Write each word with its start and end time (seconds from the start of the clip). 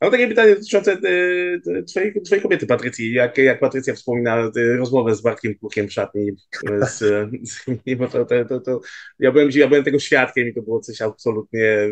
Mam 0.00 0.10
takie 0.10 0.28
pytanie 0.28 0.54
dotyczące 0.54 0.92
e, 0.92 1.82
twojej, 1.82 2.22
twojej 2.22 2.42
kobiety, 2.42 2.66
Patrycji. 2.66 3.12
Jak, 3.12 3.38
jak 3.38 3.60
Patrycja 3.60 3.94
wspomina 3.94 4.36
e, 4.36 4.76
rozmowę 4.76 5.14
z 5.14 5.20
Bartkiem 5.20 5.54
Kukiem 5.54 5.88
w 5.88 5.92
szatni, 5.92 6.30
z, 6.80 6.98
z, 7.50 7.64
to, 8.12 8.24
to, 8.24 8.44
to, 8.44 8.60
to, 8.60 8.80
ja, 9.18 9.32
byłem, 9.32 9.48
ja 9.54 9.68
byłem 9.68 9.84
tego 9.84 9.98
świadkiem 9.98 10.48
i 10.48 10.54
to 10.54 10.62
było 10.62 10.80
coś 10.80 11.02
absolutnie 11.02 11.88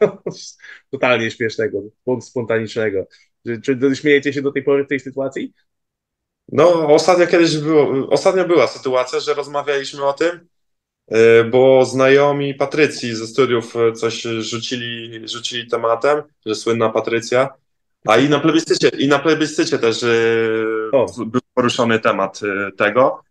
totalnie 0.90 1.30
śmiesznego, 1.30 1.82
spontanicznego. 2.20 3.06
Czy, 3.46 3.60
czy 3.60 3.96
śmiejecie 3.96 4.32
się 4.32 4.42
do 4.42 4.52
tej 4.52 4.62
pory 4.62 4.84
w 4.84 4.88
tej 4.88 5.00
sytuacji? 5.00 5.52
No, 6.48 6.88
ostatnio 6.88 7.26
kiedyś 7.26 7.58
było, 7.58 8.08
ostatnio 8.10 8.48
była 8.48 8.66
sytuacja, 8.66 9.20
że 9.20 9.34
rozmawialiśmy 9.34 10.04
o 10.04 10.12
tym, 10.12 10.28
e, 10.28 10.57
bo 11.50 11.84
znajomi 11.84 12.54
Patrycji 12.54 13.14
ze 13.14 13.26
studiów 13.26 13.76
e, 13.76 13.92
coś 13.92 14.22
rzucili, 14.22 15.28
rzucili 15.28 15.70
tematem, 15.70 16.22
że 16.46 16.54
słynna 16.54 16.88
Patrycja, 16.88 17.48
a 18.06 18.16
i 18.16 18.28
na 18.28 18.40
plebiscycie, 18.40 18.88
i 18.88 19.08
na 19.08 19.18
plebiscycie 19.18 19.78
też 19.78 20.02
e, 20.02 20.08
o. 20.92 21.06
był 21.26 21.40
poruszony 21.54 22.00
temat 22.00 22.40
tego. 22.76 23.22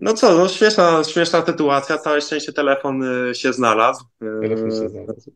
No 0.00 0.14
co, 0.14 0.38
no 0.38 0.48
śmieszna, 0.48 1.04
śmieszna 1.04 1.46
sytuacja, 1.46 1.98
całe 1.98 2.20
szczęście 2.20 2.52
telefon 2.52 3.04
się 3.32 3.52
znalazł. 3.52 4.04
Telefon 4.18 4.70
się 4.70 4.88
znalazł. 4.88 5.32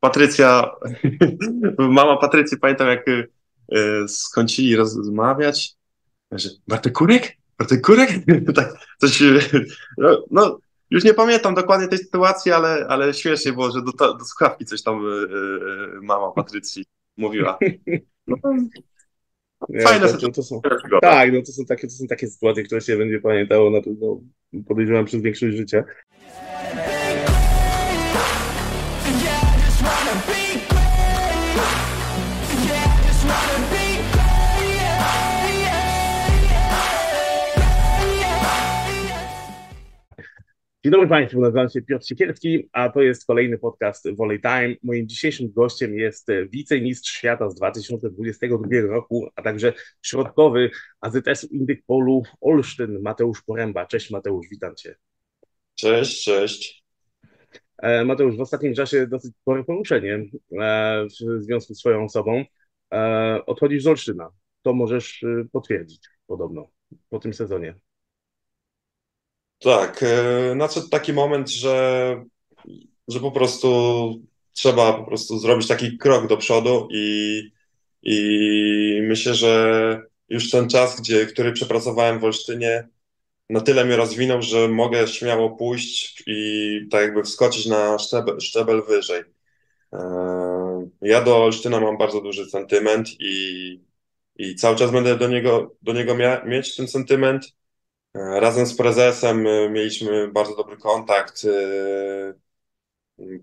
Patrycja, 0.00 0.70
mama 1.78 2.16
Patrycji, 2.16 2.58
pamiętam 2.58 2.88
jak 2.88 3.04
E, 3.72 4.08
skończyli 4.08 4.76
rozmawiać, 4.76 5.76
że 6.32 6.48
Bartek 6.68 6.92
Kurek? 6.92 7.36
Bartek 7.60 7.86
Kurek? 7.86 8.10
tak, 8.56 8.72
coś, 8.98 9.22
no, 9.98 10.24
no, 10.30 10.58
już 10.90 11.04
nie 11.04 11.14
pamiętam 11.14 11.54
dokładnie 11.54 11.88
tej 11.88 11.98
sytuacji, 11.98 12.52
ale, 12.52 12.86
ale 12.88 13.14
śmiesznie 13.14 13.52
było, 13.52 13.70
że 13.70 13.82
do, 13.82 14.14
do 14.14 14.24
słuchawki 14.24 14.64
coś 14.64 14.82
tam 14.82 15.06
y, 15.06 15.08
y, 15.08 16.00
mama 16.02 16.30
Patrycji 16.30 16.84
mówiła. 17.16 17.58
No, 18.26 18.36
Fajne 19.82 20.08
to, 20.08 20.18
to, 20.18 20.30
to 20.30 20.42
są, 20.42 20.60
Tak, 21.02 21.32
no 21.32 21.42
to 21.42 21.52
są, 21.52 21.64
takie, 21.64 21.86
to 21.86 21.92
są 21.92 22.06
takie 22.06 22.26
sytuacje, 22.26 22.62
które 22.62 22.80
się 22.80 22.96
będzie 22.96 23.20
pamiętało 23.20 23.70
na 23.70 23.82
pewno, 23.82 24.20
podejrzewam, 24.68 25.04
przez 25.04 25.22
większość 25.22 25.56
życia. 25.56 25.84
Dzień 40.84 40.92
dobry 40.92 41.08
Państwu, 41.08 41.40
nazywam 41.40 41.68
się 41.68 41.82
Piotr 41.82 42.06
Siekierski, 42.06 42.68
a 42.72 42.88
to 42.88 43.02
jest 43.02 43.26
kolejny 43.26 43.58
podcast 43.58 44.16
Volley 44.16 44.40
Time. 44.40 44.74
Moim 44.82 45.08
dzisiejszym 45.08 45.52
gościem 45.52 45.94
jest 45.94 46.28
wicemistrz 46.50 47.12
świata 47.12 47.50
z 47.50 47.54
2022 47.54 48.58
roku, 48.80 49.28
a 49.36 49.42
także 49.42 49.72
środkowy 50.02 50.70
AZS 51.00 51.44
Indyk 51.50 51.84
Polu 51.86 52.22
Olsztyn, 52.40 53.00
Mateusz 53.02 53.42
Poręba. 53.42 53.86
Cześć 53.86 54.10
Mateusz, 54.10 54.46
witam 54.50 54.76
Cię. 54.76 54.96
Cześć, 55.74 56.24
cześć. 56.24 56.84
E, 57.78 58.04
Mateusz, 58.04 58.36
w 58.36 58.40
ostatnim 58.40 58.74
czasie 58.74 59.06
dosyć 59.06 59.36
spore 59.36 59.64
poruszenie 59.64 60.24
e, 60.60 61.06
w 61.06 61.42
związku 61.42 61.74
z 61.74 61.78
swoją 61.78 62.04
osobą. 62.04 62.44
E, 62.92 63.40
odchodzisz 63.46 63.82
z 63.82 63.86
Olsztyna, 63.86 64.30
to 64.62 64.72
możesz 64.72 65.24
potwierdzić 65.52 66.08
podobno 66.26 66.70
po 67.08 67.18
tym 67.18 67.34
sezonie. 67.34 67.74
Tak, 69.62 70.02
e, 70.02 70.54
nadszedł 70.54 70.88
taki 70.88 71.12
moment, 71.12 71.50
że, 71.50 72.24
że 73.08 73.20
po 73.20 73.30
prostu 73.32 73.68
trzeba 74.52 74.92
po 74.92 75.04
prostu 75.04 75.38
zrobić 75.38 75.68
taki 75.68 75.98
krok 75.98 76.26
do 76.26 76.36
przodu 76.36 76.88
i, 76.92 77.42
i 78.02 79.00
myślę, 79.02 79.34
że 79.34 80.02
już 80.28 80.50
ten 80.50 80.68
czas, 80.68 81.00
gdzie, 81.00 81.26
który 81.26 81.52
przepracowałem 81.52 82.20
w 82.20 82.24
Olsztynie, 82.24 82.88
na 83.50 83.60
tyle 83.60 83.84
mnie 83.84 83.96
rozwinął, 83.96 84.42
że 84.42 84.68
mogę 84.68 85.08
śmiało 85.08 85.56
pójść 85.56 86.22
i 86.26 86.80
tak 86.90 87.02
jakby 87.02 87.22
wskoczyć 87.22 87.66
na 87.66 87.98
szczebel, 87.98 88.40
szczebel 88.40 88.82
wyżej. 88.88 89.22
E, 89.92 89.98
ja 91.02 91.22
do 91.22 91.44
Olsztyna 91.44 91.80
mam 91.80 91.98
bardzo 91.98 92.20
duży 92.20 92.46
sentyment 92.50 93.08
i, 93.20 93.80
i 94.36 94.54
cały 94.54 94.76
czas 94.76 94.90
będę 94.90 95.18
do 95.18 95.28
niego, 95.28 95.76
do 95.82 95.92
niego 95.92 96.14
mia- 96.14 96.46
mieć 96.46 96.76
ten 96.76 96.88
sentyment. 96.88 97.59
Razem 98.14 98.66
z 98.66 98.76
prezesem 98.76 99.46
e, 99.46 99.70
mieliśmy 99.70 100.28
bardzo 100.28 100.56
dobry 100.56 100.76
kontakt. 100.76 101.44
E, 101.44 102.34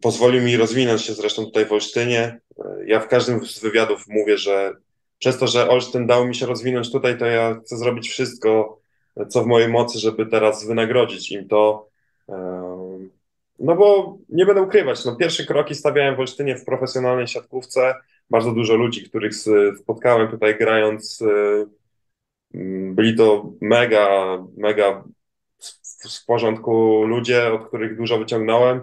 pozwolił 0.01 0.41
mi 0.41 0.57
rozwinąć 0.57 1.01
się 1.01 1.13
zresztą 1.13 1.45
tutaj 1.45 1.65
w 1.65 1.71
Olsztynie. 1.71 2.39
Ja 2.85 2.99
w 2.99 3.07
każdym 3.07 3.45
z 3.45 3.59
wywiadów 3.59 4.07
mówię, 4.07 4.37
że 4.37 4.73
przez 5.19 5.37
to, 5.37 5.47
że 5.47 5.69
Olsztyn 5.69 6.07
dał 6.07 6.27
mi 6.27 6.35
się 6.35 6.45
rozwinąć 6.45 6.91
tutaj, 6.91 7.17
to 7.17 7.25
ja 7.25 7.59
chcę 7.65 7.77
zrobić 7.77 8.09
wszystko, 8.09 8.79
co 9.29 9.43
w 9.43 9.47
mojej 9.47 9.69
mocy, 9.69 9.99
żeby 9.99 10.25
teraz 10.25 10.67
wynagrodzić 10.67 11.31
im 11.31 11.47
to. 11.47 11.89
No 13.59 13.75
bo 13.75 14.17
nie 14.29 14.45
będę 14.45 14.61
ukrywać, 14.61 15.05
no 15.05 15.15
pierwsze 15.15 15.45
kroki 15.45 15.75
stawiałem 15.75 16.15
w 16.15 16.19
Olsztynie 16.19 16.55
w 16.55 16.65
profesjonalnej 16.65 17.27
siatkówce. 17.27 17.95
Bardzo 18.29 18.51
dużo 18.51 18.75
ludzi, 18.75 19.09
których 19.09 19.33
spotkałem 19.81 20.27
tutaj 20.27 20.57
grając 20.57 21.23
byli 22.93 23.15
to 23.15 23.53
mega, 23.61 24.37
mega 24.57 25.03
w 26.21 26.25
porządku 26.25 27.03
ludzie, 27.03 27.53
od 27.53 27.67
których 27.67 27.97
dużo 27.97 28.17
wyciągnąłem, 28.17 28.81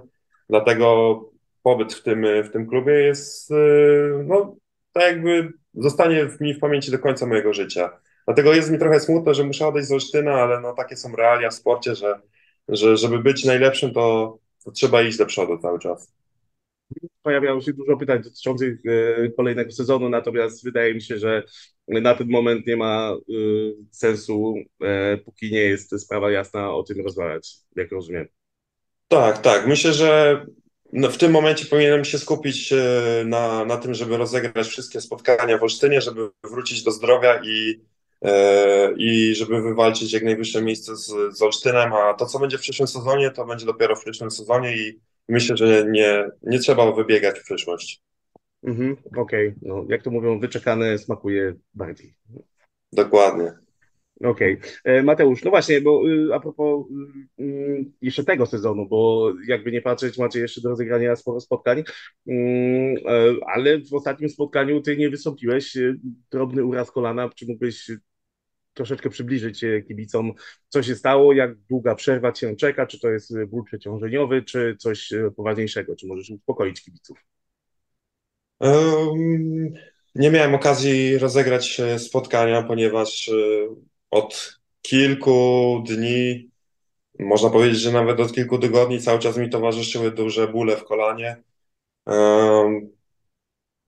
dlatego 0.49 1.21
pobyt 1.63 1.95
w 1.95 2.03
tym, 2.03 2.27
w 2.45 2.51
tym 2.51 2.67
klubie 2.67 2.93
jest, 2.93 3.51
y, 3.51 4.25
no, 4.27 4.57
tak 4.93 5.03
jakby 5.03 5.53
zostanie 5.75 6.29
mi 6.41 6.55
w 6.55 6.61
pamięci 6.61 6.91
do 6.91 6.99
końca 6.99 7.27
mojego 7.27 7.53
życia. 7.53 8.01
Dlatego 8.25 8.55
jest 8.55 8.71
mi 8.71 8.79
trochę 8.79 9.01
smutno, 9.01 9.35
że 9.35 9.45
muszę 9.45 9.67
odejść 9.67 9.89
z 9.89 9.93
Olsztyna, 9.93 10.33
ale 10.33 10.61
no, 10.61 10.75
takie 10.75 10.97
są 10.97 11.17
realia 11.17 11.51
w 11.51 11.55
sporcie, 11.55 11.95
że, 11.95 12.21
że 12.69 12.97
żeby 12.97 13.19
być 13.19 13.45
najlepszym, 13.45 13.93
to, 13.93 14.39
to 14.65 14.71
trzeba 14.71 15.03
iść 15.03 15.19
do 15.19 15.27
przodu 15.27 15.59
cały 15.59 15.79
czas 15.79 16.13
pojawiało 17.25 17.61
się 17.61 17.73
dużo 17.73 17.97
pytań 17.97 18.23
dotyczących 18.23 18.79
e, 18.87 19.29
kolejnego 19.31 19.73
sezonu, 19.73 20.09
natomiast 20.09 20.65
wydaje 20.65 20.95
mi 20.95 21.03
się, 21.03 21.19
że 21.19 21.43
na 21.89 22.15
ten 22.15 22.29
moment 22.31 22.67
nie 22.67 22.77
ma 22.77 23.13
e, 23.13 23.35
sensu, 23.91 24.55
e, 24.83 25.17
póki 25.17 25.53
nie 25.53 25.61
jest 25.61 26.01
sprawa 26.01 26.31
jasna, 26.31 26.75
o 26.75 26.83
tym 26.83 27.05
rozmawiać, 27.05 27.57
jak 27.77 27.93
rozumiem. 27.93 28.27
Tak, 29.09 29.39
tak. 29.39 29.67
Myślę, 29.67 29.93
że 29.93 30.41
no, 30.93 31.11
w 31.11 31.19
tym 31.19 31.33
momencie 31.33 31.67
powinienem 31.67 32.05
się 32.05 32.19
skupić 32.19 32.75
na, 33.25 33.65
na 33.65 33.77
tym, 33.77 33.95
żeby 33.95 34.17
rozegrać 34.17 34.67
wszystkie 34.67 35.01
spotkania 35.01 35.59
w 35.59 35.63
Olsztynie, 35.63 36.01
żeby 36.01 36.31
wrócić 36.51 36.83
do 36.83 36.91
zdrowia 36.91 37.41
i, 37.45 37.81
i 38.97 39.35
żeby 39.35 39.63
wywalczyć 39.63 40.13
jak 40.13 40.23
najwyższe 40.23 40.63
miejsce 40.63 40.97
z, 40.97 41.07
z 41.31 41.43
Olsztynem, 41.43 41.93
a 41.93 42.15
to, 42.15 42.27
co 42.27 42.39
będzie 42.39 42.59
w 42.59 42.61
przyszłym 42.61 42.89
sezonie, 42.89 43.31
to 43.31 43.45
będzie 43.45 43.67
dopiero 43.67 43.97
w 43.97 44.01
przyszłym 44.01 44.31
sezonie 44.31 44.77
i 44.77 45.01
myślę, 45.29 45.57
że 45.57 45.87
nie, 45.91 46.25
nie 46.43 46.59
trzeba 46.59 46.93
wybiegać 46.93 47.41
w 47.41 47.45
przyszłość. 47.45 48.03
Mhm, 48.63 48.97
Okej, 49.17 49.49
okay. 49.49 49.55
no, 49.63 49.85
jak 49.89 50.03
to 50.03 50.11
mówią, 50.11 50.41
wyczekane 50.41 50.99
smakuje 50.99 51.55
bardziej. 51.75 52.15
Dokładnie. 52.93 53.53
Okej. 54.25 54.59
Okay. 54.59 54.71
E, 54.85 55.03
Mateusz, 55.03 55.45
no 55.45 55.51
właśnie, 55.51 55.81
bo 55.81 56.09
y, 56.11 56.35
a 56.35 56.41
propos 56.41 56.87
y, 57.41 57.43
y, 57.43 57.85
jeszcze 58.03 58.25
tego 58.25 58.47
sezonu, 58.47 58.87
bo 58.89 59.33
jakby 59.49 59.73
nie 59.73 59.83
patrzeć, 59.83 60.19
macie 60.19 60.41
jeszcze 60.41 60.61
do 60.61 60.69
rozegrania 60.69 61.17
sporo 61.17 61.41
spotkań, 61.41 61.85
mm, 62.27 62.97
e, 62.97 63.35
ale 63.47 63.79
w 63.79 63.95
ostatnim 63.95 64.29
spotkaniu 64.29 64.81
ty 64.81 64.97
nie 64.97 65.11
wystąpiłeś, 65.11 65.77
drobny 66.31 66.65
uraz 66.65 66.91
kolana, 66.91 67.31
czy 67.37 67.47
mógłbyś 67.47 67.91
troszeczkę 68.75 69.11
przybliżyć 69.11 69.65
kibicom, 69.89 70.33
co 70.69 70.83
się 70.83 70.95
stało, 70.95 71.33
jak 71.33 71.57
długa 71.57 71.95
przerwa 71.95 72.33
cię 72.33 72.57
czeka, 72.57 72.87
czy 72.87 73.01
to 73.01 73.11
jest 73.11 73.45
ból 73.47 73.65
przeciążeniowy, 73.65 74.43
czy 74.43 74.77
coś 74.79 75.13
poważniejszego, 75.37 75.97
czy 75.97 76.07
możesz 76.07 76.31
uspokoić 76.31 76.83
kibiców? 76.83 77.19
Um, 78.61 79.75
nie 80.15 80.31
miałem 80.31 80.55
okazji 80.55 81.19
rozegrać 81.19 81.81
spotkania, 81.99 82.63
ponieważ 82.63 83.29
e, 83.29 83.33
od 84.11 84.61
kilku 84.83 85.83
dni, 85.87 86.51
można 87.19 87.51
powiedzieć, 87.51 87.81
że 87.81 87.93
nawet 87.93 88.21
od 88.21 88.33
kilku 88.33 88.59
tygodni 88.59 89.01
cały 89.01 89.19
czas 89.19 89.37
mi 89.37 89.51
towarzyszyły 89.51 90.11
duże 90.11 90.49
bóle 90.49 90.77
w 90.77 90.85
kolanie. 90.85 91.43
Um, 92.07 92.93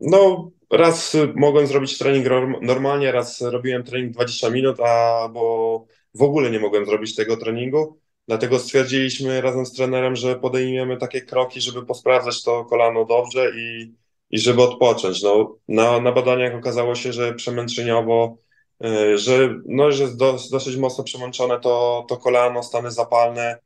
no, 0.01 0.51
raz 0.71 1.17
mogłem 1.35 1.67
zrobić 1.67 1.99
trening 1.99 2.27
normalnie, 2.63 3.13
raz 3.13 3.41
robiłem 3.41 3.85
trening 3.85 4.13
20 4.15 4.51
minut, 4.51 4.81
a 4.81 5.29
bo 5.33 5.87
w 6.15 6.23
ogóle 6.23 6.51
nie 6.51 6.61
mogłem 6.61 6.87
zrobić 6.87 7.15
tego 7.15 7.37
treningu. 7.37 7.99
Dlatego 8.29 8.59
stwierdziliśmy 8.59 9.41
razem 9.41 9.67
z 9.67 9.73
trenerem, 9.73 10.17
że 10.17 10.37
podejmiemy 10.37 10.97
takie 10.97 11.21
kroki, 11.21 11.61
żeby 11.61 11.87
posprawdzać 11.87 12.43
to 12.43 12.65
kolano 12.65 13.05
dobrze 13.05 13.53
i, 13.57 13.95
i 14.31 14.39
żeby 14.39 14.63
odpocząć. 14.63 15.23
No, 15.23 15.57
na, 15.69 16.01
na 16.01 16.13
badaniach 16.13 16.55
okazało 16.55 16.95
się, 16.95 17.13
że 17.13 17.35
przemęczeniowo, 17.35 18.37
yy, 18.81 19.19
że, 19.19 19.55
no, 19.67 19.93
że 19.93 20.03
jest 20.03 20.17
do, 20.17 20.37
dosyć 20.51 20.77
mocno 20.77 21.05
przemęczone 21.05 21.61
to, 21.61 22.05
to 22.09 22.17
kolano, 22.17 22.63
stany 22.63 22.91
zapalne. 22.91 23.59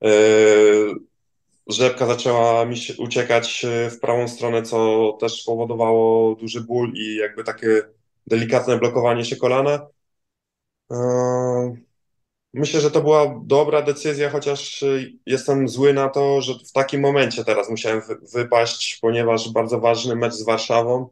Yy, 0.00 0.94
rzepka 1.68 2.06
zaczęła 2.06 2.64
mi 2.64 2.76
się 2.76 2.94
uciekać 2.98 3.66
w 3.90 4.00
prawą 4.00 4.28
stronę, 4.28 4.62
co 4.62 5.12
też 5.20 5.42
spowodowało 5.42 6.34
duży 6.34 6.60
ból 6.60 6.92
i 6.94 7.16
jakby 7.16 7.44
takie 7.44 7.82
delikatne 8.26 8.78
blokowanie 8.78 9.24
się 9.24 9.36
kolana. 9.36 9.86
Myślę, 12.54 12.80
że 12.80 12.90
to 12.90 13.00
była 13.00 13.40
dobra 13.44 13.82
decyzja, 13.82 14.30
chociaż 14.30 14.84
jestem 15.26 15.68
zły 15.68 15.92
na 15.92 16.08
to, 16.08 16.40
że 16.40 16.54
w 16.54 16.72
takim 16.72 17.00
momencie 17.00 17.44
teraz 17.44 17.70
musiałem 17.70 18.02
wypaść, 18.34 18.98
ponieważ 19.02 19.52
bardzo 19.52 19.80
ważny 19.80 20.16
mecz 20.16 20.34
z 20.34 20.44
Warszawą, 20.44 21.08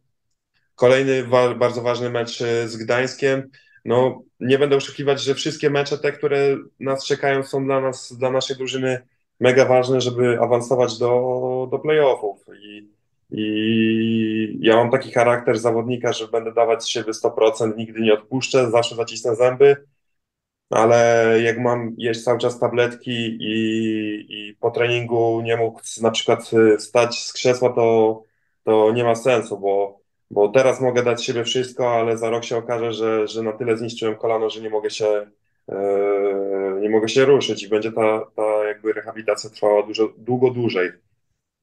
kolejny 0.75 1.25
wa 1.25 1.55
bardzo 1.55 1.83
ważny 1.83 2.11
mecz 2.11 2.39
z 2.67 2.77
Gdańskiem. 2.77 3.51
No, 3.85 4.23
nie 4.41 4.59
będę 4.59 4.77
oszukiwać, 4.77 5.23
że 5.23 5.35
wszystkie 5.35 5.71
mecze 5.71 5.99
te, 5.99 6.13
które 6.13 6.57
nas 6.81 7.07
czekają, 7.07 7.43
są 7.43 7.65
dla 7.65 7.81
nas, 7.81 8.13
dla 8.13 8.31
naszej 8.31 8.57
drużyny 8.57 9.03
mega 9.43 9.65
ważne, 9.65 10.01
żeby 10.01 10.39
awansować 10.41 10.99
do, 10.99 11.69
do 11.71 11.79
playoffów. 11.79 12.45
I, 12.63 12.89
I 13.31 14.59
ja 14.61 14.77
mam 14.77 14.91
taki 14.91 15.13
charakter 15.13 15.59
zawodnika, 15.59 16.13
że 16.13 16.29
będę 16.29 16.53
dawać 16.53 16.85
z 16.85 16.89
siebie 16.89 17.13
100%, 17.13 17.77
nigdy 17.77 18.01
nie 18.01 18.15
odpuszczę, 18.15 18.71
zawsze 18.71 18.97
zacisnę 18.97 19.37
zęby 19.37 19.77
ale 20.73 21.39
jak 21.43 21.59
mam 21.59 21.95
jeść 21.99 22.25
cały 22.25 22.39
czas 22.39 22.59
tabletki 22.59 23.39
i, 23.41 24.27
i 24.29 24.55
po 24.61 24.71
treningu 24.71 25.41
nie 25.45 25.57
mógł 25.57 25.81
na 26.03 26.11
przykład 26.11 26.51
wstać 26.79 27.25
z 27.25 27.33
krzesła, 27.33 27.73
to, 27.73 28.23
to 28.65 28.93
nie 28.93 29.05
ma 29.05 29.15
sensu, 29.15 29.59
bo, 29.59 30.01
bo 30.31 30.49
teraz 30.49 30.81
mogę 30.81 31.03
dać 31.03 31.25
siebie 31.25 31.45
wszystko, 31.45 31.93
ale 31.93 32.19
za 32.19 32.31
rok 32.31 32.45
się 32.45 32.57
okaże, 32.57 32.93
że, 32.93 33.29
że 33.29 33.43
na 33.43 33.53
tyle 33.53 33.77
zniszczyłem 33.77 34.17
kolano, 34.17 34.51
że 34.51 34.61
nie 34.61 34.71
mogę 34.71 34.91
się, 34.91 35.27
e, 35.69 36.79
nie 36.81 36.91
mogę 36.91 37.09
się 37.09 37.25
ruszyć 37.25 37.63
i 37.63 37.69
będzie 37.69 37.93
ta, 37.93 38.27
ta 38.37 38.62
jakby 38.83 38.93
rehabilitacja 38.93 39.51
trwała 39.51 39.87
dużo, 39.87 40.13
długo 40.19 40.51
dłużej. 40.51 40.91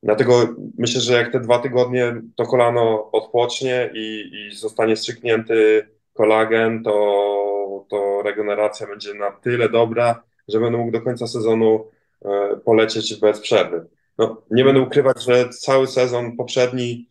Dlatego 0.04 0.56
myślę, 0.77 1.01
że 1.01 1.13
jak 1.13 1.31
te 1.31 1.39
dwa 1.39 1.60
tygodnie 1.60 2.21
to 2.36 2.45
kolano 2.45 3.12
odpocznie 3.12 3.89
i, 3.94 4.31
i 4.33 4.56
zostanie 4.56 4.95
strzyknięty 4.95 5.88
kolagen, 6.13 6.83
to 6.83 7.86
to 7.89 8.21
regeneracja 8.21 8.88
będzie 8.88 9.13
na 9.13 9.31
tyle 9.31 9.69
dobra, 9.69 10.24
że 10.48 10.60
będę 10.60 10.77
mógł 10.77 10.92
do 10.92 11.01
końca 11.01 11.27
sezonu 11.27 11.88
e, 12.25 12.57
polecieć 12.66 13.19
bez 13.19 13.39
przerwy. 13.39 13.86
No, 14.18 14.42
nie 14.51 14.63
będę 14.63 14.81
ukrywać, 14.81 15.24
że 15.24 15.50
cały 15.50 15.88
sezon 15.88 16.38
poprzedni, 16.38 17.10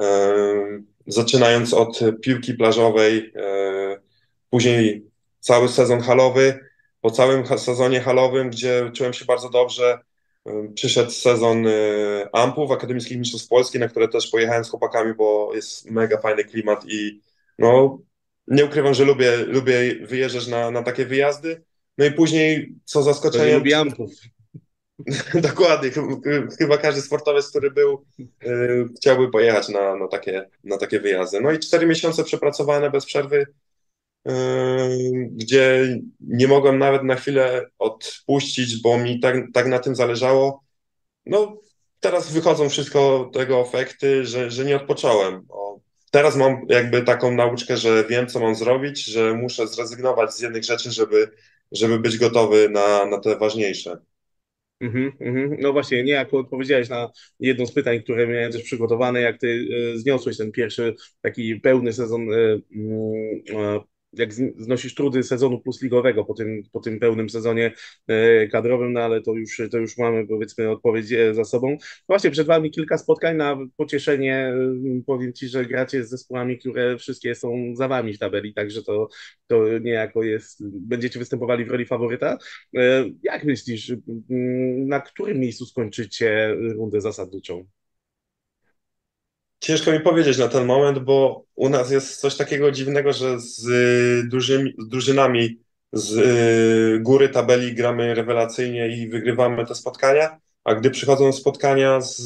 e, 0.00 0.34
zaczynając 1.06 1.74
od 1.74 2.00
piłki 2.22 2.54
plażowej, 2.54 3.32
e, 3.36 4.00
później 4.50 5.10
cały 5.40 5.68
sezon 5.68 6.00
halowy, 6.00 6.69
po 7.00 7.10
całym 7.10 7.58
sezonie 7.58 8.00
halowym, 8.00 8.50
gdzie 8.50 8.90
czułem 8.94 9.12
się 9.12 9.24
bardzo 9.24 9.50
dobrze, 9.50 9.98
przyszedł 10.74 11.10
sezon 11.10 11.64
Ampów, 12.32 12.70
Akademickich 12.70 13.18
Mistrzostw 13.18 13.48
Polski, 13.48 13.78
na 13.78 13.88
które 13.88 14.08
też 14.08 14.30
pojechałem 14.30 14.64
z 14.64 14.70
chłopakami, 14.70 15.14
bo 15.14 15.54
jest 15.54 15.90
mega 15.90 16.20
fajny 16.20 16.44
klimat 16.44 16.84
i 16.88 17.20
no, 17.58 17.98
nie 18.46 18.64
ukrywam, 18.64 18.94
że 18.94 19.04
lubię, 19.04 19.36
lubię 19.36 20.06
wyjeżdżać 20.06 20.46
na, 20.46 20.70
na 20.70 20.82
takie 20.82 21.06
wyjazdy. 21.06 21.62
No 21.98 22.04
i 22.04 22.12
później, 22.12 22.74
co 22.84 23.02
zaskoczenie. 23.02 23.54
Lubię 23.54 23.78
ampów. 23.78 24.10
Dokładnie. 25.34 25.90
Chyba 26.58 26.78
każdy 26.78 27.02
sportowiec, 27.02 27.50
który 27.50 27.70
był, 27.70 28.04
yy, 28.18 28.88
chciałby 28.96 29.30
pojechać 29.30 29.68
na, 29.68 29.96
na, 29.96 30.08
takie, 30.08 30.48
na 30.64 30.78
takie 30.78 31.00
wyjazdy. 31.00 31.40
No 31.40 31.52
i 31.52 31.58
cztery 31.58 31.86
miesiące 31.86 32.24
przepracowane 32.24 32.90
bez 32.90 33.06
przerwy, 33.06 33.46
gdzie 35.30 35.98
nie 36.20 36.48
mogłem 36.48 36.78
nawet 36.78 37.02
na 37.02 37.16
chwilę 37.16 37.66
odpuścić, 37.78 38.82
bo 38.82 38.98
mi 38.98 39.20
tak, 39.20 39.36
tak 39.54 39.66
na 39.66 39.78
tym 39.78 39.94
zależało. 39.94 40.64
No, 41.26 41.60
teraz 42.00 42.32
wychodzą 42.32 42.68
wszystko 42.68 43.30
tego 43.32 43.60
efekty, 43.60 44.26
że, 44.26 44.50
że 44.50 44.64
nie 44.64 44.76
odpocząłem. 44.76 45.46
O, 45.48 45.80
teraz 46.10 46.36
mam 46.36 46.66
jakby 46.68 47.02
taką 47.02 47.34
nauczkę, 47.34 47.76
że 47.76 48.04
wiem, 48.04 48.26
co 48.26 48.40
mam 48.40 48.54
zrobić, 48.54 49.04
że 49.04 49.34
muszę 49.34 49.66
zrezygnować 49.66 50.34
z 50.34 50.40
jednych 50.40 50.64
rzeczy, 50.64 50.90
żeby, 50.90 51.30
żeby 51.72 51.98
być 51.98 52.18
gotowy 52.18 52.68
na, 52.68 53.06
na 53.06 53.20
te 53.20 53.38
ważniejsze. 53.38 53.98
Mm 54.80 55.12
-hmm, 55.20 55.56
No 55.58 55.72
właśnie, 55.72 56.04
niejako 56.04 56.38
odpowiedziałeś 56.38 56.88
na 56.88 57.10
jedno 57.40 57.66
z 57.66 57.72
pytań, 57.72 58.02
które 58.02 58.26
miałem 58.26 58.52
też 58.52 58.62
przygotowane, 58.62 59.20
jak 59.20 59.38
ty 59.38 59.46
y, 59.46 59.98
zniosłeś 59.98 60.36
ten 60.36 60.52
pierwszy 60.52 60.94
taki 61.20 61.56
pełny 61.56 61.92
sezon 61.92 62.32
y, 62.32 62.36
y, 62.36 63.80
jak 64.12 64.32
znosisz 64.34 64.94
trudy 64.94 65.22
sezonu 65.22 65.60
plus 65.60 65.82
ligowego 65.82 66.24
po 66.24 66.34
tym, 66.34 66.62
po 66.72 66.80
tym 66.80 66.98
pełnym 66.98 67.30
sezonie 67.30 67.72
e, 68.06 68.48
kadrowym, 68.48 68.92
no 68.92 69.00
ale 69.00 69.22
to 69.22 69.34
już, 69.34 69.62
to 69.70 69.78
już 69.78 69.98
mamy 69.98 70.26
powiedzmy 70.26 70.70
odpowiedź 70.70 71.12
e, 71.12 71.34
za 71.34 71.44
sobą. 71.44 71.76
Właśnie 72.08 72.30
przed 72.30 72.46
Wami 72.46 72.70
kilka 72.70 72.98
spotkań 72.98 73.36
na 73.36 73.58
pocieszenie. 73.76 74.34
E, 74.36 75.02
powiem 75.06 75.32
Ci, 75.32 75.48
że 75.48 75.66
gracie 75.66 76.04
z 76.04 76.10
zespołami, 76.10 76.58
które 76.58 76.98
wszystkie 76.98 77.34
są 77.34 77.72
za 77.76 77.88
Wami 77.88 78.14
w 78.14 78.18
tabeli, 78.18 78.54
także 78.54 78.82
to, 78.82 79.08
to 79.46 79.78
niejako 79.78 80.22
jest, 80.22 80.64
będziecie 80.68 81.18
występowali 81.18 81.64
w 81.64 81.70
roli 81.70 81.86
faworyta. 81.86 82.38
Jak 83.22 83.44
myślisz, 83.44 83.92
na 84.86 85.00
którym 85.00 85.38
miejscu 85.40 85.66
skończycie 85.66 86.56
rundę 86.58 87.00
zasadniczą? 87.00 87.66
Ciężko 89.60 89.92
mi 89.92 90.00
powiedzieć 90.00 90.38
na 90.38 90.48
ten 90.48 90.66
moment, 90.66 90.98
bo 90.98 91.44
u 91.54 91.68
nas 91.68 91.90
jest 91.90 92.20
coś 92.20 92.36
takiego 92.36 92.72
dziwnego, 92.72 93.12
że 93.12 93.40
z, 93.40 93.68
dużymi, 94.28 94.74
z 94.78 94.88
drużynami 94.88 95.58
z 95.92 96.16
y, 96.16 97.00
góry 97.00 97.28
tabeli 97.28 97.74
gramy 97.74 98.14
rewelacyjnie 98.14 98.88
i 98.88 99.08
wygrywamy 99.08 99.66
te 99.66 99.74
spotkania, 99.74 100.38
a 100.64 100.74
gdy 100.74 100.90
przychodzą 100.90 101.32
spotkania 101.32 102.00
z, 102.00 102.16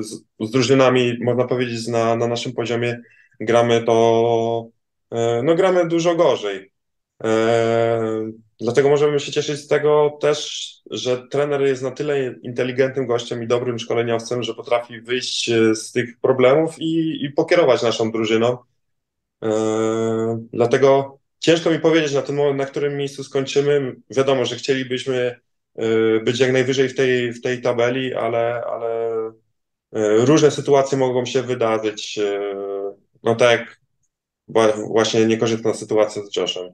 z, 0.00 0.24
z 0.40 0.50
drużynami, 0.50 1.18
można 1.20 1.44
powiedzieć, 1.44 1.86
na, 1.86 2.16
na 2.16 2.26
naszym 2.26 2.52
poziomie, 2.52 3.00
gramy 3.40 3.82
to, 3.82 4.68
e, 5.10 5.42
no 5.42 5.54
gramy 5.54 5.88
dużo 5.88 6.14
gorzej. 6.14 6.72
E, 7.24 8.30
dlatego 8.60 8.88
możemy 8.88 9.20
się 9.20 9.32
cieszyć 9.32 9.60
z 9.60 9.68
tego 9.68 10.18
też, 10.20 10.70
że 10.90 11.28
trener 11.28 11.62
jest 11.62 11.82
na 11.82 11.90
tyle 11.90 12.34
inteligentnym 12.42 13.06
gościem 13.06 13.42
i 13.42 13.46
dobrym 13.46 13.78
szkoleniowcem, 13.78 14.42
że 14.42 14.54
potrafi 14.54 15.00
wyjść 15.00 15.48
e, 15.48 15.74
z 15.74 15.92
tych 15.92 16.20
problemów 16.20 16.78
i, 16.78 17.24
i 17.24 17.30
pokierować 17.30 17.82
naszą 17.82 18.12
drużyną. 18.12 18.58
E, 19.42 19.48
dlatego 20.52 21.18
ciężko 21.38 21.70
mi 21.70 21.78
powiedzieć 21.78 22.12
na 22.12 22.34
moment, 22.34 22.58
na 22.58 22.66
którym 22.66 22.96
miejscu 22.96 23.24
skończymy. 23.24 23.96
Wiadomo, 24.10 24.44
że 24.44 24.56
chcielibyśmy 24.56 25.40
być 26.24 26.40
jak 26.40 26.52
najwyżej 26.52 26.88
w 26.88 26.94
tej, 26.94 27.32
w 27.32 27.40
tej 27.40 27.62
tabeli, 27.62 28.14
ale, 28.14 28.62
ale 28.64 29.10
różne 30.24 30.50
sytuacje 30.50 30.98
mogą 30.98 31.26
się 31.26 31.42
wydarzyć. 31.42 32.18
No 33.22 33.34
tak 33.34 33.60
jak 33.60 33.80
właśnie 34.88 35.26
niekorzystna 35.26 35.74
sytuacja 35.74 36.22
z 36.22 36.36
Joshem. 36.36 36.72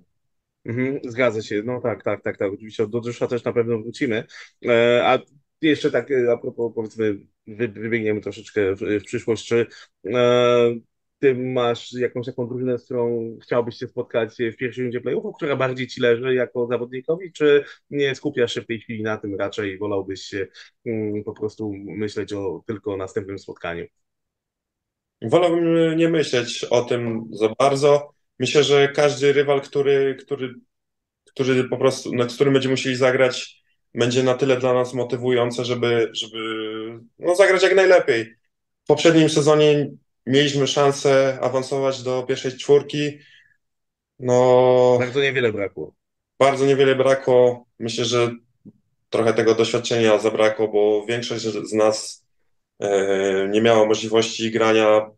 Mhm, 0.66 1.00
zgadza 1.04 1.42
się, 1.42 1.62
no 1.64 1.80
tak, 1.80 2.02
tak, 2.02 2.23
tak, 2.23 2.37
tak. 2.37 2.52
Oczywiście 2.52 2.88
do 2.88 3.00
Dusza 3.00 3.26
też 3.26 3.44
na 3.44 3.52
pewno 3.52 3.78
wrócimy. 3.78 4.25
E, 4.66 5.02
a 5.06 5.18
jeszcze 5.62 5.90
tak 5.90 6.11
e, 6.11 6.32
a 6.32 6.37
propos, 6.37 6.73
powiedzmy, 6.75 7.18
wybiegniemy 7.46 8.20
troszeczkę 8.20 8.75
w, 8.75 8.80
w 8.80 9.04
przyszłość. 9.04 9.46
Czy 9.46 9.66
e, 10.06 10.75
ty 11.18 11.35
masz 11.35 11.92
jakąś 11.92 12.26
taką 12.26 12.49
drużynę, 12.49 12.78
z 12.78 12.85
którą 12.85 13.37
chciałbyś 13.42 13.76
się 13.76 13.87
spotkać 13.87 14.37
w 14.52 14.56
pierwszej 14.56 14.85
rundzie 14.85 15.00
playoffów, 15.00 15.37
która 15.37 15.56
bardziej 15.56 15.87
ci 15.87 16.00
leży 16.00 16.35
jako 16.35 16.66
zawodnikowi, 16.66 17.32
czy 17.32 17.64
nie 17.90 18.14
skupiasz 18.14 18.54
się 18.54 18.62
w 18.62 18.66
tej 18.66 18.80
chwili 18.80 19.02
na 19.02 19.16
tym, 19.16 19.35
raczej 19.35 19.78
wolałbyś 19.78 20.23
się 20.23 20.46
mm, 20.87 21.25
po 21.25 21.32
prostu 21.32 21.73
myśleć 21.75 22.32
o 22.32 22.62
tylko 22.66 22.94
o 22.94 22.96
następnym 22.96 23.38
spotkaniu? 23.38 23.85
Wolałbym 25.23 25.96
nie 25.96 26.08
myśleć 26.08 26.64
o 26.70 26.82
tym 26.82 27.28
za 27.32 27.49
bardzo 27.58 28.15
myślę, 28.38 28.64
że 28.64 28.88
każdy 28.88 29.32
rywal, 29.32 29.60
który, 29.60 30.16
który, 30.20 30.54
który 31.24 31.64
po 31.64 31.76
prostu, 31.76 32.10
z 32.28 32.34
którym 32.34 32.52
będziemy 32.52 32.72
musieli 32.72 32.96
zagrać, 32.96 33.62
będzie 33.94 34.22
na 34.22 34.34
tyle 34.34 34.56
dla 34.56 34.74
nas 34.74 34.94
motywujące, 34.94 35.64
żeby, 35.64 36.10
żeby 36.12 36.38
no, 37.18 37.34
zagrać 37.36 37.62
jak 37.62 37.74
najlepiej. 37.74 38.24
W 38.84 38.86
poprzednim 38.86 39.30
sezonie 39.30 39.90
mieliśmy 40.26 40.66
szansę 40.66 41.38
awansować 41.42 42.02
do 42.02 42.22
pierwszej 42.22 42.52
czwórki. 42.52 43.18
No, 44.18 44.96
bardzo 45.00 45.20
niewiele 45.20 45.52
brakło. 45.52 45.94
Bardzo 46.38 46.66
niewiele 46.66 46.94
brakło. 46.94 47.66
Myślę, 47.78 48.04
że 48.04 48.30
trochę 49.10 49.34
tego 49.34 49.54
doświadczenia 49.54 50.18
zabrakło, 50.18 50.68
bo 50.68 51.06
większość 51.06 51.42
z 51.42 51.72
nas 51.72 52.26
e, 52.80 53.48
nie 53.48 53.62
miała 53.62 53.86
możliwości 53.86 54.50
grania 54.50 55.10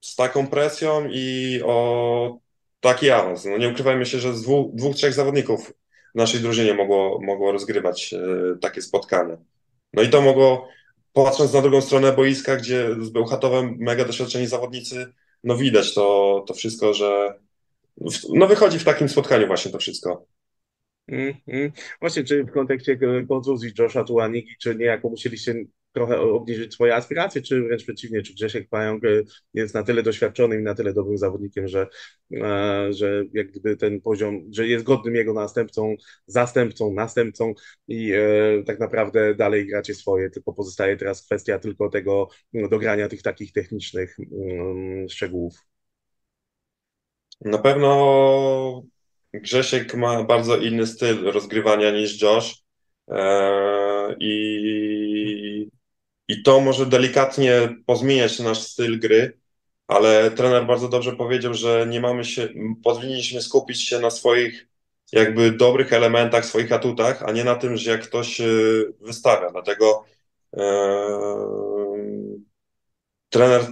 z 0.00 0.16
taką 0.16 0.46
presją 0.46 1.08
i 1.10 1.60
o 1.64 2.38
taki 2.84 3.10
awans. 3.10 3.44
No 3.44 3.58
nie 3.58 3.68
ukrywajmy 3.68 4.06
się, 4.06 4.18
że 4.18 4.34
z 4.34 4.42
dwóch, 4.42 4.74
dwóch 4.74 4.96
trzech 4.96 5.12
zawodników 5.12 5.72
w 6.14 6.18
naszej 6.18 6.40
drużynie 6.40 6.74
mogło, 6.74 7.20
mogło 7.22 7.52
rozgrywać 7.52 8.14
e, 8.14 8.18
takie 8.60 8.82
spotkania. 8.82 9.36
No 9.92 10.02
i 10.02 10.08
to 10.08 10.20
mogło, 10.22 10.68
patrząc 11.12 11.52
na 11.52 11.62
drugą 11.62 11.80
stronę 11.80 12.12
boiska, 12.12 12.56
gdzie 12.56 12.88
z 13.00 13.10
Bełchatowem 13.10 13.76
mega 13.78 14.04
doświadczeni 14.04 14.46
zawodnicy, 14.46 15.06
no 15.44 15.56
widać 15.56 15.94
to, 15.94 16.44
to 16.48 16.54
wszystko, 16.54 16.94
że 16.94 17.38
no 18.34 18.46
wychodzi 18.46 18.78
w 18.78 18.84
takim 18.84 19.08
spotkaniu 19.08 19.46
właśnie 19.46 19.72
to 19.72 19.78
wszystko. 19.78 20.26
Mm, 21.08 21.34
mm. 21.46 21.72
Właśnie, 22.00 22.24
czy 22.24 22.44
w 22.44 22.52
kontekście 22.52 22.98
kontuzji 23.28 23.72
Josha 23.78 24.04
Tuanigi, 24.04 24.56
czy 24.60 24.74
niejako 24.74 25.08
musieliście 25.08 25.54
trochę 25.94 26.20
obniżyć 26.20 26.74
swoje 26.74 26.94
aspiracje, 26.94 27.42
czy 27.42 27.62
wręcz 27.62 27.82
przeciwnie, 27.82 28.22
czy 28.22 28.34
Grzesiek 28.34 28.68
Pająk 28.68 29.04
e, 29.04 29.08
jest 29.54 29.74
na 29.74 29.82
tyle 29.82 30.02
doświadczonym 30.02 30.60
i 30.60 30.62
na 30.62 30.74
tyle 30.74 30.92
dobrym 30.94 31.18
zawodnikiem, 31.18 31.68
że, 31.68 31.86
e, 32.32 32.92
że 32.92 33.24
jak 33.32 33.50
gdyby 33.50 33.76
ten 33.76 34.00
poziom, 34.00 34.40
że 34.52 34.66
jest 34.66 34.84
godnym 34.84 35.14
jego 35.14 35.32
następcą, 35.32 35.94
zastępcą, 36.26 36.92
następcą 36.94 37.54
i 37.88 38.12
e, 38.12 38.62
tak 38.66 38.80
naprawdę 38.80 39.34
dalej 39.34 39.66
gracie 39.66 39.94
swoje, 39.94 40.30
tylko 40.30 40.52
pozostaje 40.52 40.96
teraz 40.96 41.26
kwestia 41.26 41.58
tylko 41.58 41.88
tego 41.88 42.28
no, 42.52 42.68
dogrania 42.68 43.08
tych 43.08 43.22
takich 43.22 43.52
technicznych 43.52 44.16
mm, 44.32 45.08
szczegółów. 45.08 45.54
Na 47.40 47.58
pewno 47.58 48.82
Grzesiek 49.34 49.94
ma 49.94 50.24
bardzo 50.24 50.56
inny 50.56 50.86
styl 50.86 51.24
rozgrywania 51.24 51.90
niż 51.90 52.22
Josh. 52.22 52.64
I, 54.20 55.03
I 56.28 56.42
to 56.42 56.60
może 56.60 56.86
delikatnie 56.86 57.76
pozmieniać 57.86 58.38
nasz 58.38 58.62
styl 58.62 59.00
gry, 59.00 59.38
ale 59.88 60.30
trener 60.30 60.66
bardzo 60.66 60.88
dobrze 60.88 61.16
powiedział, 61.16 61.54
że 61.54 61.86
nie 61.90 62.00
mamy 62.00 62.24
się, 62.24 62.48
powinniśmy 62.84 63.42
skupić 63.42 63.82
się 63.88 63.98
na 63.98 64.10
swoich 64.10 64.68
jakby 65.12 65.52
dobrych 65.52 65.92
elementach, 65.92 66.46
swoich 66.46 66.72
atutach, 66.72 67.22
a 67.22 67.32
nie 67.32 67.44
na 67.44 67.54
tym, 67.54 67.76
że 67.76 67.90
jak 67.90 68.02
ktoś 68.02 68.40
e, 68.40 68.44
wystawia. 69.00 69.50
Dlatego 69.50 70.04
e, 70.56 70.64
trener 73.30 73.66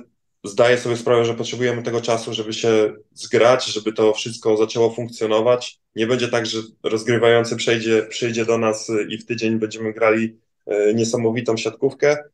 zdaję 0.45 0.79
sobie 0.79 0.97
sprawę, 0.97 1.25
że 1.25 1.35
potrzebujemy 1.35 1.83
tego 1.83 2.01
czasu, 2.01 2.35
żeby 2.35 2.53
się 2.53 2.95
zgrać, 3.13 3.65
żeby 3.67 3.93
to 3.93 4.13
wszystko 4.13 4.57
zaczęło 4.57 4.91
funkcjonować. 4.91 5.81
Nie 5.97 6.07
będzie 6.07 6.29
tak, 6.29 6.47
że 6.47 6.59
rozgrywający 6.83 7.57
przejdzie, 7.57 8.03
przyjdzie 8.03 8.45
do 8.45 8.59
nas 8.59 8.91
i 9.09 9.19
w 9.19 9.27
tydzień 9.27 9.59
będziemy 9.59 9.93
grali 9.93 10.39
e, 10.67 10.95
niesamowitą 10.95 11.57
siatkówkę. 11.57 12.25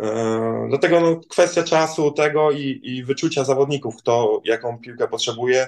E, 0.00 0.66
dlatego 0.68 1.00
no, 1.00 1.20
kwestia 1.28 1.62
czasu 1.62 2.10
tego 2.10 2.50
i, 2.50 2.80
i 2.82 3.04
wyczucia 3.04 3.44
zawodników, 3.44 3.96
kto 3.96 4.40
jaką 4.44 4.78
piłkę 4.78 5.08
potrzebuje. 5.08 5.66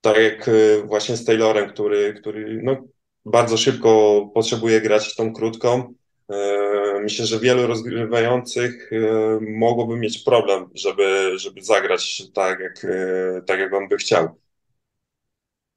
Tak 0.00 0.16
jak 0.16 0.48
e, 0.48 0.52
właśnie 0.86 1.16
z 1.16 1.24
Taylorem, 1.24 1.70
który, 1.70 2.14
który 2.14 2.60
no, 2.62 2.76
bardzo 3.24 3.56
szybko 3.56 4.20
potrzebuje 4.34 4.80
grać 4.80 5.14
tą 5.14 5.32
krótką 5.32 5.94
E, 6.32 7.00
myślę, 7.02 7.26
że 7.26 7.38
wielu 7.38 7.66
rozgrywających 7.66 8.92
e, 8.92 8.96
mogłoby 9.40 9.96
mieć 9.96 10.18
problem, 10.18 10.70
żeby, 10.74 11.38
żeby 11.38 11.62
zagrać 11.62 12.22
tak 12.34 12.60
jak, 12.60 12.84
e, 12.84 13.42
tak, 13.46 13.60
jak 13.60 13.72
on 13.74 13.88
by 13.88 13.96
chciał. 13.96 14.41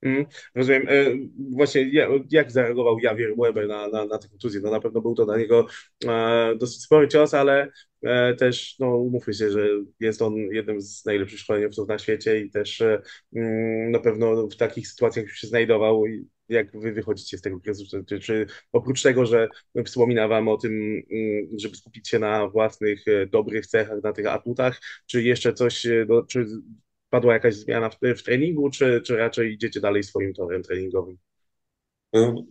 Mm, 0.06 0.26
rozumiem. 0.56 0.88
Właśnie 1.52 1.92
jak 2.30 2.52
zareagował 2.52 3.00
Javier 3.00 3.36
Weber 3.38 3.68
na, 3.68 3.88
na, 3.88 4.06
na 4.06 4.18
tę 4.18 4.30
kontuzję? 4.30 4.62
No 4.64 4.72
na 4.72 4.80
pewno 4.80 5.02
był 5.02 5.16
to 5.16 5.26
dla 5.26 5.38
niego 5.38 5.68
dosyć 6.58 6.82
spory 6.84 7.08
cios, 7.08 7.34
ale 7.34 7.72
też 8.38 8.76
no, 8.80 8.98
umówmy 8.98 9.34
się, 9.34 9.52
że 9.52 9.68
jest 10.00 10.22
on 10.22 10.36
jednym 10.36 10.82
z 10.82 11.06
najlepszych 11.06 11.40
szkoleniowców 11.40 11.88
na 11.88 12.00
świecie 12.00 12.40
i 12.40 12.50
też 12.50 12.84
mm, 13.36 13.92
na 13.92 14.00
pewno 14.00 14.48
w 14.48 14.56
takich 14.56 14.88
sytuacjach 14.88 15.26
już 15.26 15.40
się 15.40 15.48
znajdował 15.48 16.04
jak 16.50 16.80
wy 16.80 16.92
wychodzicie 16.92 17.38
z 17.38 17.42
tego 17.42 17.60
kryzysu? 17.60 18.04
Czy, 18.04 18.20
czy 18.20 18.46
oprócz 18.72 19.02
tego, 19.02 19.26
że 19.26 19.48
wspomina 19.86 20.28
wam 20.28 20.48
o 20.48 20.58
tym, 20.58 20.72
mm, 21.12 21.60
żeby 21.60 21.76
skupić 21.76 22.10
się 22.10 22.20
na 22.20 22.48
własnych 22.48 23.08
e, 23.08 23.26
dobrych 23.28 23.68
cechach, 23.68 24.04
na 24.04 24.14
tych 24.14 24.28
atutach, 24.28 24.82
czy 25.06 25.24
jeszcze 25.24 25.54
coś, 25.54 25.86
e, 25.86 26.06
no, 26.10 26.24
czy 26.24 26.46
padła 27.16 27.34
jakaś 27.34 27.56
zmiana 27.56 27.90
w, 27.90 27.98
w 28.18 28.24
treningu, 28.24 28.70
czy, 28.70 29.02
czy 29.06 29.18
raczej 29.18 29.54
idziecie 29.54 29.80
dalej 29.82 30.04
swoim 30.04 30.34
torem 30.34 30.64
treningowym? 30.64 31.18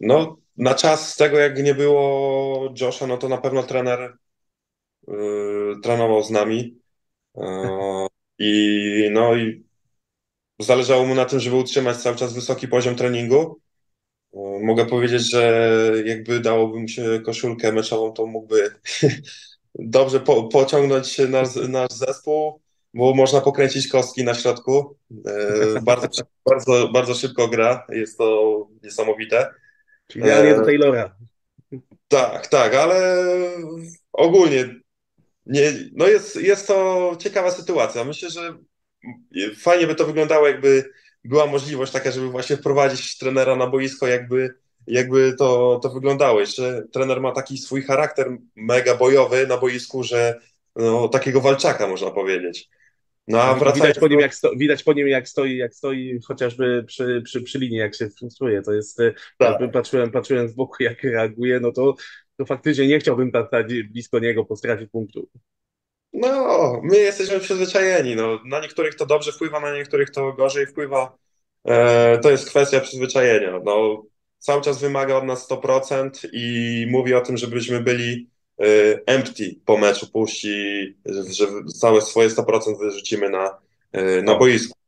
No, 0.00 0.36
na 0.56 0.74
czas 0.74 1.16
tego, 1.16 1.38
jak 1.38 1.62
nie 1.62 1.74
było 1.74 2.74
Josha, 2.80 3.06
no 3.06 3.16
to 3.16 3.28
na 3.28 3.38
pewno 3.38 3.62
trener 3.62 4.16
yy, 5.08 5.74
trenował 5.82 6.22
z 6.22 6.30
nami. 6.30 6.78
Yy, 7.36 7.44
I 8.38 9.08
no 9.12 9.36
i 9.36 9.64
zależało 10.58 11.06
mu 11.06 11.14
na 11.14 11.24
tym, 11.24 11.40
żeby 11.40 11.56
utrzymać 11.56 11.96
cały 11.96 12.16
czas 12.16 12.34
wysoki 12.34 12.68
poziom 12.68 12.96
treningu. 12.96 13.60
Mogę 14.62 14.86
powiedzieć, 14.86 15.30
że 15.30 15.68
jakby 16.04 16.40
dałoby 16.40 16.80
mu 16.80 16.88
się 16.88 17.20
koszulkę 17.24 17.72
meczową, 17.72 18.12
to 18.12 18.26
mógłby 18.26 18.70
dobrze 19.74 20.20
po, 20.20 20.44
pociągnąć 20.48 21.18
nasz, 21.18 21.54
nasz 21.68 21.92
zespół, 21.92 22.63
bo 22.94 23.14
można 23.14 23.40
pokręcić 23.40 23.88
kostki 23.88 24.24
na 24.24 24.34
środku. 24.34 24.96
E, 25.26 25.80
bardzo, 25.80 26.22
bardzo, 26.48 26.88
bardzo 26.88 27.14
szybko 27.14 27.48
gra, 27.48 27.86
jest 27.88 28.18
to 28.18 28.68
niesamowite. 28.82 29.50
Czyli 30.06 30.24
do 30.24 30.62
e, 30.62 30.64
Taylora. 30.64 31.16
Tak, 32.08 32.46
tak, 32.46 32.74
ale 32.74 33.16
ogólnie 34.12 34.74
nie, 35.46 35.72
no 35.92 36.08
jest, 36.08 36.36
jest 36.36 36.66
to 36.66 37.16
ciekawa 37.18 37.50
sytuacja. 37.50 38.04
Myślę, 38.04 38.30
że 38.30 38.54
fajnie 39.58 39.86
by 39.86 39.94
to 39.94 40.06
wyglądało, 40.06 40.48
jakby 40.48 40.90
była 41.24 41.46
możliwość 41.46 41.92
taka, 41.92 42.10
żeby 42.10 42.28
właśnie 42.28 42.56
wprowadzić 42.56 43.18
trenera 43.18 43.56
na 43.56 43.66
boisko, 43.66 44.06
jakby, 44.06 44.54
jakby 44.86 45.34
to, 45.38 45.80
to 45.82 45.90
wyglądało. 45.90 46.40
Jeszcze 46.40 46.82
trener 46.92 47.20
ma 47.20 47.32
taki 47.32 47.58
swój 47.58 47.82
charakter 47.82 48.36
mega 48.56 48.94
bojowy 48.94 49.46
na 49.46 49.56
boisku, 49.56 50.02
że 50.02 50.40
no, 50.76 51.08
takiego 51.08 51.40
walczaka 51.40 51.88
można 51.88 52.10
powiedzieć. 52.10 52.68
No, 53.28 53.42
a 53.42 53.54
wracając... 53.54 53.76
widać, 53.76 53.98
po 53.98 54.08
nim, 54.08 54.20
jak 54.20 54.34
sto, 54.34 54.50
widać 54.56 54.82
po 54.82 54.92
nim, 54.92 55.08
jak 55.08 55.28
stoi, 55.28 55.56
jak 55.56 55.74
stoi 55.74 56.20
chociażby 56.28 56.84
przy, 56.86 57.22
przy, 57.24 57.42
przy 57.42 57.58
linii, 57.58 57.78
jak 57.78 57.94
się 57.94 58.08
frustruje. 58.10 58.62
To 58.62 58.72
jest, 58.72 58.98
tak. 59.38 59.72
patrzyłem, 59.72 60.10
patrzyłem 60.10 60.48
z 60.48 60.54
boku, 60.54 60.82
jak 60.82 61.02
reaguje, 61.02 61.60
no 61.60 61.72
to, 61.72 61.94
to 62.36 62.44
faktycznie 62.44 62.86
nie 62.86 62.98
chciałbym 62.98 63.30
stać 63.48 63.66
blisko 63.90 64.18
niego 64.18 64.44
po 64.44 64.56
stracie 64.56 64.86
punktu. 64.86 65.28
No, 66.14 66.80
my 66.82 66.98
jesteśmy 66.98 67.40
przyzwyczajeni. 67.40 68.16
No. 68.16 68.40
Na 68.44 68.60
niektórych 68.60 68.94
to 68.94 69.06
dobrze 69.06 69.32
wpływa, 69.32 69.60
na 69.60 69.74
niektórych 69.74 70.10
to 70.10 70.32
gorzej 70.32 70.66
wpływa. 70.66 71.16
E, 71.64 72.18
to 72.18 72.30
jest 72.30 72.48
kwestia 72.50 72.80
przyzwyczajenia. 72.80 73.60
No, 73.64 74.02
cały 74.38 74.62
czas 74.62 74.80
wymaga 74.80 75.16
od 75.16 75.24
nas 75.24 75.48
100% 75.50 76.28
i 76.32 76.86
mówi 76.90 77.14
o 77.14 77.20
tym, 77.20 77.36
żebyśmy 77.36 77.80
byli 77.80 78.12
e, 78.14 78.33
empty 79.06 79.56
po 79.64 79.78
meczu, 79.78 80.06
puści, 80.10 80.96
że 81.30 81.46
całe 81.80 82.00
swoje 82.00 82.28
100% 82.28 82.78
wyrzucimy 82.78 83.30
na, 83.30 83.58
e, 83.92 84.22
na 84.22 84.34
boisku. 84.34 84.78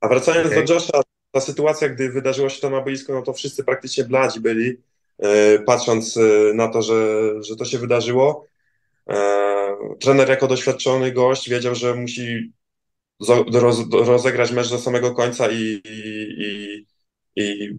A 0.00 0.08
wracając 0.08 0.46
okay. 0.46 0.64
do 0.64 0.74
Josha, 0.74 1.00
ta 1.30 1.40
sytuacja, 1.40 1.88
gdy 1.88 2.10
wydarzyło 2.10 2.48
się 2.48 2.60
to 2.60 2.70
na 2.70 2.80
boisku, 2.80 3.12
no 3.12 3.22
to 3.22 3.32
wszyscy 3.32 3.64
praktycznie 3.64 4.04
bladzi 4.04 4.40
byli, 4.40 4.76
e, 5.18 5.58
patrząc 5.58 6.18
na 6.54 6.68
to, 6.68 6.82
że, 6.82 7.32
że 7.42 7.56
to 7.56 7.64
się 7.64 7.78
wydarzyło. 7.78 8.46
Trener 10.00 10.28
jako 10.28 10.46
doświadczony 10.46 11.12
gość 11.12 11.50
wiedział, 11.50 11.74
że 11.74 11.94
musi 11.94 12.52
rozegrać 13.90 14.52
mecz 14.52 14.70
do 14.70 14.78
samego 14.78 15.14
końca 15.14 15.48
i, 15.50 15.82
i, 15.84 16.86
i, 17.36 17.70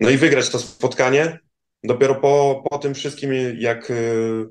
no 0.00 0.10
i 0.10 0.16
wygrać 0.16 0.50
to 0.50 0.58
spotkanie. 0.58 1.38
Dopiero 1.84 2.14
po, 2.14 2.64
po 2.70 2.78
tym 2.78 2.94
wszystkim, 2.94 3.32
jak 3.58 3.90
y, 3.90 4.48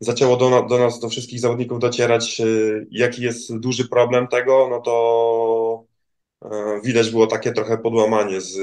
zaczęło 0.00 0.36
do, 0.36 0.62
do 0.62 0.78
nas, 0.78 1.00
do 1.00 1.08
wszystkich 1.08 1.40
zawodników 1.40 1.78
docierać, 1.78 2.40
y, 2.40 2.86
jaki 2.90 3.22
jest 3.22 3.58
duży 3.58 3.88
problem 3.88 4.28
tego, 4.28 4.68
no 4.70 4.80
to 4.80 5.84
y, 6.44 6.48
widać 6.84 7.10
było 7.10 7.26
takie 7.26 7.52
trochę 7.52 7.78
podłamanie 7.78 8.40
z, 8.40 8.58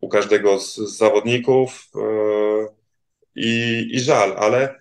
u 0.00 0.08
każdego 0.08 0.58
z, 0.60 0.76
z 0.76 0.96
zawodników 0.96 1.88
i, 3.34 3.88
i 3.92 4.00
żal, 4.00 4.34
ale 4.38 4.74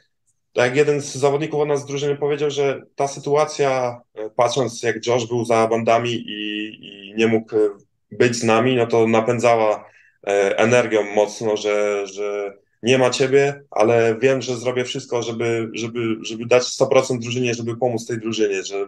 jak 0.58 0.76
jeden 0.76 1.02
z 1.02 1.16
zawodników 1.16 1.60
od 1.60 1.68
nas 1.68 1.82
z 1.82 1.86
drużyny 1.86 2.16
powiedział, 2.16 2.50
że 2.52 2.82
ta 2.96 3.08
sytuacja, 3.08 4.02
e, 4.14 4.30
patrząc 4.30 4.84
jak 4.84 5.06
Josh 5.08 5.26
był 5.26 5.46
za 5.46 5.68
bandami 5.68 6.12
i, 6.12 6.68
i 6.82 7.14
nie 7.18 7.28
mógł 7.28 7.56
e, 7.56 7.70
być 8.12 8.36
z 8.36 8.44
nami, 8.44 8.76
no 8.76 8.88
to 8.88 9.08
napędzała 9.08 9.90
e, 10.28 10.58
energią 10.58 11.04
mocno, 11.04 11.58
że, 11.58 12.08
że 12.08 12.54
nie 12.88 12.98
ma 12.98 13.10
ciebie, 13.10 13.64
ale 13.72 14.18
wiem, 14.22 14.42
że 14.42 14.58
zrobię 14.58 14.86
wszystko, 14.86 15.22
żeby, 15.22 15.70
żeby, 15.74 16.00
żeby 16.22 16.46
dać 16.46 16.64
100% 16.64 17.20
drużynie, 17.20 17.54
żeby 17.54 17.78
pomóc 17.78 18.06
tej 18.06 18.20
drużynie, 18.20 18.64
że, 18.64 18.88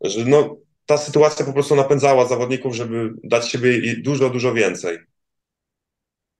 że 0.00 0.24
no, 0.26 0.56
ta 0.86 0.96
sytuacja 0.96 1.46
po 1.46 1.52
prostu 1.52 1.76
napędzała 1.76 2.26
zawodników, 2.26 2.74
żeby 2.74 3.14
dać 3.24 3.48
siebie 3.48 3.96
dużo, 3.96 4.30
dużo 4.30 4.54
więcej. 4.54 4.98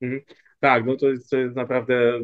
Mhm. 0.01 0.21
Tak, 0.61 0.87
no 0.87 0.97
to 0.97 1.09
jest, 1.09 1.31
to 1.31 1.37
jest 1.37 1.57
naprawdę 1.57 2.21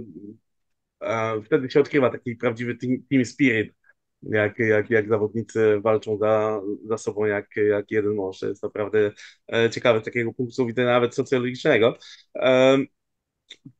wtedy 1.45 1.71
się 1.71 1.81
odkrywa 1.81 2.11
taki 2.11 2.37
prawdziwy 2.37 2.75
team, 2.75 3.03
team 3.11 3.25
spirit, 3.25 3.75
jak, 4.23 4.59
jak, 4.59 4.91
jak 4.91 5.09
zawodnicy 5.09 5.81
walczą 5.81 6.19
za, 6.19 6.61
za 6.89 6.99
sobą 6.99 7.25
jak, 7.25 7.57
jak 7.57 7.91
jeden 7.91 8.15
mąż. 8.15 8.39
To 8.39 8.49
jest 8.49 8.63
naprawdę 8.63 9.13
e, 9.53 9.71
ciekawe 9.71 10.01
z 10.01 10.05
takiego 10.05 10.33
punktu 10.33 10.67
widzenia 10.67 10.93
nawet 10.93 11.15
socjologicznego. 11.15 11.99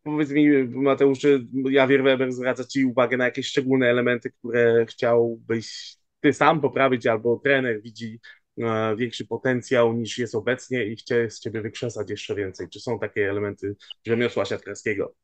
Powiedz 0.03 0.31
mi, 0.31 0.65
Mateusz, 0.69 1.19
czy 1.19 1.47
Javier 1.71 2.03
Weber 2.03 2.33
zwraca 2.33 2.65
Ci 2.65 2.85
uwagę 2.85 3.17
na 3.17 3.25
jakieś 3.25 3.47
szczególne 3.47 3.87
elementy, 3.87 4.31
które 4.31 4.87
chciałbyś 4.87 5.97
Ty 6.21 6.33
sam 6.33 6.61
poprawić, 6.61 7.07
albo 7.07 7.41
trener 7.45 7.83
widzi 7.83 8.21
e, 8.59 8.97
większy 8.97 9.27
potencjał 9.27 9.93
niż 9.93 10.19
jest 10.19 10.35
obecnie 10.35 10.85
i 10.85 10.97
chce 10.97 11.31
z 11.31 11.41
ciebie 11.41 11.61
wykrzesać 11.61 12.11
jeszcze 12.11 12.35
więcej. 12.35 12.69
Czy 12.69 12.81
są 12.81 12.99
takie 12.99 13.31
elementy 13.31 13.77
rzemiosła 14.07 14.45
siatkarskiego? 14.45 15.15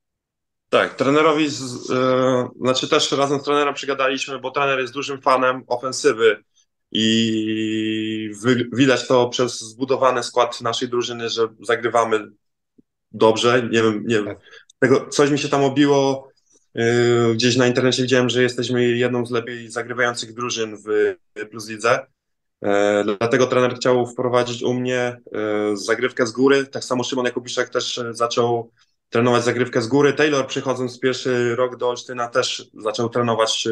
Tak, 0.69 0.95
trenerowi, 0.95 1.49
z, 1.49 1.91
e, 1.91 2.49
znaczy 2.61 2.89
też 2.89 3.13
razem 3.13 3.41
z 3.41 3.43
trenerem 3.43 3.75
przygadaliśmy, 3.75 4.39
bo 4.39 4.51
trener 4.51 4.81
jest 4.81 4.95
dużym 4.95 5.23
fanem 5.23 5.65
ofensywy 5.67 6.45
i 6.93 8.31
wy, 8.43 8.69
widać 8.73 9.09
to 9.09 9.29
przez 9.29 9.61
zbudowany 9.61 10.23
skład 10.23 10.61
naszej 10.61 10.89
drużyny, 10.89 11.29
że 11.29 11.49
zagrywamy 11.61 12.27
dobrze. 13.15 13.69
Nie 13.71 13.83
wiem, 13.83 14.03
nie 14.07 14.23
wiem. 14.23 14.35
Tego, 14.79 15.09
coś 15.09 15.31
mi 15.31 15.39
się 15.39 15.49
tam 15.49 15.65
obiło. 15.65 16.29
Yy, 16.75 17.35
gdzieś 17.35 17.57
na 17.57 17.67
internecie 17.67 18.03
widziałem, 18.03 18.29
że 18.29 18.43
jesteśmy 18.43 18.85
jedną 18.85 19.27
z 19.27 19.31
lepiej 19.31 19.71
zagrywających 19.71 20.35
drużyn 20.35 20.77
w 20.77 21.15
Plus 21.51 21.69
Lidze. 21.69 22.07
Yy, 22.63 22.71
dlatego 23.19 23.47
trener 23.47 23.75
chciał 23.75 24.07
wprowadzić 24.07 24.63
u 24.63 24.75
mnie 24.75 25.17
yy, 25.33 25.77
zagrywkę 25.77 26.27
z 26.27 26.33
góry. 26.33 26.67
Tak 26.67 26.85
samo 26.85 27.05
Szymon 27.05 27.25
Jakubiszek 27.25 27.69
też 27.69 28.01
zaczął 28.11 28.71
trenować 29.09 29.45
zagrywkę 29.45 29.83
z 29.83 29.87
góry. 29.87 30.13
Taylor 30.13 30.47
przychodząc 30.47 31.01
pierwszy 31.01 31.57
rok 31.57 31.77
do 31.77 31.89
Olsztyna 31.89 32.29
też 32.29 32.71
zaczął 32.75 33.09
trenować 33.09 33.69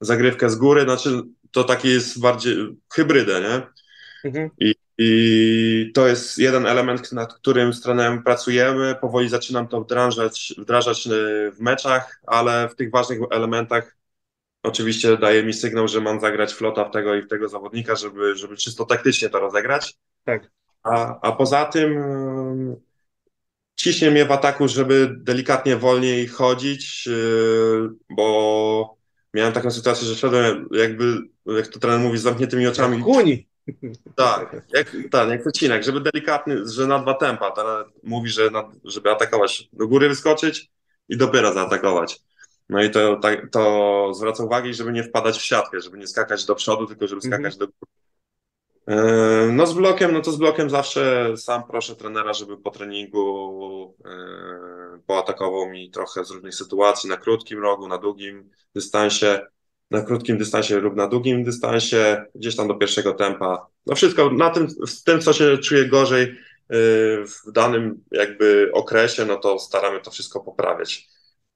zagrywkę 0.00 0.50
z 0.50 0.56
góry. 0.56 0.82
Znaczy 0.82 1.22
to 1.50 1.64
taki 1.64 1.88
jest 1.88 2.20
bardziej 2.20 2.76
hybrydę, 2.92 3.40
nie? 3.40 3.62
Mhm. 4.24 4.50
I, 4.58 4.74
I 5.02 5.92
to 5.94 6.08
jest 6.08 6.38
jeden 6.38 6.66
element, 6.66 7.12
nad 7.12 7.34
którym 7.34 7.72
z 7.72 7.80
trenerem 7.80 8.22
pracujemy. 8.22 8.94
Powoli 9.00 9.28
zaczynam 9.28 9.68
to 9.68 9.80
wdrażać, 9.80 10.54
wdrażać 10.58 11.06
y, 11.06 11.10
w 11.52 11.60
meczach, 11.60 12.20
ale 12.26 12.68
w 12.68 12.74
tych 12.74 12.90
ważnych 12.90 13.18
elementach 13.30 13.96
oczywiście 14.62 15.16
daje 15.16 15.42
mi 15.42 15.52
sygnał, 15.52 15.88
że 15.88 16.00
mam 16.00 16.20
zagrać 16.20 16.52
flota 16.52 16.84
w 16.84 16.90
tego 16.90 17.14
i 17.14 17.22
w 17.22 17.28
tego 17.28 17.48
zawodnika, 17.48 17.96
żeby, 17.96 18.36
żeby 18.36 18.56
czysto 18.56 18.84
taktycznie 18.84 19.28
to 19.28 19.40
rozegrać. 19.40 19.94
Tak. 20.24 20.50
A, 20.82 21.20
a 21.28 21.32
poza 21.32 21.64
tym 21.64 21.96
ciśnie 23.76 24.10
mnie 24.10 24.24
w 24.24 24.32
ataku, 24.32 24.68
żeby 24.68 25.16
delikatnie 25.18 25.76
wolniej 25.76 26.26
chodzić, 26.26 27.08
y, 27.08 27.88
bo 28.10 28.96
miałem 29.34 29.52
taką 29.52 29.70
sytuację, 29.70 30.08
że 30.08 30.14
szedłem 30.14 30.68
jakby, 30.72 31.18
jak 31.46 31.68
to 31.68 31.78
trener 31.78 32.00
mówi, 32.00 32.18
z 32.18 32.22
zamkniętymi 32.22 32.66
oczami. 32.66 32.96
Jak 32.96 33.04
kuni. 33.04 33.49
Tak, 34.14 34.56
jak, 34.74 34.96
tak, 35.10 35.28
jak 35.28 35.40
przecinek, 35.40 35.84
żeby 35.84 36.00
delikatny, 36.00 36.68
że 36.68 36.86
na 36.86 36.98
dwa 36.98 37.14
tempa. 37.14 37.50
Trener 37.50 37.86
mówi, 38.02 38.28
że 38.30 38.50
na, 38.50 38.70
żeby 38.84 39.10
atakować, 39.10 39.68
do 39.72 39.88
góry 39.88 40.08
wyskoczyć 40.08 40.70
i 41.08 41.16
dopiero 41.16 41.52
zaatakować. 41.52 42.20
No 42.68 42.82
i 42.82 42.90
to, 42.90 43.16
tak, 43.16 43.50
to 43.50 44.14
zwraca 44.14 44.44
uwagę, 44.44 44.74
żeby 44.74 44.92
nie 44.92 45.02
wpadać 45.02 45.38
w 45.38 45.44
siatkę, 45.44 45.80
żeby 45.80 45.98
nie 45.98 46.06
skakać 46.06 46.44
do 46.44 46.54
przodu, 46.54 46.86
tylko 46.86 47.06
żeby 47.06 47.20
skakać 47.20 47.40
mm 47.40 47.52
-hmm. 47.52 47.58
do 47.58 47.66
góry. 47.66 48.00
E, 48.86 49.52
no 49.52 49.66
z 49.66 49.72
blokiem, 49.72 50.12
no 50.12 50.20
to 50.20 50.32
z 50.32 50.36
blokiem 50.36 50.70
zawsze 50.70 51.36
sam 51.36 51.62
proszę 51.70 51.96
trenera, 51.96 52.32
żeby 52.32 52.58
po 52.58 52.70
treningu 52.70 53.96
e, 54.04 55.00
poatakował 55.06 55.70
mi 55.70 55.90
trochę 55.90 56.24
z 56.24 56.30
różnych 56.30 56.54
sytuacji, 56.54 57.10
na 57.10 57.16
krótkim 57.16 57.62
rogu, 57.62 57.88
na 57.88 57.98
długim 57.98 58.50
dystansie, 58.74 59.40
na 59.90 60.02
krótkim 60.02 60.38
dystansie 60.38 60.80
lub 60.80 60.96
na 60.96 61.06
długim 61.06 61.44
dystansie, 61.44 62.24
gdzieś 62.34 62.56
tam 62.56 62.68
do 62.68 62.74
pierwszego 62.74 63.14
tempa. 63.14 63.66
No 63.86 63.94
wszystko 63.94 64.30
na 64.30 64.50
tym, 64.50 64.70
z 64.86 65.02
tym, 65.02 65.20
co 65.20 65.32
się 65.32 65.58
czuje 65.58 65.88
gorzej 65.88 66.22
e, 66.22 66.34
w 67.26 67.52
danym 67.52 68.04
jakby 68.12 68.70
okresie, 68.72 69.24
no 69.24 69.36
to 69.36 69.58
staramy 69.58 70.00
to 70.00 70.10
wszystko 70.10 70.40
poprawiać. 70.40 71.08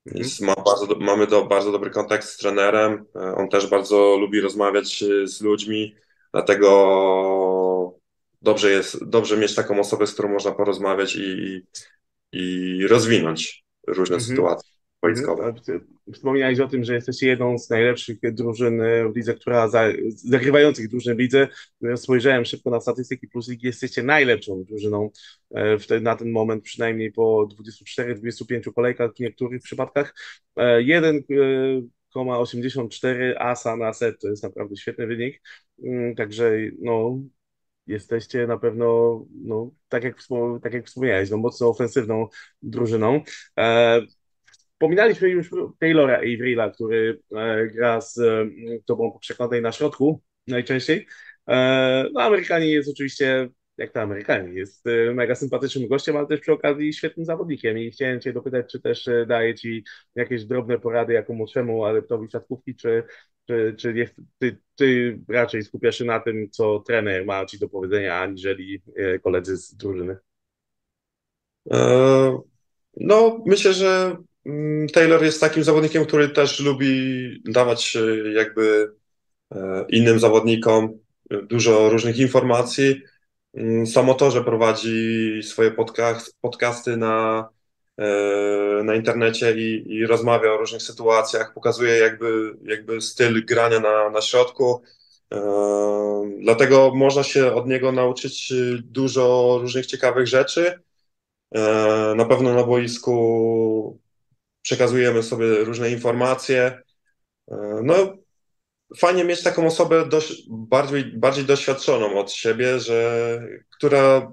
Mhm. 0.06 0.30
Ma 0.40 0.54
bardzo, 0.54 0.86
mamy 1.00 1.26
do, 1.26 1.44
bardzo 1.44 1.72
dobry 1.72 1.90
kontakt 1.90 2.24
z 2.24 2.36
trenerem. 2.36 3.04
On 3.14 3.48
też 3.48 3.66
bardzo 3.66 4.16
lubi 4.20 4.40
rozmawiać 4.40 5.04
z 5.24 5.40
ludźmi. 5.40 5.94
Dlatego 6.32 7.94
dobrze 8.42 8.70
jest, 8.70 9.04
dobrze 9.04 9.36
mieć 9.36 9.54
taką 9.54 9.80
osobę, 9.80 10.06
z 10.06 10.12
którą 10.12 10.28
można 10.28 10.52
porozmawiać 10.52 11.16
i, 11.16 11.62
i 12.32 12.86
rozwinąć 12.86 13.64
różne 13.86 14.16
mhm. 14.16 14.30
sytuacje 14.30 14.73
wojskowe. 15.04 15.54
Wspomniałeś 16.12 16.60
o 16.60 16.68
tym, 16.68 16.84
że 16.84 16.94
jesteście 16.94 17.26
jedną 17.26 17.58
z 17.58 17.70
najlepszych 17.70 18.18
drużyn 18.22 18.82
w 19.12 19.16
lidze, 19.16 19.34
która 19.34 19.68
za, 19.68 19.84
zagrywających 20.08 20.88
drużyn 20.88 21.16
w 21.16 21.18
lidze. 21.18 21.48
Spojrzałem 21.96 22.44
szybko 22.44 22.70
na 22.70 22.80
statystyki 22.80 23.28
plus 23.28 23.48
ligi, 23.48 23.66
jesteście 23.66 24.02
najlepszą 24.02 24.64
drużyną 24.64 25.10
e, 25.54 25.78
te, 25.78 26.00
na 26.00 26.16
ten 26.16 26.30
moment, 26.30 26.64
przynajmniej 26.64 27.12
po 27.12 27.48
24-25 27.60 28.72
kolejkach 28.74 29.10
w 29.16 29.20
niektórych 29.20 29.62
przypadkach. 29.62 30.14
E, 30.56 30.82
jeden 30.82 31.16
e, 31.16 31.22
0,84 32.16 33.34
asa 33.38 33.76
na 33.76 33.92
set, 33.92 34.20
to 34.20 34.28
jest 34.28 34.42
naprawdę 34.42 34.76
świetny 34.76 35.06
wynik, 35.06 35.42
mm, 35.84 36.14
także 36.14 36.52
no, 36.80 37.18
jesteście 37.86 38.46
na 38.46 38.58
pewno, 38.58 39.20
no, 39.44 39.70
tak, 39.88 40.04
jak, 40.04 40.16
tak 40.62 40.72
jak 40.72 40.86
wspomniałeś, 40.86 41.30
no, 41.30 41.36
mocno 41.36 41.68
ofensywną 41.68 42.28
drużyną. 42.62 43.20
E, 43.58 44.00
wspominaliśmy 44.84 45.28
już 45.28 45.50
Taylora 45.78 46.16
Avrila, 46.16 46.70
który 46.70 47.20
e, 47.36 47.66
gra 47.66 48.00
z 48.00 48.18
e, 48.18 48.46
tobą 48.86 49.12
po 49.12 49.18
przekładnej 49.18 49.62
na 49.62 49.72
środku 49.72 50.22
najczęściej. 50.46 51.06
E, 51.48 52.04
no, 52.12 52.20
Amerykanie 52.22 52.66
jest 52.66 52.90
oczywiście 52.90 53.48
jak 53.76 53.92
to 53.92 54.00
Amerykanie. 54.00 54.52
Jest 54.52 54.84
mega 55.14 55.34
sympatycznym 55.34 55.88
gościem, 55.88 56.16
ale 56.16 56.26
też 56.26 56.40
przy 56.40 56.52
okazji 56.52 56.92
świetnym 56.92 57.26
zawodnikiem 57.26 57.78
i 57.78 57.90
chciałem 57.90 58.20
Cię 58.20 58.32
dopytać, 58.32 58.72
czy 58.72 58.80
też 58.80 59.08
daje 59.26 59.54
Ci 59.54 59.84
jakieś 60.14 60.44
drobne 60.44 60.78
porady 60.78 61.12
jako 61.12 61.32
młodszemu 61.32 61.84
adeptowi 61.84 62.30
siatkówki, 62.30 62.74
czy, 62.74 63.02
czy, 63.46 63.74
czy 63.78 63.94
nie, 63.94 64.08
ty, 64.38 64.58
ty 64.74 65.18
raczej 65.28 65.62
skupiasz 65.62 65.98
się 65.98 66.04
na 66.04 66.20
tym, 66.20 66.50
co 66.50 66.78
trener 66.78 67.26
ma 67.26 67.46
Ci 67.46 67.58
do 67.58 67.68
powiedzenia, 67.68 68.20
aniżeli 68.20 68.82
koledzy 69.22 69.56
z 69.56 69.74
drużyny? 69.76 70.16
No, 72.96 73.42
myślę, 73.46 73.72
że 73.72 74.16
Taylor 74.92 75.24
jest 75.24 75.40
takim 75.40 75.64
zawodnikiem, 75.64 76.04
który 76.06 76.28
też 76.28 76.60
lubi 76.60 77.42
dawać 77.44 77.96
jakby 78.34 78.92
e, 79.54 79.84
innym 79.88 80.18
zawodnikom 80.18 80.98
dużo 81.48 81.90
różnych 81.90 82.18
informacji 82.18 83.02
Mm, 83.54 83.86
Samo 83.86 84.14
to, 84.14 84.30
że 84.30 84.44
prowadzi 84.44 85.40
swoje 85.42 85.70
podcasty 86.40 86.96
na, 86.96 87.48
e, 87.98 88.04
na 88.84 88.94
internecie 88.94 89.54
i, 89.56 89.92
i 89.92 90.06
rozmawia 90.06 90.52
o 90.52 90.56
różnych 90.56 90.82
sytuacjach, 90.82 91.54
pokazuje 91.54 91.98
jakby, 91.98 92.56
jakby 92.64 93.00
styl 93.00 93.44
grania 93.46 93.80
na, 93.80 94.10
na 94.10 94.20
środku. 94.20 94.82
E, 95.34 95.38
dlatego 96.40 96.92
można 96.94 97.22
się 97.22 97.52
od 97.54 97.68
niego 97.68 97.92
nauczyć 97.92 98.52
dużo 98.82 99.58
różnych 99.60 99.86
ciekawych 99.86 100.26
rzeczy. 100.26 100.80
Na 102.16 102.24
pewno 102.24 102.54
na 102.54 102.64
boisku 102.64 104.00
przekazujemy 104.64 105.22
sobie 105.22 105.64
różne 105.64 105.90
informacje. 105.90 106.82
No, 107.82 107.94
fajnie 108.96 109.24
mieć 109.24 109.42
taką 109.42 109.66
osobę 109.66 110.06
dość, 110.08 110.42
bardziej, 110.50 111.04
bardziej 111.04 111.44
doświadczoną 111.44 112.18
od 112.18 112.32
siebie, 112.32 112.78
że, 112.80 113.40
która 113.76 114.32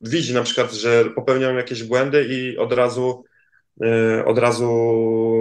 widzi 0.00 0.34
na 0.34 0.42
przykład, 0.42 0.72
że 0.72 1.04
popełniam 1.04 1.56
jakieś 1.56 1.82
błędy 1.82 2.26
i 2.30 2.58
od 2.58 2.72
razu, 2.72 3.24
yy, 3.80 4.24
od 4.24 4.38
razu 4.38 4.70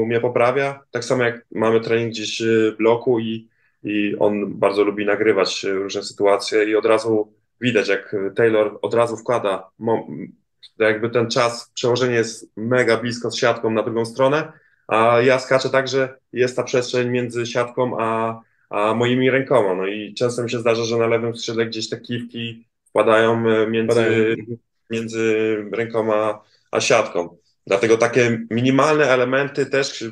mnie 0.07 0.19
poprawia. 0.19 0.79
Tak 0.91 1.05
samo 1.05 1.23
jak 1.23 1.45
mamy 1.51 1.81
trening 1.81 2.11
gdzieś 2.11 2.41
w 2.41 2.77
bloku 2.77 3.19
i, 3.19 3.49
i 3.83 4.15
on 4.19 4.59
bardzo 4.59 4.83
lubi 4.83 5.05
nagrywać 5.05 5.63
różne 5.63 6.03
sytuacje 6.03 6.63
i 6.63 6.75
od 6.75 6.85
razu 6.85 7.33
widać, 7.61 7.87
jak 7.87 8.15
Taylor 8.35 8.79
od 8.81 8.93
razu 8.93 9.17
wkłada, 9.17 9.69
jakby 10.79 11.09
ten 11.09 11.29
czas, 11.29 11.71
przełożenie 11.73 12.15
jest 12.15 12.51
mega 12.57 12.97
blisko 12.97 13.31
z 13.31 13.37
siatką 13.37 13.71
na 13.71 13.83
drugą 13.83 14.05
stronę, 14.05 14.51
a 14.87 15.21
ja 15.21 15.39
skaczę 15.39 15.69
tak, 15.69 15.87
że 15.87 16.17
jest 16.33 16.55
ta 16.55 16.63
przestrzeń 16.63 17.09
między 17.09 17.45
siatką 17.45 17.97
a, 17.99 18.41
a 18.69 18.93
moimi 18.93 19.29
rękoma. 19.29 19.75
No 19.75 19.87
i 19.87 20.13
często 20.13 20.43
mi 20.43 20.49
się 20.51 20.59
zdarza, 20.59 20.83
że 20.83 20.97
na 20.97 21.07
lewym 21.07 21.35
skrzydle 21.35 21.65
gdzieś 21.65 21.89
te 21.89 21.99
kiwki 21.99 22.65
wpadają 22.85 23.49
e, 23.49 23.67
między, 23.67 24.35
między 24.89 25.55
rękoma 25.71 26.43
a 26.71 26.81
siatką. 26.81 27.37
Dlatego 27.67 27.97
takie 27.97 28.39
minimalne 28.49 29.05
elementy 29.05 29.65
też 29.65 30.03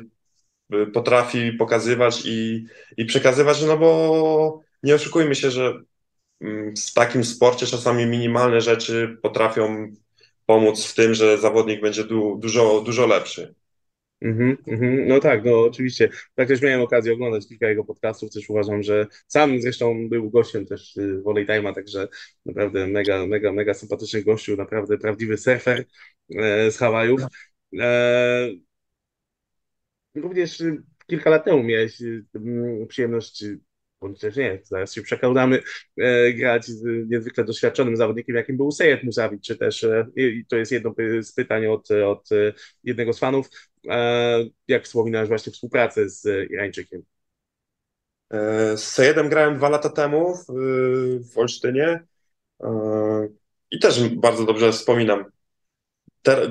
e, 0.72 0.86
potrafi 0.86 1.52
pokazywać 1.52 2.22
i, 2.24 2.66
i 2.96 3.04
przekazywać, 3.04 3.62
no 3.62 3.76
bo 3.76 4.60
nie 4.82 4.94
oszukujmy 4.94 5.34
się, 5.34 5.50
że 5.50 5.82
mm, 6.40 6.74
w 6.76 6.92
takim 6.94 7.24
sporcie 7.24 7.66
czasami 7.66 8.06
minimalne 8.06 8.60
rzeczy 8.60 9.18
potrafią 9.22 9.92
pomóc 10.48 10.84
w 10.84 10.94
tym, 10.94 11.14
że 11.14 11.38
zawodnik 11.38 11.80
będzie 11.80 12.04
du, 12.04 12.38
dużo, 12.38 12.80
dużo 12.80 13.06
lepszy. 13.06 13.54
Mm-hmm, 14.22 14.56
mm-hmm. 14.66 15.06
No 15.06 15.20
tak, 15.20 15.44
no 15.44 15.64
oczywiście. 15.64 16.08
Tak 16.34 16.48
też 16.48 16.62
miałem 16.62 16.80
okazję 16.80 17.12
oglądać 17.12 17.48
kilka 17.48 17.68
jego 17.68 17.84
podcastów, 17.84 18.30
też 18.30 18.50
uważam, 18.50 18.82
że 18.82 19.06
sam 19.26 19.60
zresztą 19.60 20.08
był 20.08 20.30
gościem 20.30 20.66
też 20.66 20.96
y, 20.96 21.22
Volley 21.22 21.46
Time'a, 21.46 21.74
także 21.74 22.08
naprawdę 22.46 22.86
mega, 22.86 23.26
mega, 23.26 23.52
mega 23.52 23.74
sympatyczny 23.74 24.22
gościu, 24.22 24.56
naprawdę 24.56 24.98
prawdziwy 24.98 25.38
surfer 25.38 25.84
e, 26.36 26.70
z 26.70 26.78
Hawajów. 26.78 27.20
E, 27.78 28.48
również 30.14 30.62
kilka 31.06 31.30
lat 31.30 31.44
temu 31.44 31.62
miałeś 31.62 32.02
y, 32.02 32.24
przyjemność 32.88 33.44
bądź 34.00 34.20
też 34.20 34.36
nie. 34.36 34.60
Zaraz 34.64 34.92
się 34.92 35.02
przekonamy 35.02 35.62
e, 35.98 36.32
grać 36.32 36.66
z 36.66 37.10
niezwykle 37.10 37.44
doświadczonym 37.44 37.96
zawodnikiem, 37.96 38.36
jakim 38.36 38.56
był 38.56 38.72
Sejed 38.72 39.04
Musawicz, 39.04 39.44
czy 39.44 39.56
też, 39.56 39.84
e, 39.84 40.06
i 40.16 40.44
to 40.48 40.56
jest 40.56 40.72
jedno 40.72 40.94
z 41.20 41.32
pytań 41.32 41.66
od, 41.66 41.90
od 41.90 42.32
e, 42.32 42.52
jednego 42.84 43.12
z 43.12 43.18
fanów, 43.18 43.50
e, 43.88 44.44
jak 44.68 44.84
wspominałeś 44.84 45.28
właśnie 45.28 45.52
współpracę 45.52 46.08
z 46.08 46.50
Irańczykiem? 46.50 47.02
E, 48.30 48.76
z 48.76 48.84
Sejedem 48.84 49.28
grałem 49.28 49.56
dwa 49.56 49.68
lata 49.68 49.88
temu 49.88 50.34
w, 50.36 50.44
w 51.32 51.38
Olsztynie 51.38 52.06
e, 52.62 52.68
i 53.70 53.78
też 53.78 54.08
bardzo 54.08 54.44
dobrze 54.44 54.72
wspominam. 54.72 55.24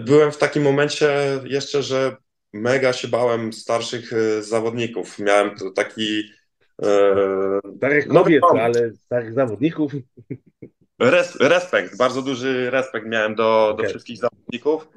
byłem 0.05 0.31
w 0.31 0.38
takim 0.38 0.63
momencie 0.63 1.39
jeszcze, 1.45 1.83
że 1.83 2.15
mega 2.53 2.93
się 2.93 3.07
bałem 3.07 3.53
starszych 3.53 4.12
zawodników. 4.41 5.19
Miałem 5.19 5.55
taki 5.75 6.37
Starych 7.78 8.08
no, 8.08 8.24
kobiet, 8.24 8.42
no, 8.42 8.62
ale 8.62 8.94
starych 8.94 9.34
zawodników. 9.34 9.92
Res, 11.00 11.36
respekt, 11.36 11.98
bardzo 11.98 12.22
duży 12.22 12.72
respekt 12.72 13.08
miałem 13.08 13.36
do, 13.36 13.70
okay. 13.70 13.84
do 13.84 13.90
wszystkich 13.90 14.18
zawodników. 14.18 14.88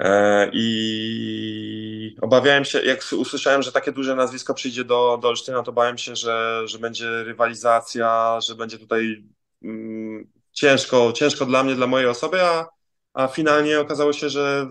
E, 0.00 0.50
I 0.52 2.16
obawiałem 2.20 2.64
się, 2.64 2.80
jak 2.80 3.00
usłyszałem, 3.18 3.62
że 3.62 3.72
takie 3.72 3.92
duże 3.92 4.16
nazwisko 4.16 4.54
przyjdzie 4.54 4.84
do, 4.84 5.18
do 5.22 5.28
Olsztyna, 5.28 5.62
to 5.62 5.72
bałem 5.72 5.98
się, 5.98 6.16
że, 6.16 6.62
że 6.64 6.78
będzie 6.78 7.24
rywalizacja, 7.24 8.38
że 8.40 8.54
będzie 8.54 8.78
tutaj 8.78 9.24
mm, 9.62 10.26
ciężko, 10.52 11.12
ciężko 11.12 11.46
dla 11.46 11.62
mnie, 11.62 11.74
dla 11.74 11.86
mojej 11.86 12.08
osoby, 12.08 12.42
a, 12.42 12.68
a 13.14 13.28
finalnie 13.28 13.80
okazało 13.80 14.12
się, 14.12 14.28
że 14.28 14.68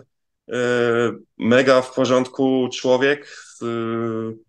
y, 0.50 0.54
mega 1.38 1.82
w 1.82 1.94
porządku 1.94 2.70
człowiek, 2.74 3.36
y, 3.62 3.66
E, 3.66 4.49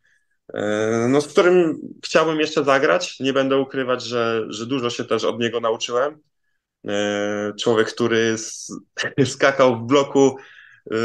no, 1.09 1.21
z 1.21 1.29
którym 1.29 1.81
chciałbym 2.05 2.41
jeszcze 2.41 2.65
zagrać. 2.65 3.21
Nie 3.21 3.33
będę 3.33 3.57
ukrywać, 3.57 4.03
że, 4.03 4.47
że 4.49 4.67
dużo 4.67 4.91
się 4.91 5.05
też 5.05 5.25
od 5.25 5.41
niego 5.41 5.61
nauczyłem. 5.61 6.19
E, 6.89 7.53
człowiek, 7.61 7.89
który 7.89 8.37
skakał 9.25 9.77
w 9.77 9.87
bloku 9.87 10.37
e, 10.91 10.97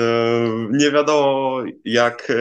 nie 0.72 0.92
wiadomo 0.92 1.58
jak 1.86 2.32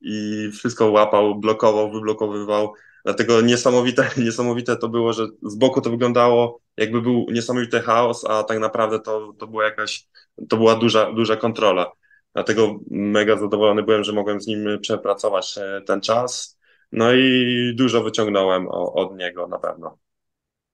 i 0.00 0.48
wszystko 0.52 0.90
łapał, 0.90 1.34
blokował, 1.34 1.92
wyblokowywał. 1.92 2.74
Dlatego 3.04 3.40
niesamowite, 3.40 4.10
niesamowite 4.24 4.76
to 4.76 4.88
było, 4.88 5.12
że 5.12 5.26
z 5.42 5.54
boku 5.54 5.80
to 5.80 5.90
wyglądało 5.90 6.60
jakby 6.76 7.02
był 7.02 7.26
niesamowity 7.30 7.80
chaos, 7.80 8.24
a 8.24 8.42
tak 8.42 8.58
naprawdę 8.58 9.00
to, 9.00 9.32
to 9.38 9.46
była 9.46 9.64
jakaś, 9.64 10.08
to 10.48 10.56
była 10.56 10.74
duża, 10.74 11.12
duża 11.12 11.36
kontrola. 11.36 11.92
Dlatego 12.36 12.80
mega 12.90 13.36
zadowolony 13.36 13.82
byłem, 13.82 14.04
że 14.04 14.12
mogłem 14.12 14.40
z 14.40 14.46
nim 14.46 14.78
przepracować 14.80 15.58
e, 15.58 15.82
ten 15.86 16.00
czas. 16.00 16.58
No 16.92 17.12
i 17.14 17.72
dużo 17.76 18.02
wyciągnąłem 18.02 18.68
od 18.70 19.16
niego 19.16 19.48
na 19.48 19.58
pewno. 19.58 19.98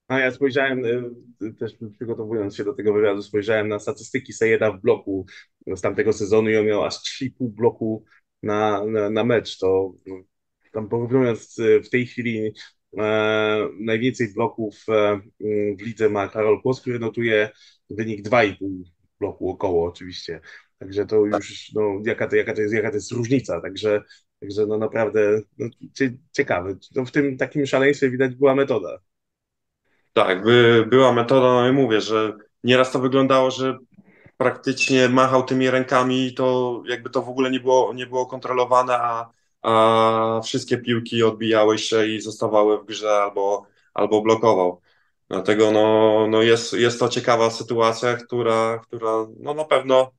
A 0.07 0.19
ja 0.19 0.31
spojrzałem, 0.31 0.85
e, 0.85 1.53
też 1.53 1.73
przygotowując 1.95 2.55
się 2.55 2.63
do 2.63 2.73
tego 2.73 2.93
wywiadu, 2.93 3.21
spojrzałem 3.21 3.67
na 3.67 3.79
statystyki 3.79 4.33
Sejeda 4.33 4.71
w 4.71 4.81
bloku 4.81 5.25
z 5.75 5.81
tamtego 5.81 6.13
sezonu 6.13 6.49
i 6.49 6.57
on 6.57 6.65
miał 6.65 6.83
aż 6.83 6.95
3,5 6.95 7.29
bloku 7.39 8.05
na, 8.43 8.85
na, 8.85 9.09
na 9.09 9.23
mecz. 9.23 9.57
To 9.57 9.93
tam 10.71 10.89
porównując 10.89 11.59
e, 11.59 11.81
w 11.81 11.89
tej 11.89 12.05
chwili 12.05 12.51
e, 12.97 13.69
najwięcej 13.79 14.33
bloków 14.33 14.85
w 15.79 15.81
lidze 15.81 16.09
ma 16.09 16.27
Karol 16.27 16.61
Kłos, 16.61 16.81
który 16.81 16.99
notuje 16.99 17.49
wynik 17.89 18.29
2,5 18.29 18.55
bloku 19.19 19.49
około 19.49 19.87
oczywiście. 19.87 20.41
Także 20.83 21.05
to 21.05 21.15
już, 21.15 21.71
no, 21.73 21.81
jaka 22.05 22.27
to, 22.27 22.35
jaka 22.35 22.53
to, 22.53 22.61
jest, 22.61 22.73
jaka 22.73 22.89
to 22.89 22.95
jest 22.95 23.11
różnica. 23.11 23.61
Także, 23.61 24.03
także 24.39 24.65
no 24.65 24.77
naprawdę 24.77 25.41
no, 25.57 25.67
ciekawe. 26.31 26.75
No, 26.95 27.05
w 27.05 27.11
tym 27.11 27.37
takim 27.37 27.65
szaleństwie 27.65 28.09
widać 28.09 28.35
była 28.35 28.55
metoda. 28.55 28.99
Tak, 30.13 30.43
by, 30.43 30.85
była 30.89 31.13
metoda, 31.13 31.47
no 31.47 31.67
i 31.67 31.71
mówię, 31.71 32.01
że 32.01 32.33
nieraz 32.63 32.91
to 32.91 32.99
wyglądało, 32.99 33.51
że 33.51 33.77
praktycznie 34.37 35.09
machał 35.09 35.43
tymi 35.43 35.69
rękami 35.69 36.27
i 36.27 36.33
to 36.33 36.81
jakby 36.87 37.09
to 37.09 37.21
w 37.21 37.29
ogóle 37.29 37.51
nie 37.51 37.59
było, 37.59 37.93
nie 37.93 38.07
było 38.07 38.25
kontrolowane, 38.25 38.97
a, 38.97 39.29
a 39.61 40.41
wszystkie 40.43 40.77
piłki 40.77 41.23
odbijały 41.23 41.77
się 41.77 42.07
i 42.07 42.21
zostawały 42.21 42.77
w 42.77 42.85
grze 42.85 43.11
albo, 43.11 43.65
albo 43.93 44.21
blokował. 44.21 44.81
Dlatego 45.29 45.71
no, 45.71 46.27
no 46.29 46.41
jest, 46.41 46.73
jest 46.73 46.99
to 46.99 47.09
ciekawa 47.09 47.49
sytuacja, 47.49 48.15
która, 48.15 48.79
która 48.79 49.27
no 49.39 49.53
na 49.53 49.65
pewno 49.65 50.11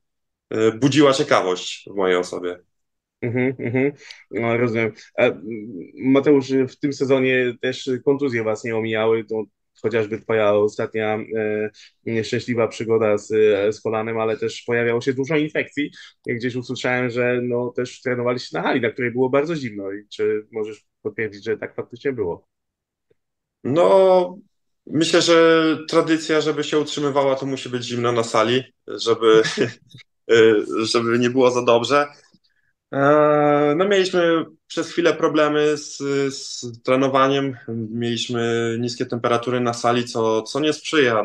budziła 0.79 1.13
ciekawość 1.13 1.89
w 1.91 1.95
mojej 1.95 2.17
osobie. 2.17 2.59
Mhm, 3.21 3.55
mhm. 3.59 3.91
No, 4.31 4.57
rozumiem. 4.57 4.91
Mateusz, 5.97 6.51
w 6.69 6.79
tym 6.79 6.93
sezonie 6.93 7.53
też 7.61 7.89
kontuzje 8.05 8.43
was 8.43 8.63
nie 8.63 8.75
omijały, 8.75 9.23
to 9.23 9.43
chociażby 9.81 10.21
twoja 10.21 10.53
ostatnia 10.53 11.15
e, 11.35 11.69
nieszczęśliwa 12.05 12.67
przygoda 12.67 13.17
z, 13.17 13.27
z 13.75 13.81
kolanem, 13.81 14.19
ale 14.19 14.37
też 14.37 14.61
pojawiało 14.61 15.01
się 15.01 15.13
dużo 15.13 15.37
infekcji. 15.37 15.91
Gdzieś 16.27 16.55
usłyszałem, 16.55 17.09
że 17.09 17.39
no, 17.43 17.73
też 17.75 18.01
trenowaliście 18.01 18.57
na 18.57 18.63
hali, 18.63 18.81
na 18.81 18.89
której 18.89 19.11
było 19.11 19.29
bardzo 19.29 19.55
zimno. 19.55 19.91
I 19.91 20.07
czy 20.09 20.47
możesz 20.51 20.85
potwierdzić, 21.01 21.45
że 21.45 21.57
tak 21.57 21.75
faktycznie 21.75 22.13
było? 22.13 22.47
No, 23.63 24.37
myślę, 24.87 25.21
że 25.21 25.77
tradycja, 25.89 26.41
żeby 26.41 26.63
się 26.63 26.79
utrzymywała, 26.79 27.35
to 27.35 27.45
musi 27.45 27.69
być 27.69 27.83
zimno 27.83 28.11
na 28.11 28.23
sali, 28.23 28.63
żeby 28.87 29.41
żeby 30.83 31.19
nie 31.19 31.29
było 31.29 31.51
za 31.51 31.61
dobrze. 31.61 32.07
E, 32.91 33.73
no 33.77 33.87
mieliśmy 33.87 34.45
przez 34.67 34.91
chwilę 34.91 35.13
problemy 35.13 35.77
z, 35.77 35.97
z 36.35 36.65
trenowaniem, 36.83 37.57
mieliśmy 37.89 38.75
niskie 38.79 39.05
temperatury 39.05 39.59
na 39.59 39.73
sali, 39.73 40.05
co, 40.05 40.41
co 40.41 40.59
nie 40.59 40.73
sprzyja 40.73 41.23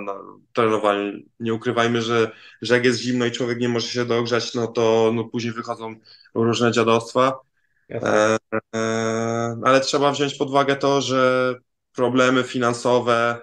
trenowaniu. 0.53 1.23
Nie 1.41 1.55
ukrywajmy, 1.55 2.03
że, 2.03 2.31
że 2.63 2.75
jak 2.75 2.85
jest 2.85 3.01
zimno 3.01 3.27
i 3.27 3.33
człowiek 3.33 3.59
nie 3.59 3.69
może 3.69 3.87
się 3.87 4.05
dogrzać, 4.05 4.55
no 4.55 4.67
to 4.67 5.13
no 5.15 5.25
później 5.25 5.53
wychodzą 5.53 5.95
różne 6.35 6.73
dziadostwa. 6.73 7.41
E, 7.91 8.37
e, 8.75 9.61
ale 9.65 9.81
trzeba 9.81 10.13
wziąć 10.13 10.35
pod 10.35 10.49
uwagę 10.49 10.77
to, 10.77 11.01
że 11.01 11.55
problemy 11.93 12.43
finansowe, 12.43 13.43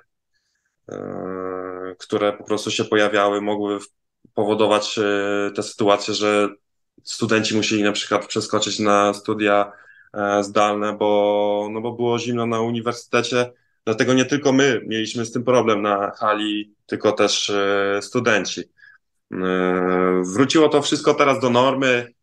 e, 0.90 1.96
które 2.00 2.34
po 2.34 2.44
prostu 2.44 2.72
się 2.72 2.86
pojawiały, 2.86 3.42
mogły 3.42 3.80
powodować 4.38 5.00
e, 5.00 5.52
te 5.52 5.64
sytuacje, 5.64 6.14
że 6.14 6.50
studenci 7.04 7.56
musieli 7.56 7.84
na 7.84 7.92
przykład 7.92 8.26
przeskoczyć 8.26 8.80
na 8.80 9.14
studia 9.14 9.72
e, 10.14 10.44
zdalne, 10.44 10.94
bo, 10.94 11.70
no 11.72 11.82
bo 11.82 11.92
było 11.92 12.20
zimno 12.20 12.46
na 12.46 12.62
uniwersytecie. 12.62 13.52
Dlatego 13.86 14.14
nie 14.14 14.26
tylko 14.26 14.52
my 14.52 14.82
mieliśmy 14.88 15.26
z 15.26 15.32
tym 15.32 15.44
problem 15.44 15.82
na 15.82 16.12
hali, 16.12 16.74
tylko 16.86 17.12
też 17.12 17.50
e, 17.50 18.00
studenci. 18.02 18.64
Wróciło 20.24 20.70
to 20.70 20.82
wszystko 20.82 21.14
teraz 21.14 21.40
do 21.40 21.50
normy. 21.50 22.14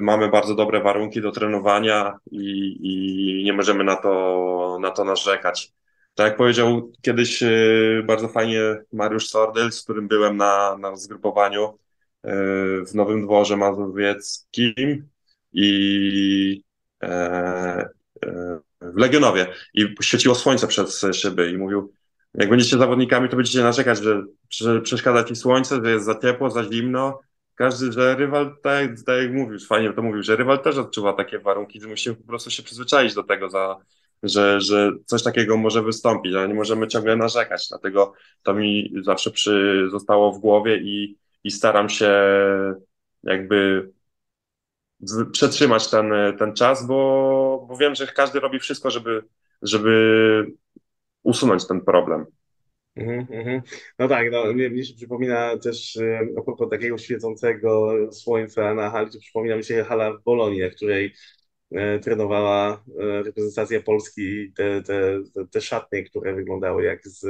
Mamy 0.00 0.28
bardzo 0.28 0.54
dobre 0.54 0.80
warunki 0.82 1.20
do 1.20 1.32
trenowania 1.32 2.18
i, 2.30 2.76
i 2.80 3.44
nie 3.44 3.52
możemy 3.52 3.84
na 3.84 3.96
to, 3.96 4.78
na 4.80 4.90
to 4.90 5.04
narzekać. 5.04 5.72
Tak 6.14 6.26
jak 6.26 6.36
powiedział 6.36 6.92
kiedyś 7.02 7.42
e, 7.42 7.48
bardzo 8.04 8.28
fajnie 8.28 8.60
Mariusz 8.92 9.28
Sordyl, 9.28 9.72
z 9.72 9.82
którym 9.82 10.08
byłem 10.08 10.36
na, 10.36 10.76
na 10.80 10.96
zgrupowaniu 10.96 11.78
e, 12.22 12.32
w 12.84 12.94
Nowym 12.94 13.22
Dworze 13.22 13.56
Mazowieckim 13.56 15.08
i 15.52 16.62
e, 17.02 17.88
w 18.80 18.96
Legionowie 18.96 19.46
i 19.74 19.94
świeciło 20.02 20.34
słońce 20.34 20.66
przez 20.66 21.06
szyby 21.12 21.50
i 21.50 21.58
mówił, 21.58 21.92
jak 22.34 22.50
będziecie 22.50 22.78
zawodnikami, 22.78 23.28
to 23.28 23.36
będziecie 23.36 23.62
narzekać, 23.62 23.98
że, 24.50 24.80
przeszkadza 24.82 25.24
ci 25.24 25.36
słońce, 25.36 25.80
że 25.84 25.92
jest 25.92 26.04
za 26.04 26.20
ciepło, 26.20 26.50
za 26.50 26.64
zimno. 26.64 27.20
Każdy, 27.54 27.92
że 27.92 28.16
rywal, 28.16 28.56
tak, 28.62 28.90
tak 29.06 29.22
jak 29.22 29.32
mówił, 29.32 29.58
fajnie 29.68 29.92
to 29.92 30.02
mówił, 30.02 30.22
że 30.22 30.36
rywal 30.36 30.62
też 30.62 30.76
odczuwa 30.76 31.12
takie 31.12 31.38
warunki, 31.38 31.80
że 31.80 31.88
musimy 31.88 32.16
po 32.16 32.26
prostu 32.26 32.50
się 32.50 32.62
przyzwyczaić 32.62 33.14
do 33.14 33.22
tego 33.22 33.50
za, 33.50 33.76
że, 34.22 34.60
że 34.60 34.92
coś 35.06 35.22
takiego 35.22 35.56
może 35.56 35.82
wystąpić, 35.82 36.34
ale 36.34 36.48
nie 36.48 36.54
możemy 36.54 36.88
ciągle 36.88 37.16
narzekać. 37.16 37.68
Dlatego 37.68 38.12
to 38.42 38.54
mi 38.54 38.94
zawsze 39.02 39.30
przy, 39.30 39.86
zostało 39.90 40.32
w 40.32 40.38
głowie 40.38 40.76
i, 40.76 41.18
i 41.44 41.50
staram 41.50 41.88
się 41.88 42.12
jakby 43.22 43.90
przetrzymać 45.32 45.90
ten, 45.90 46.12
ten 46.38 46.54
czas, 46.54 46.86
bo, 46.86 47.66
bo 47.68 47.76
wiem, 47.76 47.94
że 47.94 48.06
każdy 48.06 48.40
robi 48.40 48.58
wszystko, 48.58 48.90
żeby, 48.90 49.24
żeby 49.62 50.46
usunąć 51.22 51.66
ten 51.66 51.80
problem. 51.80 52.26
Mm 52.96 53.26
-hmm. 53.26 53.60
No 53.98 54.08
tak, 54.08 54.32
no, 54.32 54.52
mnie, 54.52 54.70
mnie 54.70 54.84
się 54.84 54.94
przypomina 54.94 55.58
też 55.58 55.96
e, 55.96 56.20
a 56.38 56.42
propos 56.42 56.70
takiego 56.70 56.98
świecącego 56.98 57.92
słońca 58.12 58.74
na 58.74 58.90
hali, 58.90 59.10
to 59.10 59.18
przypomina 59.18 59.56
mi 59.56 59.64
się 59.64 59.84
hala 59.84 60.12
w 60.12 60.22
Bolonii, 60.22 60.70
w 60.70 60.76
której 60.76 61.14
trenowała 62.02 62.84
e, 63.00 63.22
reprezentacja 63.22 63.82
Polski 63.82 64.52
te, 64.52 64.82
te, 64.82 65.20
te 65.50 65.60
szatnie, 65.60 66.04
które 66.04 66.34
wyglądały 66.34 66.84
jak 66.84 67.08
z 67.08 67.26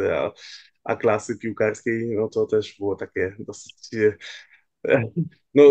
A-klasy 0.84 1.38
piłkarskiej, 1.38 2.10
no 2.16 2.28
to 2.28 2.46
też 2.46 2.76
było 2.78 2.96
takie 2.96 3.36
dosyć 3.38 3.74
No 5.54 5.62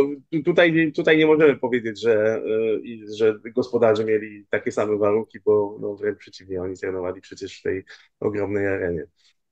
tutaj, 0.46 0.92
tutaj 0.96 1.18
nie 1.18 1.26
możemy 1.26 1.58
powiedzieć, 1.58 2.02
że, 2.02 2.44
że 3.18 3.40
gospodarze 3.56 4.06
mieli 4.06 4.46
takie 4.50 4.72
same 4.72 4.98
warunki, 4.98 5.40
bo 5.46 5.78
no, 5.82 5.96
wręcz 5.96 6.18
przeciwnie, 6.20 6.62
oni 6.62 6.78
trenowali 6.78 7.22
przecież 7.22 7.60
w 7.60 7.64
tej 7.64 7.84
ogromnej 8.20 8.68
arenie. 8.68 9.04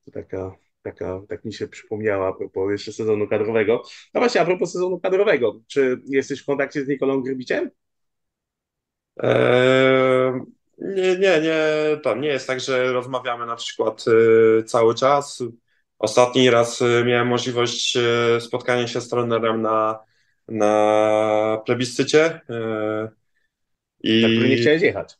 To 0.05 0.11
taka, 0.11 0.55
taka, 0.81 1.21
tak 1.29 1.45
mi 1.45 1.53
się 1.53 1.67
przypomniała 1.67 2.27
a 2.27 2.33
propos 2.33 2.71
jeszcze 2.71 2.93
sezonu 2.93 3.27
kadrowego. 3.27 3.83
No 4.13 4.21
właśnie, 4.21 4.41
a 4.41 4.45
propos 4.45 4.71
sezonu 4.71 4.99
kadrowego, 4.99 5.61
czy 5.67 6.01
jesteś 6.05 6.41
w 6.41 6.45
kontakcie 6.45 6.85
z 6.85 6.87
Nikolą 6.87 7.21
Grybiciem? 7.21 7.69
Nie, 10.79 11.17
nie, 11.17 11.41
nie, 11.41 11.63
tam 12.03 12.21
nie 12.21 12.27
jest 12.27 12.47
tak, 12.47 12.59
że 12.59 12.93
rozmawiamy 12.93 13.45
na 13.45 13.55
przykład 13.55 14.05
y, 14.07 14.63
cały 14.63 14.95
czas. 14.95 15.43
Ostatni 15.99 16.49
raz 16.49 16.81
y, 16.81 17.03
miałem 17.05 17.27
możliwość 17.27 17.97
y, 17.97 18.41
spotkania 18.41 18.87
się 18.87 19.01
z 19.01 19.09
trenerem 19.09 19.61
na, 19.61 19.99
na 20.47 21.61
plebiscycie. 21.65 22.41
I... 24.03 24.21
Na 24.21 24.27
który 24.29 24.49
nie 24.49 24.57
chciałeś 24.57 24.81
jechać. 24.81 25.17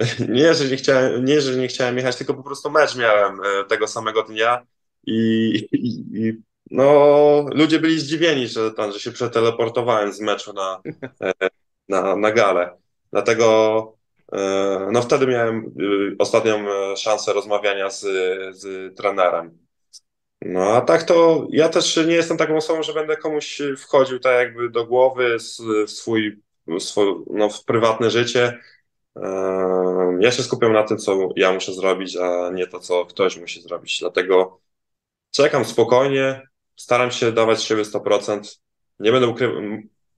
Nie, 0.28 0.54
że 0.54 0.64
nie 0.64 0.76
chciałem, 0.76 1.24
nie, 1.24 1.40
że 1.40 1.56
nie 1.56 1.68
chciałem 1.68 1.96
jechać, 1.96 2.16
tylko 2.16 2.34
po 2.34 2.42
prostu 2.42 2.70
mecz 2.70 2.96
miałem 2.96 3.40
tego 3.68 3.88
samego 3.88 4.22
dnia 4.22 4.66
i, 5.06 5.52
i, 5.72 5.88
i 6.26 6.42
no, 6.70 7.46
ludzie 7.54 7.78
byli 7.78 8.00
zdziwieni, 8.00 8.48
że, 8.48 8.70
tam, 8.70 8.92
że 8.92 9.00
się 9.00 9.12
przeteleportowałem 9.12 10.12
z 10.12 10.20
meczu 10.20 10.52
na, 10.52 10.80
na, 11.90 12.16
na 12.16 12.32
galę. 12.32 12.70
Dlatego 13.12 13.96
e, 14.32 14.88
no 14.92 15.02
wtedy 15.02 15.26
miałem 15.26 15.72
y, 15.80 16.16
ostatnią 16.18 16.68
e, 16.68 16.96
szansę 16.96 17.32
rozmawiania 17.32 17.90
z, 17.90 18.00
z 18.56 18.96
trenerem. 18.96 19.58
No 20.42 20.76
a 20.76 20.80
tak 20.80 21.02
to 21.02 21.46
ja 21.50 21.68
też 21.68 21.96
nie 21.96 22.14
jestem 22.14 22.36
taką 22.36 22.56
osobą, 22.56 22.82
że 22.82 22.94
będę 22.94 23.16
komuś 23.16 23.62
wchodził 23.78 24.18
tak 24.18 24.34
jakby 24.34 24.70
do 24.70 24.86
głowy 24.86 25.36
w 25.86 25.90
swój, 25.90 26.42
swój 26.78 27.14
no, 27.30 27.48
w 27.48 27.64
prywatne 27.64 28.10
życie. 28.10 28.58
E, 29.16 30.18
ja 30.20 30.30
się 30.30 30.42
skupiam 30.42 30.72
na 30.72 30.82
tym, 30.82 30.98
co 30.98 31.28
ja 31.36 31.52
muszę 31.52 31.72
zrobić, 31.72 32.16
a 32.16 32.50
nie 32.50 32.66
to, 32.66 32.80
co 32.80 33.06
ktoś 33.06 33.36
musi 33.36 33.62
zrobić. 33.62 33.98
Dlatego 34.00 34.60
czekam 35.30 35.64
spokojnie, 35.64 36.42
staram 36.76 37.10
się 37.10 37.32
dawać 37.32 37.62
siebie 37.62 37.82
100%. 37.82 38.60
Nie 39.00 39.12
będę 39.12 39.28
ukrywał, 39.28 39.62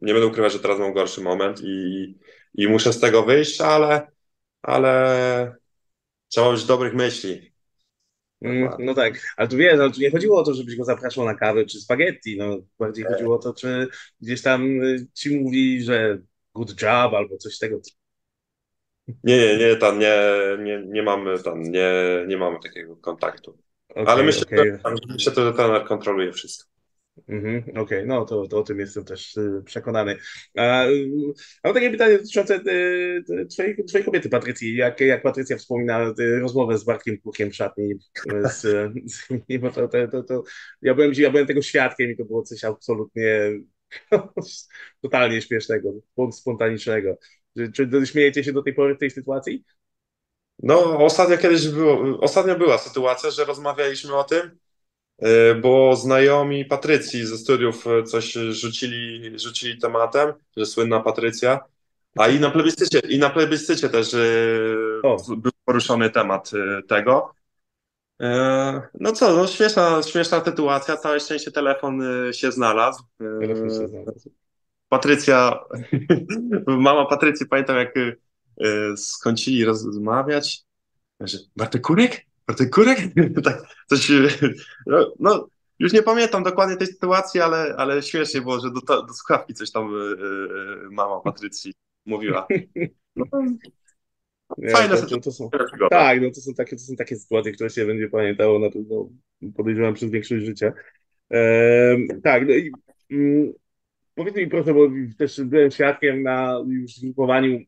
nie 0.03 0.13
będę 0.13 0.27
ukrywać, 0.27 0.53
że 0.53 0.61
teraz 0.61 0.79
mam 0.79 0.93
gorszy 0.93 1.21
moment 1.21 1.61
i, 1.65 2.19
i 2.55 2.69
muszę 2.69 2.93
z 2.93 3.01
tego 3.01 3.23
wyjść, 3.23 3.61
ale, 3.61 4.07
ale 4.63 5.57
trzeba 6.29 6.53
mieć 6.53 6.65
dobrych 6.65 6.95
myśli. 6.95 7.53
Mm, 8.41 8.71
no 8.79 8.95
tak, 8.95 9.35
ale 9.37 9.49
tu 9.49 9.57
wiesz, 9.57 9.79
no, 9.79 9.91
tu 9.91 10.01
nie 10.01 10.11
chodziło 10.11 10.41
o 10.41 10.45
to, 10.45 10.55
żebyś 10.55 10.77
go 10.77 10.85
zapraszał 10.85 11.25
na 11.25 11.35
kawę 11.35 11.67
czy 11.67 11.81
spaghetti, 11.81 12.39
no 12.39 12.59
bardziej 12.79 13.05
chodziło 13.05 13.37
o 13.37 13.39
to, 13.39 13.55
czy 13.55 13.89
gdzieś 14.21 14.43
tam 14.43 14.83
y, 14.83 15.07
ci 15.15 15.41
mówi, 15.41 15.83
że 15.83 16.19
good 16.55 16.83
job 16.83 17.15
albo 17.15 17.37
coś 17.37 17.59
tego. 17.59 17.81
Nie, 19.25 19.39
nie, 19.39 19.57
nie, 19.59 19.77
tam 19.77 19.99
nie, 19.99 20.19
nie, 20.59 20.83
nie 20.87 21.03
mamy 21.03 21.43
tam, 21.43 21.63
nie, 21.63 21.93
nie 22.27 22.37
mamy 22.37 22.59
takiego 22.63 22.97
kontaktu. 22.97 23.59
Okay, 23.89 24.07
ale 24.07 24.23
myślę, 24.23 24.43
okay. 24.47 24.81
że, 24.85 25.13
myślę, 25.13 25.33
że 25.35 25.53
trener 25.53 25.85
kontroluje 25.85 26.33
wszystko. 26.33 26.71
Mhm, 27.29 27.63
Okej, 27.63 27.83
okay. 27.83 28.07
no 28.07 28.25
to, 28.25 28.47
to 28.47 28.59
o 28.59 28.63
tym 28.63 28.81
jestem 28.81 29.05
też 29.05 29.37
y, 29.37 29.63
przekonany. 29.65 30.17
A, 30.57 30.87
y, 30.87 31.11
mam 31.65 31.75
takie 31.75 31.91
pytanie 31.91 32.19
dotyczące 32.19 32.57
y, 32.57 33.47
twojej, 33.51 33.85
twojej 33.85 34.05
kobiety, 34.05 34.29
Patrycji. 34.29 34.77
Jak, 34.77 35.01
jak 35.01 35.23
Patrycja 35.23 35.57
wspomina 35.57 36.15
rozmowę 36.41 36.79
z 36.79 36.85
Bartkiem 36.85 37.19
Kukiem 37.19 37.51
w 37.51 37.57
szatni, 37.57 37.95
z, 38.45 38.61
z, 39.13 39.29
bo 39.61 39.71
to, 39.71 39.89
to, 39.89 40.09
to, 40.09 40.23
to, 40.23 40.43
ja, 40.83 40.95
byłem, 40.95 41.13
ja 41.17 41.31
byłem 41.31 41.47
tego 41.47 41.63
świadkiem 41.63 42.11
i 42.11 42.17
to 42.17 42.25
było 42.25 42.43
coś 42.43 42.65
absolutnie 42.65 43.51
totalnie 45.03 45.43
śmiesznego, 45.43 45.93
spontanicznego. 46.33 47.17
Czy, 47.57 47.73
czy 47.73 48.07
śmiejecie 48.07 48.45
się 48.45 48.53
do 48.53 48.63
tej 48.63 48.75
pory 48.75 48.95
w 48.95 48.99
tej 48.99 49.11
sytuacji? 49.11 49.65
No, 50.59 51.05
ostatnio 51.05 51.39
kiedyś 51.39 51.69
było, 51.69 52.21
ostatnio 52.21 52.59
była 52.59 52.79
sytuacja, 52.79 53.31
że 53.31 53.45
rozmawialiśmy 53.45 54.17
o 54.17 54.25
tym, 54.25 54.59
bo 55.63 55.97
znajomi 55.97 56.65
Patrycji 56.65 57.27
ze 57.27 57.39
studiów 57.39 57.87
e, 57.87 58.03
coś 58.03 58.33
rzucili, 58.33 59.39
rzucili 59.39 59.79
tematem, 59.79 60.33
że 60.57 60.67
słynna 60.67 61.01
Patrycja, 61.01 61.61
a 62.19 62.29
i 62.29 62.41
na 62.41 62.51
plebiscycie, 62.51 62.99
i 62.99 63.19
na 63.19 63.31
plebiscycie 63.31 63.89
też 63.89 64.15
e, 64.15 64.19
o. 65.03 65.17
był 65.37 65.53
poruszony 65.65 66.11
temat 66.11 66.51
tego. 66.89 67.35
No 69.01 69.13
co, 69.13 69.37
no 69.37 69.47
śmieszna, 69.47 70.03
śmieszna 70.03 70.45
sytuacja, 70.45 70.97
całe 70.97 71.21
szczęście 71.21 71.53
telefon 71.53 72.03
się 72.33 72.53
znalazł. 72.53 73.03
Telefon 73.19 73.71
się 73.71 73.89
znalazł. 73.89 74.31
Patrycja, 74.89 75.59
mama 76.67 77.07
Patrycji, 77.07 77.47
pamiętam 77.47 77.77
jak 77.77 77.95
skończyli 78.97 79.65
rozmawiać, 79.65 80.65
że 81.21 81.39
Bartek 81.57 81.83
Kurek? 81.83 82.32
Bartek 82.47 82.71
Kurek? 82.71 82.99
tak, 83.45 83.63
coś, 83.87 84.13
no, 84.87 85.15
no, 85.19 85.49
już 85.79 85.93
nie 85.93 86.03
pamiętam 86.03 86.43
dokładnie 86.43 86.77
tej 86.77 86.87
sytuacji, 86.87 87.41
ale, 87.41 87.75
ale 87.77 88.03
śmiesznie 88.03 88.41
było, 88.41 88.61
że 88.61 88.71
do, 88.71 88.81
do 89.03 89.15
słuchawki 89.15 89.55
coś 89.55 89.71
tam 89.71 89.93
yy, 89.93 90.89
mama 90.91 91.21
Patrycji 91.21 91.75
mówiła. 92.07 92.47
No, 93.17 93.25
Fajne 94.73 94.97
to, 94.97 95.07
to, 95.07 95.21
to 95.21 95.33
są, 95.33 95.51
Tak, 95.91 96.23
no 96.23 96.31
to 96.31 96.41
są, 96.41 96.55
takie, 96.55 96.77
to 96.77 96.83
są 96.83 96.97
takie 96.97 97.17
sytuacje, 97.17 97.53
które 97.53 97.71
się 97.71 97.87
będzie 97.87 98.09
pamiętało 98.09 98.59
na 98.59 98.71
pewno, 98.71 99.09
podejrzewam, 99.57 99.95
przez 99.95 100.11
większość 100.11 100.45
życia. 100.45 100.73
Ehm, 101.31 102.21
tak, 102.23 102.49
no 102.49 102.55
i 102.55 102.73
mm, 103.11 103.53
powiedz 104.15 104.37
mi 104.37 104.47
proszę, 104.47 104.75
bo 104.75 104.89
też 105.19 105.41
byłem 105.45 105.71
świadkiem 105.71 106.23
na 106.23 106.59
już 106.69 106.97
zgrupowaniu 106.97 107.59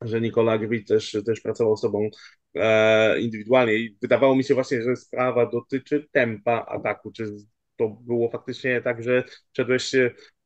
że 0.00 0.20
Nikola 0.20 0.58
Grbicz 0.58 0.88
też, 0.88 1.16
też 1.26 1.40
pracował 1.40 1.76
z 1.76 1.80
sobą 1.80 2.10
e, 2.54 3.20
indywidualnie 3.20 3.74
i 3.74 3.96
wydawało 4.02 4.36
mi 4.36 4.44
się 4.44 4.54
właśnie, 4.54 4.82
że 4.82 4.96
sprawa 4.96 5.46
dotyczy 5.46 6.06
tempa 6.12 6.66
ataku. 6.68 7.12
Czy 7.12 7.36
to 7.76 7.88
było 7.88 8.30
faktycznie 8.30 8.82
tak, 8.82 9.02
że 9.02 9.24
szedłeś 9.56 9.92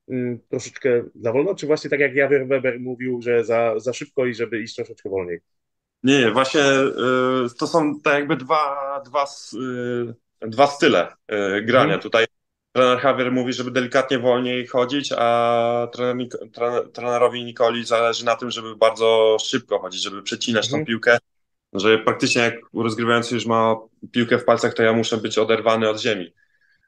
mm, 0.09 0.39
troszeczkę 0.49 1.05
za 1.15 1.33
wolno, 1.33 1.55
czy 1.55 1.67
właśnie 1.67 1.91
tak 1.91 2.01
jak 2.01 2.15
Javier 2.15 2.47
Weber 2.49 2.81
mówił, 2.81 3.23
że 3.23 3.45
za, 3.45 3.81
za 3.81 3.93
szybko 3.93 4.27
i 4.27 4.35
żeby 4.35 4.63
iść 4.63 4.75
troszeczkę 4.75 5.11
wolniej? 5.11 5.41
Nie, 6.03 6.19
nie 6.19 6.31
właśnie 6.31 6.61
y, 6.61 7.59
to 7.59 7.67
są 7.67 8.01
tak 8.01 8.15
jakby 8.15 8.37
dwa, 8.37 9.03
dwa, 9.07 9.25
y, 10.43 10.49
dwa 10.49 10.67
style 10.67 11.09
y, 11.09 11.63
grania. 11.63 11.87
Hmm. 11.87 12.01
Tutaj 12.01 12.27
trener 12.73 13.05
Javier 13.05 13.33
mówi, 13.33 13.53
żeby 13.53 13.71
delikatnie 13.71 14.19
wolniej 14.19 14.67
chodzić, 14.67 15.13
a 15.19 15.89
trener, 15.93 16.29
trener, 16.53 16.93
trenerowi 16.93 17.45
Nikoli 17.45 17.85
zależy 17.85 18.25
na 18.25 18.37
tym, 18.37 18.51
żeby 18.51 18.77
bardzo 18.77 19.37
szybko 19.41 19.79
chodzić, 19.79 20.03
żeby 20.03 20.23
przecinać 20.23 20.67
mhm. 20.67 20.83
tą 20.83 20.87
piłkę, 20.87 21.19
że 21.73 21.99
praktycznie 21.99 22.43
jak 22.43 22.55
rozgrywający 22.75 23.35
już 23.35 23.47
ma 23.47 23.77
piłkę 24.13 24.39
w 24.39 24.45
palcach, 24.45 24.75
to 24.75 24.83
ja 24.83 24.93
muszę 24.93 25.17
być 25.17 25.39
oderwany 25.39 25.89
od 25.89 26.01
ziemi. 26.01 26.33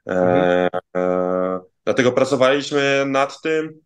E, 0.07 0.11
mhm. 0.11 0.69
E, 0.95 0.99
e, 0.99 1.59
dlatego 1.85 2.11
pracowaliśmy 2.11 3.03
nad 3.07 3.41
tym. 3.41 3.79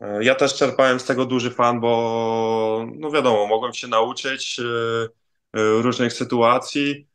E, 0.00 0.24
ja 0.24 0.34
też 0.34 0.54
czerpałem 0.54 1.00
z 1.00 1.04
tego 1.04 1.26
duży 1.26 1.50
fan, 1.50 1.80
bo 1.80 2.86
no 2.96 3.10
wiadomo, 3.10 3.46
mogłem 3.46 3.74
się 3.74 3.88
nauczyć 3.88 4.60
e, 4.60 4.62
różnych 5.82 6.12
sytuacji 6.12 7.06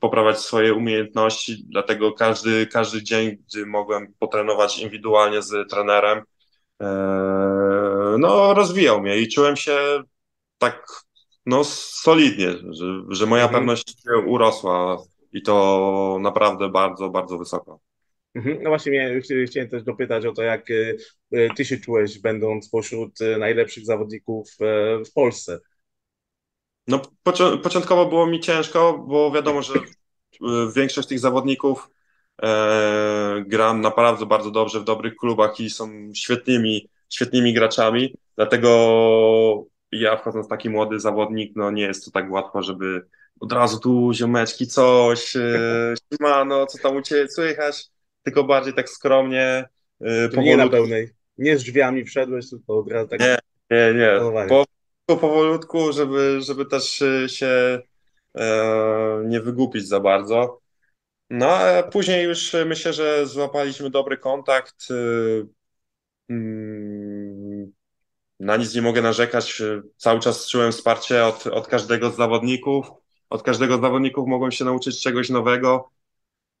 poprawiać 0.00 0.38
swoje 0.38 0.74
umiejętności, 0.74 1.64
dlatego 1.68 2.12
każdy, 2.12 2.66
każdy 2.66 3.02
dzień, 3.02 3.36
gdy 3.48 3.66
mogłem 3.66 4.14
potrenować 4.18 4.78
indywidualnie 4.78 5.42
z 5.42 5.70
trenerem, 5.70 6.22
e, 6.80 6.86
no 8.18 8.54
rozwijał 8.54 9.00
mnie 9.00 9.18
i 9.18 9.28
czułem 9.28 9.56
się 9.56 10.02
tak 10.58 10.86
no 11.46 11.64
solidnie, 11.64 12.50
że, 12.70 12.86
że 13.08 13.26
moja 13.26 13.44
mhm. 13.44 13.60
pewność 13.60 13.94
urosła 14.26 15.02
i 15.32 15.42
to 15.42 16.18
naprawdę 16.20 16.68
bardzo, 16.68 17.10
bardzo 17.10 17.38
wysoko. 17.38 17.80
Mhm. 18.34 18.62
No 18.62 18.70
właśnie, 18.70 19.20
chciałem 19.46 19.68
też 19.68 19.82
dopytać 19.82 20.26
o 20.26 20.32
to, 20.32 20.42
jak 20.42 20.70
e, 21.32 21.54
ty 21.54 21.64
się 21.64 21.76
czułeś, 21.76 22.18
będąc 22.18 22.68
pośród 22.68 23.20
e, 23.20 23.38
najlepszych 23.38 23.84
zawodników 23.86 24.50
w 25.06 25.12
Polsce. 25.14 25.58
No, 26.86 27.02
początkowo 27.62 28.06
było 28.06 28.26
mi 28.26 28.40
ciężko, 28.40 29.04
bo 29.08 29.30
wiadomo, 29.30 29.62
że 29.62 29.74
e, 29.74 29.80
większość 30.76 31.08
tych 31.08 31.18
zawodników 31.18 31.90
e, 32.42 33.44
gram 33.46 33.80
naprawdę 33.80 34.26
bardzo 34.26 34.50
dobrze 34.50 34.80
w 34.80 34.84
dobrych 34.84 35.16
klubach 35.16 35.60
i 35.60 35.70
są 35.70 35.90
świetnymi, 36.14 36.88
świetnymi 37.08 37.54
graczami. 37.54 38.14
Dlatego 38.36 38.68
ja 39.92 40.16
wchodząc 40.16 40.48
taki 40.48 40.70
młody 40.70 41.00
zawodnik, 41.00 41.52
no 41.56 41.70
nie 41.70 41.82
jest 41.82 42.04
to 42.04 42.10
tak 42.10 42.30
łatwo, 42.30 42.62
żeby 42.62 43.06
od 43.40 43.52
razu 43.52 43.78
tu 43.78 44.12
ziomeczki 44.14 44.66
coś, 44.66 45.36
e, 45.36 45.94
no 46.46 46.66
co 46.66 46.78
tam 46.78 46.96
u 46.96 47.02
Ciebie 47.02 47.28
słychać, 47.28 47.86
tylko 48.22 48.44
bardziej 48.44 48.74
tak 48.74 48.88
skromnie. 48.88 49.68
E, 50.00 50.42
nie 50.42 50.56
na 50.56 50.68
pełnej, 50.68 51.10
nie 51.38 51.58
z 51.58 51.62
drzwiami 51.62 52.04
wszedłeś, 52.04 52.50
tylko 52.50 52.78
od 52.78 52.92
razu 52.92 53.08
tak. 53.08 53.20
Nie, 53.20 53.38
nie, 53.70 53.94
nie. 53.94 54.20
Po, 54.48 54.64
powolutku, 55.06 55.92
żeby, 55.92 56.40
żeby 56.40 56.66
też 56.66 57.02
się 57.26 57.82
e, 58.34 59.22
nie 59.24 59.40
wygupić 59.40 59.88
za 59.88 60.00
bardzo. 60.00 60.62
No, 61.30 61.46
a 61.48 61.82
później 61.82 62.24
już 62.24 62.56
myślę, 62.66 62.92
że 62.92 63.26
złapaliśmy 63.26 63.90
dobry 63.90 64.18
kontakt. 64.18 64.90
Y, 64.90 65.46
mm, 66.28 67.72
na 68.40 68.56
nic 68.56 68.74
nie 68.74 68.82
mogę 68.82 69.02
narzekać. 69.02 69.62
Cały 69.96 70.20
czas 70.20 70.48
czułem 70.48 70.72
wsparcie 70.72 71.24
od, 71.24 71.46
od 71.46 71.68
każdego 71.68 72.10
z 72.10 72.16
zawodników. 72.16 72.86
Od 73.30 73.42
każdego 73.42 73.78
z 73.78 73.80
zawodników 73.80 74.28
mogłem 74.28 74.52
się 74.52 74.64
nauczyć 74.64 75.02
czegoś 75.02 75.30
nowego. 75.30 75.90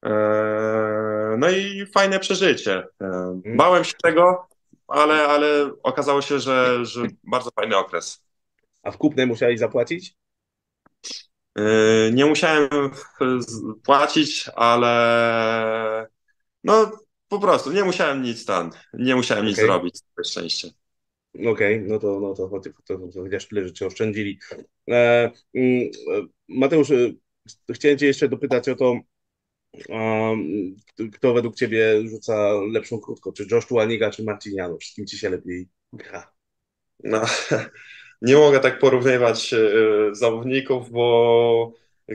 E, 0.04 1.36
no 1.38 1.50
i 1.50 1.86
fajne 1.86 2.18
przeżycie. 2.20 2.86
E, 3.02 3.40
bałem 3.56 3.84
się 3.84 3.94
tego, 4.02 4.46
ale, 4.88 5.28
ale 5.28 5.70
okazało 5.82 6.22
się, 6.22 6.40
że, 6.40 6.84
że 6.86 7.02
bardzo 7.24 7.50
fajny 7.50 7.76
okres. 7.76 8.22
A 8.82 8.90
w 8.90 8.98
kupne 8.98 9.26
musiałeś 9.26 9.58
zapłacić? 9.58 10.16
E, 11.58 11.62
nie 12.12 12.26
musiałem 12.26 12.68
płacić, 13.84 14.50
ale 14.56 16.06
no 16.64 16.92
po 17.28 17.38
prostu 17.38 17.72
nie 17.72 17.84
musiałem 17.84 18.22
nic 18.22 18.44
tam, 18.44 18.70
nie 18.94 19.16
musiałem 19.16 19.46
nic 19.46 19.54
Okej. 19.54 19.66
zrobić, 19.66 20.00
całe 20.00 20.24
szczęście. 20.24 20.70
Okej, 21.46 21.80
no 21.80 21.98
to, 21.98 22.20
no 22.20 22.34
to, 22.34 22.48
to, 22.48 22.70
to, 22.84 23.08
to 23.08 23.22
chociaż 23.22 23.48
tyle 23.48 23.64
rzeczy 23.64 23.86
oszczędzili. 23.86 24.38
E, 24.90 25.30
mm, 25.54 25.90
e, 26.14 26.26
Mateusz, 26.48 26.90
e, 26.90 27.12
chciałem 27.72 27.98
Cię 27.98 28.06
jeszcze 28.06 28.28
dopytać 28.28 28.68
o 28.68 28.76
to, 28.76 29.00
um, 29.88 30.76
kto, 31.12 31.34
według 31.34 31.56
Ciebie 31.56 32.08
rzuca 32.08 32.52
lepszą 32.72 33.00
krótką, 33.00 33.32
czy 33.32 33.46
Josh 33.50 33.66
Tuaniga, 33.66 34.10
czy 34.10 34.24
Marciniano? 34.24 34.78
Z 34.82 34.94
kim 34.94 35.06
Ci 35.06 35.18
się 35.18 35.30
lepiej 35.30 35.68
gra? 35.92 36.32
No, 37.04 37.22
nie 38.22 38.36
mogę 38.36 38.60
tak 38.60 38.78
porównywać 38.78 39.54
e, 39.54 39.58
zawodników, 40.12 40.90
bo 40.90 41.72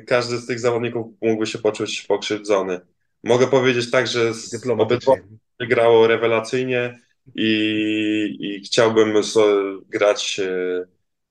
każdy 0.08 0.38
z 0.38 0.48
tych 0.48 0.60
zawodników 0.60 1.08
mógłby 1.22 1.48
się 1.48 1.58
poczuć 1.58 2.02
pokrzywdzony. 2.02 2.80
Mogę 3.24 3.48
powiedzieć 3.48 3.92
tak, 3.92 4.08
że 4.08 4.32
Dyplomatycznie. 4.52 5.22
grało 5.60 6.08
rewelacyjnie 6.08 7.00
i, 7.36 8.38
i 8.40 8.60
chciałbym 8.66 9.14
grać 9.90 10.40
e, 10.40 10.86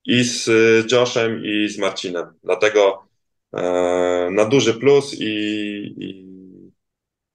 i 0.07 0.25
z 0.25 0.47
Joshem, 0.93 1.45
i 1.45 1.69
z 1.69 1.79
Marcinem. 1.79 2.27
Dlatego 2.45 3.09
e, 3.53 4.29
na 4.31 4.45
duży 4.45 4.75
plus 4.75 5.15
i, 5.15 5.27
i 5.99 6.27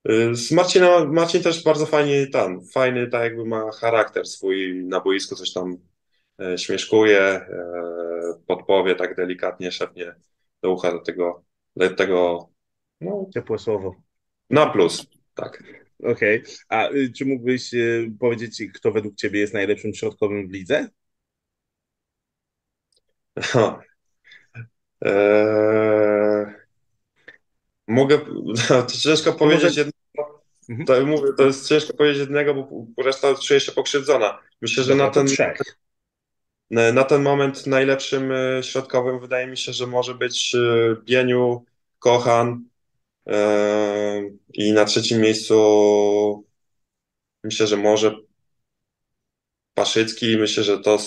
e, 0.09 0.35
z 0.35 0.51
Marcinem, 0.51 1.13
Marcin 1.13 1.43
też 1.43 1.63
bardzo 1.63 1.85
fajnie 1.85 2.27
tam, 2.27 2.65
fajny 2.65 3.07
tak 3.07 3.23
jakby 3.23 3.45
ma 3.45 3.71
charakter 3.71 4.25
swój 4.25 4.83
na 4.85 4.99
boisku, 4.99 5.35
coś 5.35 5.53
tam 5.53 5.73
e, 5.73 5.77
śmieszkuje, 6.57 7.19
e, 7.21 7.45
podpowie 8.47 8.95
tak 8.95 9.15
delikatnie, 9.15 9.71
szepnie 9.71 10.15
do 10.61 10.71
ucha 10.71 10.91
do 10.91 10.99
tego, 10.99 11.43
do 11.75 11.89
tego 11.95 12.49
no, 13.01 13.29
Ciepłe 13.33 13.59
słowo. 13.59 13.95
na 14.49 14.69
plus, 14.69 15.07
tak. 15.33 15.63
Okej. 16.03 16.43
A 16.69 16.89
y, 16.89 17.11
czy 17.17 17.25
mógłbyś 17.25 17.73
y, 17.73 18.11
powiedzieć, 18.19 18.63
kto 18.73 18.91
według 18.91 19.15
Ciebie 19.15 19.39
jest 19.39 19.53
najlepszym 19.53 19.93
środkowym 19.93 20.47
w 20.47 20.51
lidze? 20.51 20.89
Eee, 25.01 26.45
mogę, 27.87 28.19
to 28.67 28.85
ciężko 28.85 29.33
powiedzieć 29.33 29.63
może- 29.63 29.79
jednego, 29.79 30.41
Mhm. 30.69 30.85
to, 30.87 31.05
mówię, 31.05 31.33
to 31.37 31.43
jest 31.45 31.67
ciężko 31.69 31.93
powiedzieć 31.93 32.19
jednego, 32.19 32.53
bo 32.53 32.85
reszta 33.03 33.35
czuje 33.35 33.59
się 33.59 33.71
pokrzywdzona. 33.71 34.39
Myślę, 34.61 34.83
że 34.83 34.89
Dobra, 34.89 35.05
na 35.05 35.11
ten, 35.11 35.27
trzech. 35.27 35.57
Na 36.71 37.03
ten 37.03 37.21
moment 37.21 37.67
najlepszym 37.67 38.31
e, 38.31 38.63
środkowym 38.63 39.19
wydaje 39.19 39.47
mi 39.47 39.57
się, 39.57 39.73
że 39.73 39.87
może 39.87 40.15
być 40.15 40.55
e, 40.55 40.95
Bieniu, 41.03 41.65
Kochan 41.99 42.63
e, 43.27 44.21
i 44.53 44.71
na 44.71 44.85
trzecim 44.85 45.21
miejscu 45.21 46.45
myślę, 47.43 47.67
że 47.67 47.77
może 47.77 48.15
Paszycki. 49.73 50.37
Myślę, 50.37 50.63
że 50.63 50.79
to, 50.79 50.97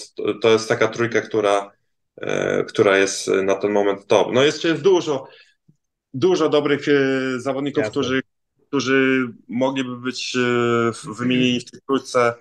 to 0.42 0.50
jest 0.50 0.68
taka 0.68 0.88
trójka, 0.88 1.20
która, 1.20 1.72
e, 2.16 2.64
która 2.64 2.98
jest 2.98 3.28
na 3.28 3.54
ten 3.54 3.72
moment 3.72 4.06
top. 4.06 4.28
No 4.32 4.42
jest, 4.42 4.64
jest 4.64 4.82
dużo, 4.82 5.28
dużo 6.14 6.48
dobrych 6.48 6.88
e, 6.88 7.40
zawodników, 7.40 7.78
Jasne. 7.78 7.90
którzy, 7.90 8.22
którzy 8.68 9.28
mogliby 9.48 9.96
być 9.96 10.36
e, 10.36 11.12
wymienieni 11.14 11.60
w 11.60 11.70
tej 11.70 11.80
trójce. 11.86 12.34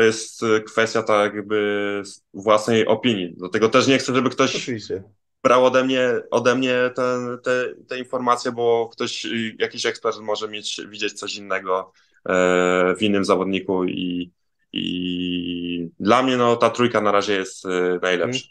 To 0.00 0.04
jest 0.04 0.42
e, 0.42 0.60
kwestia 0.60 1.02
tak 1.02 1.34
jakby 1.34 2.02
własnej 2.34 2.86
opinii. 2.86 3.34
Dlatego 3.36 3.68
też 3.68 3.86
nie 3.86 3.98
chcę, 3.98 4.14
żeby 4.14 4.30
ktoś 4.30 4.56
Oczywiście. 4.56 5.02
brał 5.42 5.64
ode 5.64 5.84
mnie, 5.84 6.08
ode 6.30 6.54
mnie 6.54 6.90
te, 6.96 7.18
te, 7.42 7.74
te 7.88 7.98
informacje, 7.98 8.52
bo 8.52 8.88
ktoś, 8.92 9.24
y, 9.24 9.56
jakiś 9.58 9.86
ekspert 9.86 10.20
może 10.20 10.48
mieć, 10.48 10.80
widzieć 10.88 11.12
coś 11.12 11.36
innego 11.36 11.92
e, 12.28 12.94
w 12.98 13.02
innym 13.02 13.24
zawodniku 13.24 13.84
i, 13.84 14.32
i 14.72 15.88
dla 16.00 16.22
mnie 16.22 16.36
no, 16.36 16.56
ta 16.56 16.70
trójka 16.70 17.00
na 17.00 17.12
razie 17.12 17.32
jest 17.32 17.66
e, 17.66 17.98
najlepsza. 18.02 18.48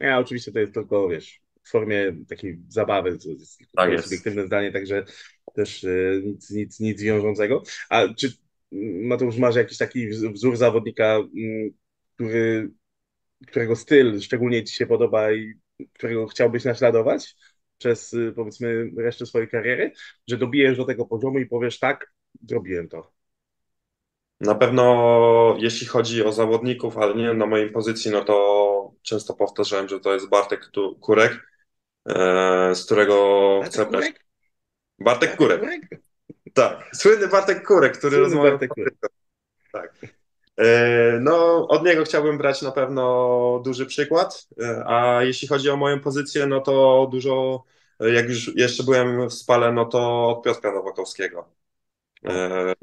Ja 0.00 0.18
oczywiście 0.18 0.52
to 0.52 0.58
jest 0.58 0.74
tylko, 0.74 1.08
wiesz, 1.08 1.40
w 1.62 1.70
formie 1.70 2.16
takiej 2.28 2.58
zabawy, 2.68 3.18
to 3.18 3.28
jest 3.28 3.62
Tak 3.76 4.02
subiektywne 4.02 4.46
zdanie, 4.46 4.72
także 4.72 5.04
też 5.54 5.86
nic, 6.22 6.50
nic, 6.50 6.80
nic 6.80 7.02
wiążącego. 7.02 7.62
A 7.90 8.14
czy 8.14 8.32
Mateusz 9.02 9.36
masz 9.36 9.56
jakiś 9.56 9.78
taki 9.78 10.08
wz- 10.10 10.32
wzór 10.32 10.56
zawodnika, 10.56 11.16
mm, 11.16 11.70
który, 12.14 12.70
którego 13.46 13.76
styl 13.76 14.20
szczególnie 14.20 14.64
Ci 14.64 14.74
się 14.74 14.86
podoba 14.86 15.32
i 15.32 15.54
którego 15.92 16.26
chciałbyś 16.26 16.64
naśladować 16.64 17.36
przez 17.78 18.12
y, 18.12 18.32
powiedzmy 18.36 18.90
resztę 18.96 19.26
swojej 19.26 19.48
kariery, 19.48 19.92
że 20.28 20.36
dobijesz 20.36 20.76
do 20.76 20.84
tego 20.84 21.06
poziomu 21.06 21.38
i 21.38 21.46
powiesz 21.46 21.78
tak, 21.78 22.12
zrobiłem 22.48 22.88
to. 22.88 23.12
Na 24.40 24.54
pewno 24.54 25.56
jeśli 25.58 25.86
chodzi 25.86 26.24
o 26.24 26.32
zawodników, 26.32 26.98
ale 26.98 27.14
nie 27.14 27.34
na 27.34 27.46
mojej 27.46 27.70
pozycji, 27.70 28.10
no 28.10 28.24
to 28.24 28.94
często 29.02 29.34
powtarzałem, 29.34 29.88
że 29.88 30.00
to 30.00 30.14
jest 30.14 30.28
Bartek 30.28 30.70
Kurek, 31.00 31.46
e, 32.08 32.74
z 32.74 32.84
którego 32.84 33.60
chcę 33.64 33.86
brać. 33.86 34.04
Kurek? 34.04 34.26
Bartek 34.98 35.36
Kurek, 35.36 35.62
tak. 36.54 36.90
Słynny 36.96 37.28
Bartek 37.28 37.66
Kurek, 37.66 37.98
który 37.98 38.10
Słynny 38.10 38.24
rozmawiał 38.24 38.52
Bartek 38.52 38.70
Kurek. 38.70 38.94
Tak. 39.72 39.94
E, 40.56 41.18
No, 41.20 41.68
od 41.68 41.84
niego 41.84 42.04
chciałbym 42.04 42.38
brać 42.38 42.62
na 42.62 42.72
pewno 42.72 43.62
duży 43.64 43.86
przykład, 43.86 44.46
E, 44.62 44.84
a 44.86 45.22
jeśli 45.24 45.48
chodzi 45.48 45.70
o 45.70 45.76
moją 45.76 46.00
pozycję, 46.00 46.46
no 46.46 46.60
to 46.60 47.08
dużo, 47.12 47.64
jak 48.00 48.28
już 48.28 48.56
jeszcze 48.56 48.82
byłem 48.82 49.28
w 49.28 49.34
Spale, 49.34 49.72
no 49.72 49.84
to 49.84 50.28
od 50.28 50.44
Piotra 50.44 50.72
Nowakowskiego. 50.72 51.48
E, 52.24 52.74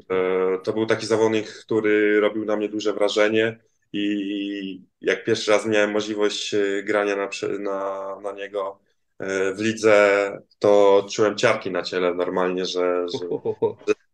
To 0.64 0.72
był 0.72 0.86
taki 0.86 1.06
zawodnik, 1.06 1.48
który 1.52 2.20
robił 2.20 2.44
na 2.44 2.56
mnie 2.56 2.68
duże 2.68 2.92
wrażenie 2.92 3.58
i 3.92 4.82
jak 5.00 5.24
pierwszy 5.24 5.50
raz 5.50 5.66
miałem 5.66 5.90
możliwość 5.90 6.54
grania 6.84 7.16
na, 7.16 7.28
na, 7.58 8.20
na 8.20 8.32
niego 8.32 8.80
w 9.20 9.60
lidze, 9.60 10.30
to 10.58 11.06
czułem 11.10 11.36
ciarki 11.36 11.70
na 11.70 11.82
ciele 11.82 12.14
normalnie, 12.14 12.66
że, 12.66 13.06
że, 13.08 13.18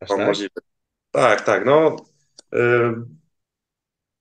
Aż 0.00 0.08
mam 0.10 0.18
tak? 0.18 0.28
możliwość. 0.28 0.66
Tak, 1.10 1.40
tak, 1.40 1.64
no. 1.66 1.96
y, 2.54 2.58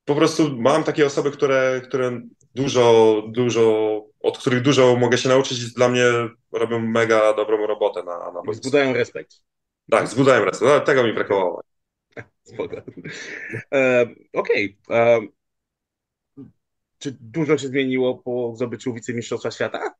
Po 0.05 0.15
prostu 0.15 0.57
mam 0.57 0.83
takie 0.83 1.05
osoby, 1.05 1.31
które, 1.31 1.81
które 1.83 2.21
dużo, 2.55 3.15
dużo, 3.27 4.05
od 4.19 4.37
których 4.37 4.61
dużo 4.61 4.95
mogę 4.95 5.17
się 5.17 5.29
nauczyć 5.29 5.63
i 5.63 5.73
dla 5.73 5.89
mnie 5.89 6.05
robią 6.51 6.79
mega 6.79 7.33
dobrą 7.33 7.67
robotę 7.67 8.03
na, 8.03 8.31
na 8.31 8.41
boisku. 8.45 8.69
Respekt. 8.93 9.35
Tak, 9.91 10.07
zbudałem 10.07 10.43
raz. 10.43 10.61
No, 10.61 10.79
tego 10.79 11.03
mi 11.03 11.13
brakowało. 11.13 11.61
Spoko. 12.43 12.75
E, 13.73 14.07
Okej. 14.33 14.77
E, 14.89 15.19
Czy 16.99 17.17
dużo 17.21 17.57
się 17.57 17.67
zmieniło 17.67 18.17
po 18.17 18.53
zdobyciu 18.55 18.93
wicemistrzostwa 18.93 19.51
świata? 19.51 19.93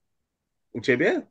U 0.74 0.82
ciebie? 0.82 1.28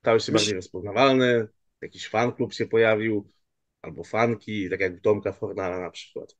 Stałeś 0.00 0.24
się 0.24 0.32
Myśl- 0.32 0.34
bardziej 0.34 0.54
rozpoznawalny? 0.54 1.48
Jakiś 1.82 2.08
fanklub 2.08 2.52
się 2.54 2.66
pojawił? 2.66 3.28
Albo 3.82 4.04
fanki, 4.04 4.70
tak 4.70 4.80
jak 4.80 5.00
Tomka 5.00 5.32
Fornala 5.32 5.80
na 5.80 5.90
przykład. 5.90 6.36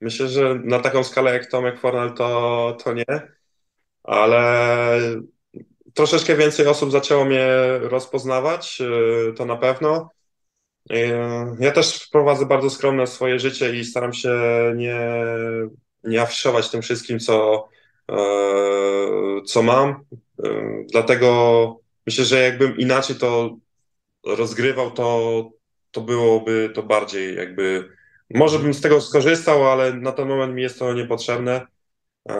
Myślę, 0.00 0.28
że 0.28 0.54
na 0.64 0.78
taką 0.78 1.04
skalę 1.04 1.32
jak 1.32 1.46
Tomek 1.46 1.80
Fornal 1.80 2.14
to, 2.14 2.76
to 2.84 2.92
nie, 2.94 3.04
ale 4.02 4.98
troszeczkę 5.94 6.36
więcej 6.36 6.66
osób 6.66 6.90
zaczęło 6.90 7.24
mnie 7.24 7.48
rozpoznawać, 7.80 8.80
y, 9.30 9.32
to 9.36 9.44
na 9.44 9.56
pewno. 9.56 10.10
Y, 10.92 11.12
Ja 11.60 11.72
też 11.72 12.08
prowadzę 12.08 12.46
bardzo 12.46 12.70
skromne 12.70 13.06
swoje 13.06 13.38
życie 13.38 13.76
i 13.76 13.84
staram 13.84 14.12
się 14.12 14.30
nie, 14.76 15.00
nie 16.04 16.22
afiszować 16.22 16.70
tym 16.70 16.82
wszystkim, 16.82 17.18
co, 17.18 17.68
co 19.46 19.62
mam. 19.62 20.04
Y, 20.44 20.86
Dlatego 20.92 21.80
myślę, 22.06 22.24
że 22.24 22.40
jakbym 22.40 22.76
inaczej 22.76 23.16
to 23.16 23.56
rozgrywał, 24.26 24.90
to, 24.90 25.50
to 25.90 26.00
byłoby 26.00 26.70
to 26.74 26.82
bardziej 26.82 27.36
jakby. 27.36 27.88
Może 28.34 28.58
bym 28.58 28.74
z 28.74 28.80
tego 28.80 29.00
skorzystał, 29.00 29.70
ale 29.70 29.92
na 29.94 30.12
ten 30.12 30.28
moment 30.28 30.54
mi 30.54 30.62
jest 30.62 30.78
to 30.78 30.94
niepotrzebne. 30.94 31.66
E, 32.30 32.34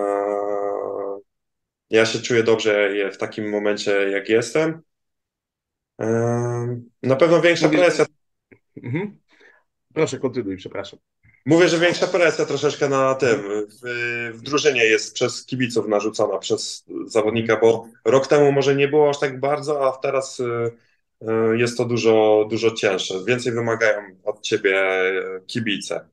Ja 1.91 2.07
się 2.07 2.19
czuję 2.19 2.43
dobrze 2.43 2.91
w 3.13 3.17
takim 3.19 3.51
momencie, 3.51 3.91
jak 4.11 4.29
jestem. 4.29 4.83
Na 7.03 7.17
pewno 7.17 7.41
większa 7.41 7.69
presja. 7.69 8.07
Mhm. 8.85 9.19
Proszę, 9.95 10.19
kontynuuj, 10.19 10.57
przepraszam. 10.57 10.99
Mówię, 11.47 11.69
że 11.69 11.79
większa 11.79 12.07
presja 12.07 12.47
troszeczkę 12.47 12.89
na 12.89 13.15
tym, 13.15 13.41
w, 13.83 14.33
w 14.35 14.43
drużynie 14.43 14.85
jest 14.85 15.15
przez 15.15 15.47
kibiców 15.47 15.89
narzucona, 15.89 16.39
przez 16.39 16.85
zawodnika, 17.07 17.57
bo 17.57 17.87
rok 18.05 18.27
temu 18.27 18.53
może 18.53 18.75
nie 18.75 18.89
było 18.89 19.11
aż 19.11 19.21
tak 19.21 19.41
bardzo, 19.41 19.87
a 19.89 19.97
teraz 19.99 20.41
y, 20.41 20.45
y, 21.23 21.59
jest 21.59 21.77
to 21.77 21.85
dużo, 21.85 22.47
dużo 22.51 22.71
cięższe. 22.71 23.15
Więcej 23.27 23.53
wymagają 23.53 24.03
od 24.25 24.41
ciebie 24.41 24.83
kibice. 25.47 26.09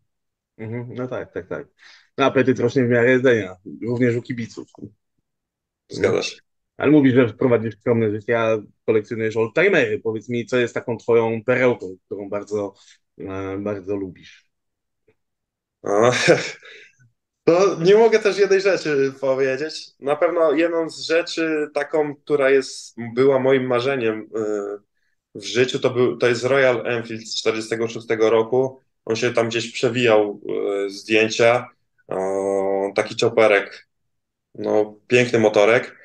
Mhm. 0.58 0.94
No 0.96 1.08
tak, 1.08 1.34
tak, 1.34 1.48
tak. 1.48 1.68
No, 2.18 2.26
apetyt 2.26 2.60
rośnie 2.60 2.86
w 2.86 2.90
miarę 2.90 3.10
jedzenia, 3.12 3.56
również 3.88 4.16
u 4.16 4.22
kibiców. 4.22 4.68
Zgadza 5.90 6.24
się. 6.24 6.38
Ale 6.78 6.92
mówisz, 6.92 7.14
że 7.14 7.34
prowadzisz 7.34 7.76
skromne 7.80 8.12
życie, 8.12 8.40
a 8.40 8.58
kolekcjonujesz 8.86 9.38
oldtimery. 9.38 10.00
Powiedz 10.00 10.30
mi, 10.30 10.46
co 10.46 10.58
jest 10.58 10.74
taką 10.74 10.98
twoją 10.98 11.44
perełką, 11.44 11.98
którą 12.06 12.30
bardzo, 12.30 12.74
e, 13.20 13.58
bardzo 13.58 13.96
lubisz? 13.96 14.47
To 17.44 17.78
nie 17.86 17.96
mogę 17.96 18.20
też 18.20 18.38
jednej 18.38 18.62
rzeczy 18.62 19.14
powiedzieć. 19.22 19.92
Na 20.00 20.16
pewno 20.16 20.52
jedną 20.52 20.90
z 20.90 21.00
rzeczy 21.00 21.68
taką, 21.74 22.16
która 22.16 22.50
jest, 22.50 22.96
była 23.16 23.40
moim 23.40 23.68
marzeniem 23.68 24.22
y, 24.22 24.28
w 25.36 25.44
życiu, 25.44 25.80
to, 25.80 25.90
był, 25.90 26.18
to 26.18 26.28
jest 26.28 26.44
Royal 26.44 26.88
Enfield 26.88 27.28
z 27.28 27.36
46 27.36 28.08
roku. 28.20 28.82
On 29.06 29.16
się 29.16 29.34
tam 29.34 29.48
gdzieś 29.48 29.72
przewijał 29.72 30.42
y, 30.86 30.90
zdjęcia. 30.90 31.70
Taki 32.96 33.16
czoperek, 33.16 33.88
no 34.56 34.96
piękny 35.08 35.40
motorek. 35.40 35.98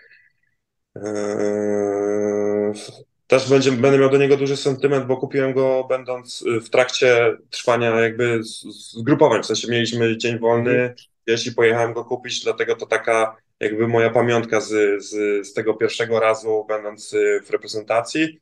Też 3.32 3.50
będzie, 3.50 3.72
będę 3.72 3.98
miał 3.98 4.10
do 4.10 4.16
niego 4.16 4.36
duży 4.36 4.56
sentyment, 4.56 5.06
bo 5.06 5.16
kupiłem 5.16 5.52
go 5.52 5.84
będąc 5.88 6.42
y, 6.42 6.60
w 6.60 6.70
trakcie 6.70 7.36
trwania 7.50 8.00
jakby 8.00 8.42
z, 8.42 8.62
z 8.62 9.02
grupowań, 9.02 9.42
w 9.42 9.46
sensie 9.46 9.68
mieliśmy 9.70 10.16
dzień 10.16 10.38
wolny, 10.38 10.94
jeśli 11.26 11.52
pojechałem 11.52 11.92
go 11.92 12.04
kupić, 12.04 12.44
dlatego 12.44 12.76
to 12.76 12.86
taka 12.86 13.36
jakby 13.60 13.88
moja 13.88 14.10
pamiątka 14.10 14.60
z, 14.60 15.02
z, 15.04 15.46
z 15.46 15.52
tego 15.52 15.74
pierwszego 15.74 16.20
razu 16.20 16.64
będąc 16.68 17.12
y, 17.12 17.40
w 17.44 17.50
reprezentacji. 17.50 18.40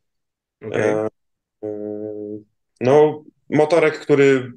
Okej. 0.62 0.82
E, 0.82 1.09
yy, 1.62 2.45
No, 2.80 3.24
motorek, 3.51 4.01
który, 4.01 4.53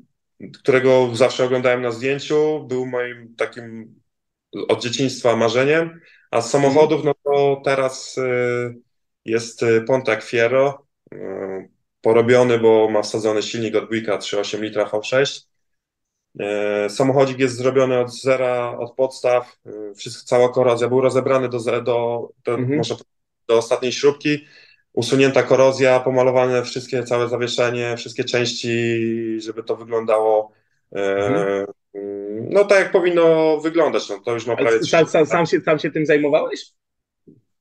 którego 0.54 1.10
zawsze 1.14 1.44
oglądałem 1.44 1.82
na 1.82 1.92
zdjęciu, 1.92 2.66
był 2.68 2.86
moim 2.86 3.36
takim 3.36 3.96
od 4.68 4.82
dzieciństwa 4.82 5.36
marzeniem, 5.36 6.02
a 6.32 6.42
z 6.42 6.50
samochodów, 6.50 7.04
no 7.04 7.14
to 7.24 7.62
teraz 7.66 8.18
y, 8.18 8.76
jest 9.26 9.64
y, 9.64 9.82
Pontiac 9.82 10.24
Fiero, 10.24 10.86
y, 11.14 11.18
porobiony, 12.02 12.60
bo 12.60 12.90
ma 12.90 13.02
wsadzony 13.02 13.42
silnik 13.44 13.76
od 13.76 13.88
Buicka 13.90 14.18
3,8 14.18 14.62
litra 14.62 14.86
V6. 14.86 15.48
E, 16.40 16.90
Samochodzik 16.90 17.40
jest 17.40 17.58
zrobiony 17.58 18.00
od 18.00 18.14
zera, 18.22 18.78
od 18.80 18.96
podstaw, 18.96 19.58
y, 19.92 19.96
wszystko, 19.96 20.26
cała 20.26 20.50
korozja, 20.50 20.88
był 20.88 21.02
rozebrany 21.02 21.50
do, 21.50 21.60
do, 21.60 22.30
do, 22.44 22.54
Mhm. 22.54 22.78
może 22.78 22.96
do 23.48 23.58
ostatniej 23.58 23.92
śrubki, 23.92 24.46
usunięta 24.94 25.44
korozja, 25.44 26.00
pomalowane 26.00 26.64
wszystkie, 26.64 27.04
całe 27.04 27.30
zawieszenie, 27.30 27.98
wszystkie 27.98 28.24
części, 28.24 28.98
żeby 29.42 29.64
to 29.64 29.76
wyglądało 29.76 30.52
e, 30.96 31.16
Mhm. 31.18 31.66
no 32.50 32.66
tak 32.66 32.80
jak 32.80 32.92
powinno 32.92 33.58
wyglądać, 33.58 34.10
no 34.10 34.20
to 34.20 34.34
już 34.34 34.46
ma 34.46 34.56
prawie 34.56 34.84
sam, 34.84 35.08
sam, 35.08 35.26
sam, 35.26 35.46
się, 35.46 35.62
sam 35.62 35.80
się 35.80 35.92
tym 35.92 36.06
zajmowałeś? 36.06 36.74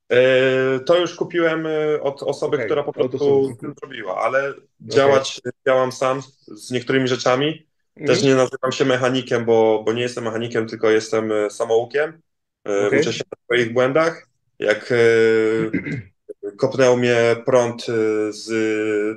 E, 0.09 0.79
To 0.79 0.97
już 0.97 1.15
kupiłem 1.15 1.67
e, 1.67 2.01
od 2.01 2.23
osoby, 2.23 2.55
Okej, 2.55 2.65
która 2.65 2.83
po 2.83 2.93
prostu 2.93 3.57
zrobiła, 3.79 4.21
ale 4.21 4.53
działać 4.81 5.41
działam 5.67 5.91
sam 5.91 6.21
z 6.47 6.71
niektórymi 6.71 7.07
rzeczami. 7.07 7.67
Też 7.95 8.17
Mhm. 8.17 8.25
nie 8.27 8.35
nazywam 8.35 8.71
się 8.71 8.85
mechanikiem, 8.85 9.45
bo, 9.45 9.83
bo 9.85 9.93
nie 9.93 10.01
jestem 10.01 10.23
mechanikiem, 10.23 10.67
tylko 10.67 10.89
jestem 10.89 11.31
e, 11.31 11.49
samoukiem. 11.49 12.21
Okej. 12.65 12.99
Uczę 12.99 13.13
się 13.13 13.23
na 13.31 13.43
swoich 13.45 13.73
błędach. 13.73 14.27
Jak 14.59 14.93
kopnął 16.57 16.97
mnie 16.97 17.35
prąd 17.45 17.85
z 18.29 18.51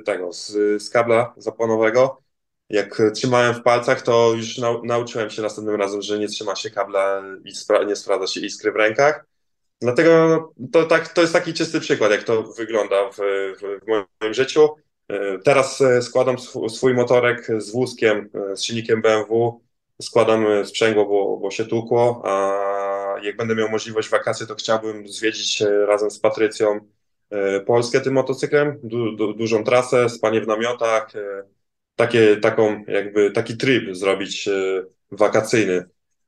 tego, 0.05 0.33
z, 0.33 0.51
z 0.83 0.89
kabla 0.89 1.33
zapłonowego, 1.37 2.21
jak 2.69 3.01
trzymałem 3.15 3.53
w 3.53 3.61
palcach, 3.63 4.01
to 4.01 4.33
już 4.37 4.57
nau 4.57 4.85
nauczyłem 4.85 5.29
się 5.29 5.41
następnym 5.41 5.75
razem, 5.75 6.01
że 6.01 6.19
nie 6.19 6.27
trzyma 6.27 6.55
się 6.55 6.69
kabla 6.69 7.23
i 7.45 7.51
spra 7.55 7.83
nie 7.83 7.95
sprawdza 7.95 8.27
się 8.27 8.39
iskry 8.39 8.71
w 8.71 8.75
rękach. 8.75 9.25
Dlatego 9.81 10.53
to, 10.73 10.83
tak, 10.85 11.13
to 11.13 11.21
jest 11.21 11.33
taki 11.33 11.53
czysty 11.53 11.79
przykład, 11.79 12.11
jak 12.11 12.23
to 12.23 12.43
wygląda 12.43 13.09
w, 13.11 13.15
w, 13.61 13.85
w 13.85 13.87
moim 13.87 14.33
życiu. 14.33 14.69
E, 15.07 15.39
Teraz 15.39 15.81
e, 15.81 16.01
składam 16.01 16.35
sw- 16.35 16.69
swój 16.69 16.93
motorek 16.93 17.47
z 17.57 17.71
wózkiem, 17.71 18.29
e, 18.51 18.57
z 18.57 18.63
silnikiem 18.63 19.01
BMW. 19.01 19.61
Składam 20.01 20.45
sprzęgło, 20.65 21.05
bo, 21.05 21.37
bo 21.37 21.51
się 21.51 21.65
tłukło, 21.65 22.21
a 22.25 23.15
jak 23.23 23.37
będę 23.37 23.55
miał 23.55 23.69
możliwość 23.69 24.09
wakacji, 24.09 24.47
to 24.47 24.55
chciałbym 24.55 25.07
zwiedzić 25.07 25.63
razem 25.87 26.11
z 26.11 26.19
Patrycją 26.19 26.79
Polskę 27.65 28.01
tym 28.01 28.13
motocyklem, 28.13 28.79
du, 28.83 29.15
du, 29.15 29.33
dużą 29.33 29.63
trasę, 29.63 30.09
spanie 30.09 30.41
w 30.41 30.47
namiotach, 30.47 31.11
takie, 31.95 32.37
taką 32.37 32.83
jakby 32.87 33.31
taki 33.31 33.57
tryb 33.57 33.95
zrobić 33.95 34.49
wakacyjny. 35.11 35.85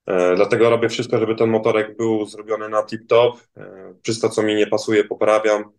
E, 0.10 0.36
Dlatego 0.36 0.70
robię 0.70 0.90
wszystko, 0.90 1.20
żeby 1.20 1.36
ten 1.36 1.50
motorek 1.50 1.98
był 1.98 2.26
zrobiony 2.26 2.70
na 2.70 2.82
tip-top. 2.84 3.34
E, 3.58 3.94
Wszystko, 4.04 4.30
co 4.30 4.44
mi 4.44 4.56
nie 4.56 4.68
pasuje, 4.68 5.04
poprawiam. 5.04 5.72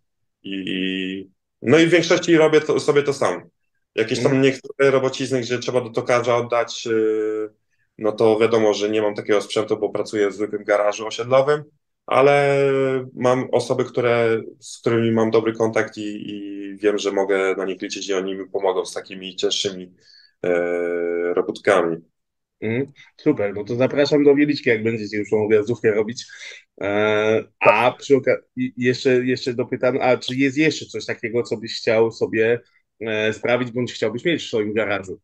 I, 0.43 1.31
no 1.63 1.79
i 1.79 1.87
w 1.87 1.91
większości 1.91 2.37
robię 2.37 2.61
to, 2.61 2.81
sobie 2.81 3.03
to 3.03 3.13
sam. 3.13 3.43
Jakieś 3.95 4.19
tam 4.19 4.27
Mhm. 4.33 4.43
niektóre 4.43 4.91
robocizny, 4.91 5.41
gdzie 5.41 5.59
trzeba 5.59 5.81
do 5.81 5.91
tokarza 5.91 6.37
oddać, 6.37 6.87
e, 6.87 6.91
no 7.99 8.13
to 8.13 8.39
wiadomo, 8.39 8.75
że 8.75 8.91
nie 8.91 9.03
mam 9.03 9.15
takiego 9.15 9.41
sprzętu, 9.43 9.77
bo 9.77 9.91
pracuję 9.91 10.31
w 10.31 10.35
zwykłym 10.35 10.65
garażu 10.65 11.07
osiedlowym, 11.07 11.65
ale 12.07 12.59
mam 13.15 13.49
osoby, 13.53 13.85
które, 13.85 14.43
z 14.61 14.79
którymi 14.81 15.13
mam 15.13 15.31
dobry 15.31 15.53
kontakt 15.53 15.97
i, 15.99 16.31
i 16.31 16.77
wiem, 16.77 16.99
że 16.99 17.13
mogę 17.13 17.55
na 17.57 17.65
nich 17.65 17.83
liczyć 17.83 18.09
i 18.09 18.15
oni 18.15 18.35
mi 18.35 18.47
pomogą 18.51 18.85
z 18.87 18.93
takimi 18.95 19.37
cięższymi 19.37 19.95
e, 20.45 21.35
robótkami. 21.35 21.97
Mhm. 22.61 22.93
Super, 23.17 23.55
no 23.55 23.65
to 23.65 23.77
zapraszam 23.77 24.25
do 24.25 24.35
Wieliczki, 24.35 24.71
jak 24.71 24.83
będziecie 24.83 25.17
już 25.17 25.31
tą 25.31 25.45
objazdówkę 25.45 25.91
robić. 25.91 26.27
E, 26.81 27.45
a 27.61 27.93
przy 27.93 28.17
okazji 28.17 28.75
jeszcze, 28.77 29.27
jeszcze 29.27 29.55
dopytam, 29.55 29.99
a 30.01 30.17
czy 30.17 30.37
jest 30.37 30.57
jeszcze 30.57 30.87
coś 30.87 31.07
takiego, 31.07 31.43
co 31.43 31.57
byś 31.57 31.77
chciał 31.77 32.13
sobie 32.13 32.61
e, 33.01 33.33
sprawić, 33.33 33.71
bądź 33.71 33.93
chciałbyś 33.93 34.25
mieć 34.25 34.43
w 34.43 34.47
swoim 34.49 34.75
garażu? 34.75 35.21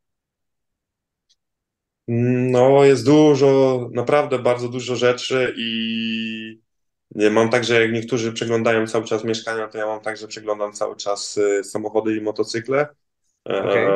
No, 2.09 2.85
jest 2.85 3.05
dużo, 3.05 3.91
naprawdę 3.93 4.39
bardzo 4.39 4.69
dużo 4.69 4.97
rzeczy 4.97 5.55
i 5.57 6.61
nie, 7.15 7.31
mam 7.31 7.51
tak, 7.51 7.65
że 7.65 7.81
jak 7.83 7.93
niektórzy 7.93 8.33
przeglądają 8.33 8.87
cały 8.87 9.05
czas 9.05 9.25
mieszkania, 9.25 9.69
to 9.69 9.79
ja 9.79 9.87
mam 9.87 10.01
tak, 10.01 10.17
że 10.17 10.29
przeglądam 10.29 10.73
cały 10.73 10.97
czas 10.97 11.37
y, 11.37 11.65
samochody 11.65 12.17
i 12.17 12.21
motocykle. 12.21 12.87
E, 13.49 13.63
Okej. 13.63 13.87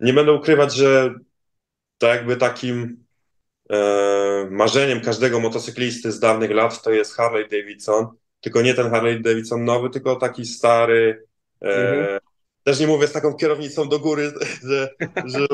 Nie 0.00 0.12
będę 0.12 0.32
ukrywać, 0.32 0.74
że 0.74 1.14
tak 1.98 2.16
jakby 2.16 2.36
takim 2.36 3.04
e, 3.70 4.48
marzeniem 4.50 5.00
każdego 5.00 5.40
motocyklisty 5.40 6.12
z 6.12 6.20
dawnych 6.20 6.50
lat 6.50 6.82
to 6.82 6.90
jest 6.92 7.14
Harley 7.16 7.48
Davidson, 7.48 8.06
tylko 8.40 8.62
nie 8.62 8.74
ten 8.74 8.90
Harley 8.90 9.22
Davidson 9.22 9.64
nowy, 9.64 9.90
tylko 9.90 10.16
taki 10.16 10.44
stary. 10.46 11.26
E, 11.62 11.66
Mhm. 11.90 12.20
Też 12.64 12.80
nie 12.80 12.86
mówię 12.86 13.06
z 13.06 13.12
taką 13.12 13.34
kierownicą 13.34 13.88
do 13.88 13.98
góry, 13.98 14.32
że, 14.68 14.88
że 15.24 15.46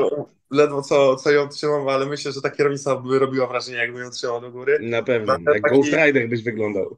ledwo 0.51 0.81
co, 0.81 1.15
co 1.15 1.31
ją 1.31 1.49
trzymam, 1.49 1.87
ale 1.89 2.05
myślę, 2.05 2.31
że 2.31 2.41
ta 2.41 2.49
kierownica 2.49 2.95
by 2.95 3.19
robiła 3.19 3.47
wrażenie, 3.47 3.77
jakby 3.77 3.99
ją 3.99 4.09
trzymał 4.09 4.41
do 4.41 4.51
góry. 4.51 4.79
Na 4.81 5.03
pewno, 5.03 5.33
Ale 5.33 5.41
jak 5.53 5.63
taki- 5.63 5.75
Ghost 5.75 5.93
Rider 5.93 6.29
byś 6.29 6.43
wyglądał. 6.43 6.97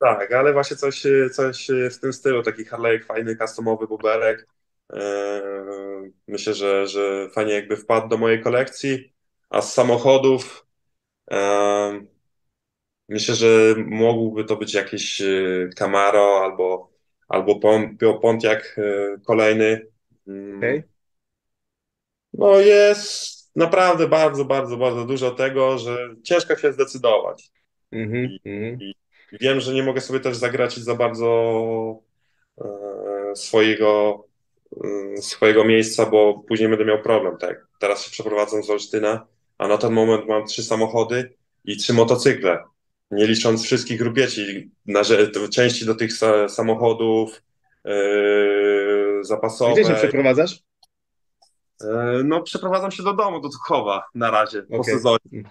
Tak, 0.00 0.32
ale 0.32 0.52
właśnie 0.52 0.76
coś, 0.76 1.02
coś 1.32 1.68
w 1.92 1.98
tym 1.98 2.12
stylu, 2.12 2.42
taki 2.42 2.64
Harley'ek 2.64 3.04
fajny, 3.04 3.36
customowy 3.36 3.86
buberek. 3.86 4.46
Eee, 4.92 6.12
Myślę, 6.28 6.54
że, 6.54 6.86
że 6.86 7.28
fajnie 7.34 7.52
jakby 7.52 7.76
wpadł 7.76 8.08
do 8.08 8.16
mojej 8.18 8.42
kolekcji. 8.42 9.12
A 9.50 9.62
z 9.62 9.74
samochodów 9.74 10.66
em, 11.30 12.08
myślę, 13.08 13.34
że 13.34 13.74
mógłby 13.86 14.44
to 14.44 14.56
być 14.56 14.74
jakiś 14.74 15.20
e, 15.20 15.26
Camaro 15.76 16.40
albo, 16.44 16.90
albo 17.28 17.54
Pon- 17.60 17.96
Pontiac 18.22 18.62
e, 18.78 18.82
kolejny. 19.26 19.86
Mm, 20.28 20.58
Okej? 20.58 20.82
No 22.32 22.60
jest 22.60 23.50
naprawdę 23.56 24.08
bardzo, 24.08 24.44
bardzo, 24.44 24.76
bardzo 24.76 25.04
dużo 25.04 25.30
tego, 25.30 25.78
że 25.78 26.14
ciężko 26.24 26.56
się 26.56 26.72
zdecydować. 26.72 27.50
Mhm, 27.92 28.28
mhm. 28.44 28.78
Wiem, 29.40 29.60
że 29.60 29.74
nie 29.74 29.82
mogę 29.82 30.00
sobie 30.00 30.20
też 30.20 30.36
zagrać 30.36 30.74
za 30.76 30.94
bardzo 30.94 31.26
e, 32.58 33.36
swojego, 33.36 34.24
e, 34.28 34.31
swojego 35.20 35.64
miejsca, 35.64 36.06
bo 36.06 36.44
później 36.48 36.68
będę 36.68 36.84
miał 36.84 37.02
problem. 37.02 37.36
Tak? 37.38 37.66
Teraz 37.78 38.04
się 38.04 38.10
przeprowadzam 38.10 38.62
z 38.62 38.70
Olsztyna, 38.70 39.26
a 39.58 39.68
na 39.68 39.78
ten 39.78 39.92
moment 39.92 40.28
mam 40.28 40.46
trzy 40.46 40.62
samochody 40.62 41.32
i 41.64 41.76
trzy 41.76 41.92
motocykle. 41.92 42.64
Nie 43.10 43.26
licząc 43.26 43.64
wszystkich 43.64 44.00
rupieci, 44.00 44.70
na, 44.86 45.02
że- 45.02 45.30
części 45.50 45.86
do 45.86 45.94
tych 45.94 46.12
sa, 46.12 46.48
samochodów, 46.48 47.42
e, 47.84 47.94
zapasowe. 49.22 49.72
Gdzie 49.72 49.84
się 49.84 49.94
przeprowadzasz? 49.94 50.62
E, 51.84 52.22
no, 52.24 52.42
przeprowadzam 52.42 52.90
się 52.90 53.02
do 53.02 53.12
domu, 53.12 53.40
do 53.40 53.48
Tuchowa 53.48 54.04
na 54.14 54.30
razie, 54.30 54.62
po 54.62 54.76
okay. 54.76 54.94
sezonie. 54.94 55.18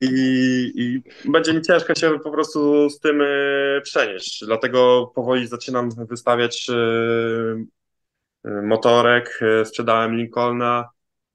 I, 0.00 0.72
I, 0.74 1.02
będzie 1.30 1.54
mi 1.54 1.62
ciężko 1.62 1.94
się 1.94 2.18
po 2.18 2.30
prostu 2.30 2.90
z 2.90 3.00
tym 3.00 3.22
e, 3.22 3.80
przenieść. 3.80 4.44
Dlatego 4.46 5.12
powoli 5.14 5.46
zaczynam 5.46 5.90
wystawiać 5.90 6.66
e, 6.70 8.62
motorek. 8.62 9.40
Sprzedałem 9.64 10.16
Lincolna 10.16 10.88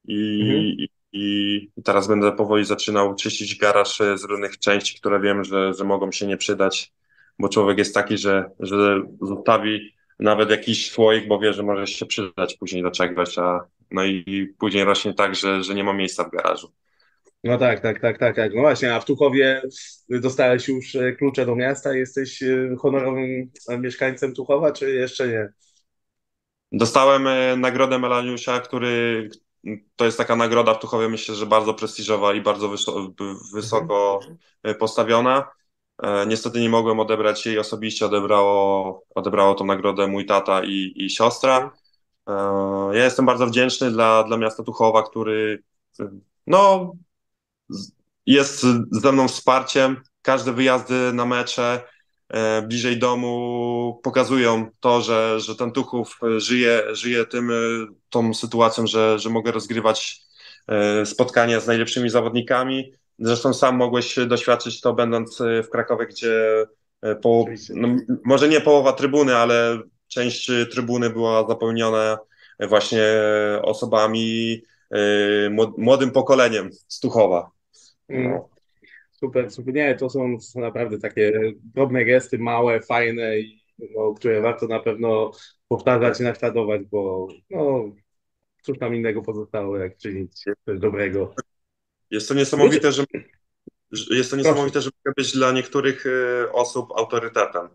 i, 0.06 0.42
mhm. 0.42 0.62
i, 0.62 0.90
i, 1.12 1.82
teraz 1.84 2.08
będę 2.08 2.32
powoli 2.32 2.66
zaczynał 2.66 3.16
czyścić 3.16 3.56
garaż 3.56 3.98
z 4.16 4.24
różnych 4.24 4.60
części, 4.60 5.00
które 5.00 5.20
wiem, 5.20 5.44
że, 5.44 5.74
że 5.74 5.84
mogą 5.84 6.12
się 6.12 6.28
nie 6.28 6.38
przydać, 6.38 6.94
bo 7.40 7.50
człowiek 7.50 7.78
jest 7.78 7.94
taki, 7.94 8.18
że, 8.18 8.50
że 8.60 9.02
zostawi 9.22 9.94
nawet 10.22 10.50
jakiś 10.50 10.92
słoik, 10.92 11.28
bo 11.28 11.40
wie, 11.40 11.54
że 11.54 11.64
może 11.64 11.88
się 11.88 12.06
przydać 12.06 12.58
później 12.58 12.84
do 12.84 12.92
czegoś, 12.92 13.38
a 13.38 13.60
no 13.92 14.06
i 14.06 14.48
później 14.60 14.84
rośnie 14.84 15.14
tak, 15.14 15.36
że, 15.36 15.64
że 15.64 15.76
nie 15.76 15.84
ma 15.84 15.94
miejsca 15.94 16.24
w 16.24 16.32
garażu. 16.32 16.72
No 17.44 17.58
tak, 17.58 17.80
tak, 17.80 18.00
tak, 18.00 18.18
tak, 18.18 18.36
tak. 18.36 18.54
No 18.54 18.62
właśnie, 18.62 18.96
a 18.96 19.00
w 19.00 19.06
Tuchowie 19.06 19.62
dostałeś 20.10 20.68
już 20.68 20.96
e, 20.96 21.12
klucze 21.12 21.46
do 21.46 21.56
miasta? 21.56 21.94
Jesteś 21.94 22.44
e, 22.44 22.76
honorowym 22.80 23.52
mieszkańcem 23.80 24.34
Tuchowa, 24.34 24.72
czy 24.72 24.92
jeszcze 24.92 25.28
nie? 25.28 25.50
Dostałem 26.72 27.28
e, 27.28 27.58
nagrodę 27.58 28.00
Melaniusia, 28.00 28.60
który 28.60 29.30
to 29.96 30.06
jest 30.06 30.18
taka 30.18 30.36
nagroda 30.36 30.74
w 30.74 30.80
Tuchowie, 30.80 31.10
myślę, 31.10 31.36
że 31.36 31.46
bardzo 31.46 31.74
prestiżowa 31.74 32.34
i 32.34 32.42
bardzo 32.42 32.70
wysoko 33.54 34.20
mhm. 34.64 34.78
postawiona. 34.80 35.48
E, 36.02 36.26
niestety 36.28 36.60
nie 36.60 36.70
mogłem 36.70 37.00
odebrać 37.00 37.46
jej 37.46 37.60
osobiście, 37.60 38.06
odebrało, 38.06 39.04
odebrało 39.16 39.56
tą 39.56 39.66
nagrodę 39.66 40.08
mój 40.08 40.26
tata 40.26 40.64
i, 40.64 40.94
i 40.96 41.10
siostra. 41.10 41.72
E, 42.28 42.34
ja 42.94 43.04
jestem 43.04 43.26
bardzo 43.26 43.48
wdzięczny 43.48 43.92
dla, 43.92 44.24
dla 44.24 44.38
miasta 44.38 44.64
Tuchowa, 44.64 45.04
który 45.04 45.64
no, 46.48 46.94
jest 48.26 48.66
ze 48.92 49.12
mną 49.12 49.28
wsparciem. 49.28 50.02
Każde 50.22 50.54
wyjazdy 50.54 51.14
na 51.14 51.26
mecze 51.26 51.84
e, 52.30 52.62
bliżej 52.62 53.00
domu 53.00 54.00
pokazują 54.04 54.70
to, 54.80 55.02
że, 55.02 55.40
że 55.40 55.56
ten 55.56 55.72
Tuchów 55.72 56.20
żyje, 56.38 56.84
żyje 56.96 57.26
tym, 57.26 57.52
tą 58.10 58.34
sytuacją, 58.34 58.88
że, 58.88 59.20
że 59.20 59.30
mogę 59.30 59.52
rozgrywać 59.52 60.22
spotkania 61.06 61.60
z 61.60 61.68
najlepszymi 61.68 62.10
zawodnikami 62.10 62.94
Zresztą 63.22 63.54
sam 63.54 63.76
mogłeś 63.76 64.16
doświadczyć 64.28 64.82
to, 64.82 64.94
będąc 64.94 65.42
e, 65.42 65.64
w 65.64 65.70
Krakowie, 65.70 66.06
gdzie 66.06 66.66
e, 67.02 67.16
po, 67.16 67.46
no, 67.70 67.88
może 68.26 68.50
nie 68.50 68.62
połowa 68.62 68.94
trybuny, 68.94 69.36
ale 69.36 69.80
część 70.08 70.52
trybuny 70.72 71.10
była 71.10 71.48
zapełniona 71.48 72.18
właśnie 72.70 73.04
osobami, 73.62 74.62
młodym 75.78 76.12
pokoleniem 76.12 76.70
z 76.88 77.00
Tuchowa. 77.00 77.52
Mm. 78.10 78.32
No. 78.32 78.50
Super, 79.12 79.52
super. 79.52 79.74
Nie, 79.74 79.96
to 79.96 80.10
są 80.10 80.38
naprawdę 80.56 81.00
takie 81.00 81.54
drobne 81.76 82.06
gesty, 82.06 82.40
małe, 82.40 82.82
fajne, 82.82 83.32
no, 83.96 84.14
które 84.14 84.42
warto 84.42 84.68
na 84.68 84.80
pewno 84.80 85.32
powtarzać 85.68 86.20
i 86.20 86.24
naśladować, 86.24 86.82
bo 86.82 87.28
no, 87.50 87.84
cóż 88.62 88.80
nam 88.80 88.96
innego 88.96 89.22
pozostało, 89.22 89.78
jak 89.78 89.98
czynić 89.98 90.34
coś 90.66 90.80
dobrego. 90.80 91.34
Jest 92.12 92.28
to 92.28 92.34
niesamowite, 92.34 92.92
że 92.92 93.06
jest 94.10 94.32
to 94.32 94.38
niesamowite, 94.38 94.82
że 94.82 94.90
mogę 95.06 95.14
być 95.18 95.34
dla 95.34 95.52
niektórych 95.52 96.06
e, 96.06 96.52
osób 96.52 96.92
autorytetem. 96.96 97.70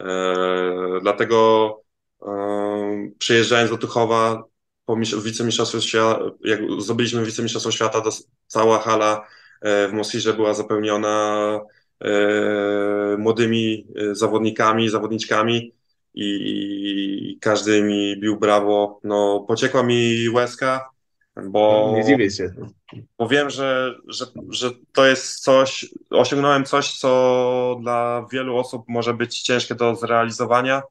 E, 0.00 0.98
dlatego 1.02 1.80
e, 2.22 2.28
przyjeżdżając 3.18 3.70
do 3.70 3.78
Tuchowa 3.78 4.44
po 4.84 4.96
wicemistrzostwie 4.96 5.80
świata, 5.80 6.20
jak 6.44 6.60
zdobyliśmy 6.78 7.24
wicemistrzostwo 7.24 7.70
świata, 7.70 8.00
to 8.00 8.10
cała 8.46 8.78
hala 8.78 9.26
w 9.62 9.90
Mosirze 9.92 10.34
była 10.34 10.54
zapełniona 10.54 11.60
młodymi 13.18 13.86
zawodnikami, 14.12 14.88
zawodniczkami 14.88 15.74
i 16.14 17.38
każdy 17.40 17.82
mi 17.82 18.20
bił 18.20 18.38
brawo. 18.38 19.00
No, 19.04 19.44
pociekła 19.48 19.82
mi 19.82 20.28
łezka, 20.28 20.90
bo, 21.44 21.92
nie 21.96 22.04
dziwię 22.04 22.30
się. 22.30 22.50
Bo 23.18 23.28
wiem, 23.28 23.50
że, 23.50 23.94
że, 24.06 24.24
że 24.50 24.70
to 24.92 25.06
jest 25.06 25.40
coś, 25.40 25.86
osiągnąłem 26.10 26.64
coś, 26.64 26.98
co 26.98 27.78
dla 27.82 28.26
wielu 28.32 28.56
osób 28.56 28.84
może 28.88 29.14
być 29.14 29.42
ciężkie 29.42 29.74
do 29.74 29.94
zrealizowania 29.94 30.82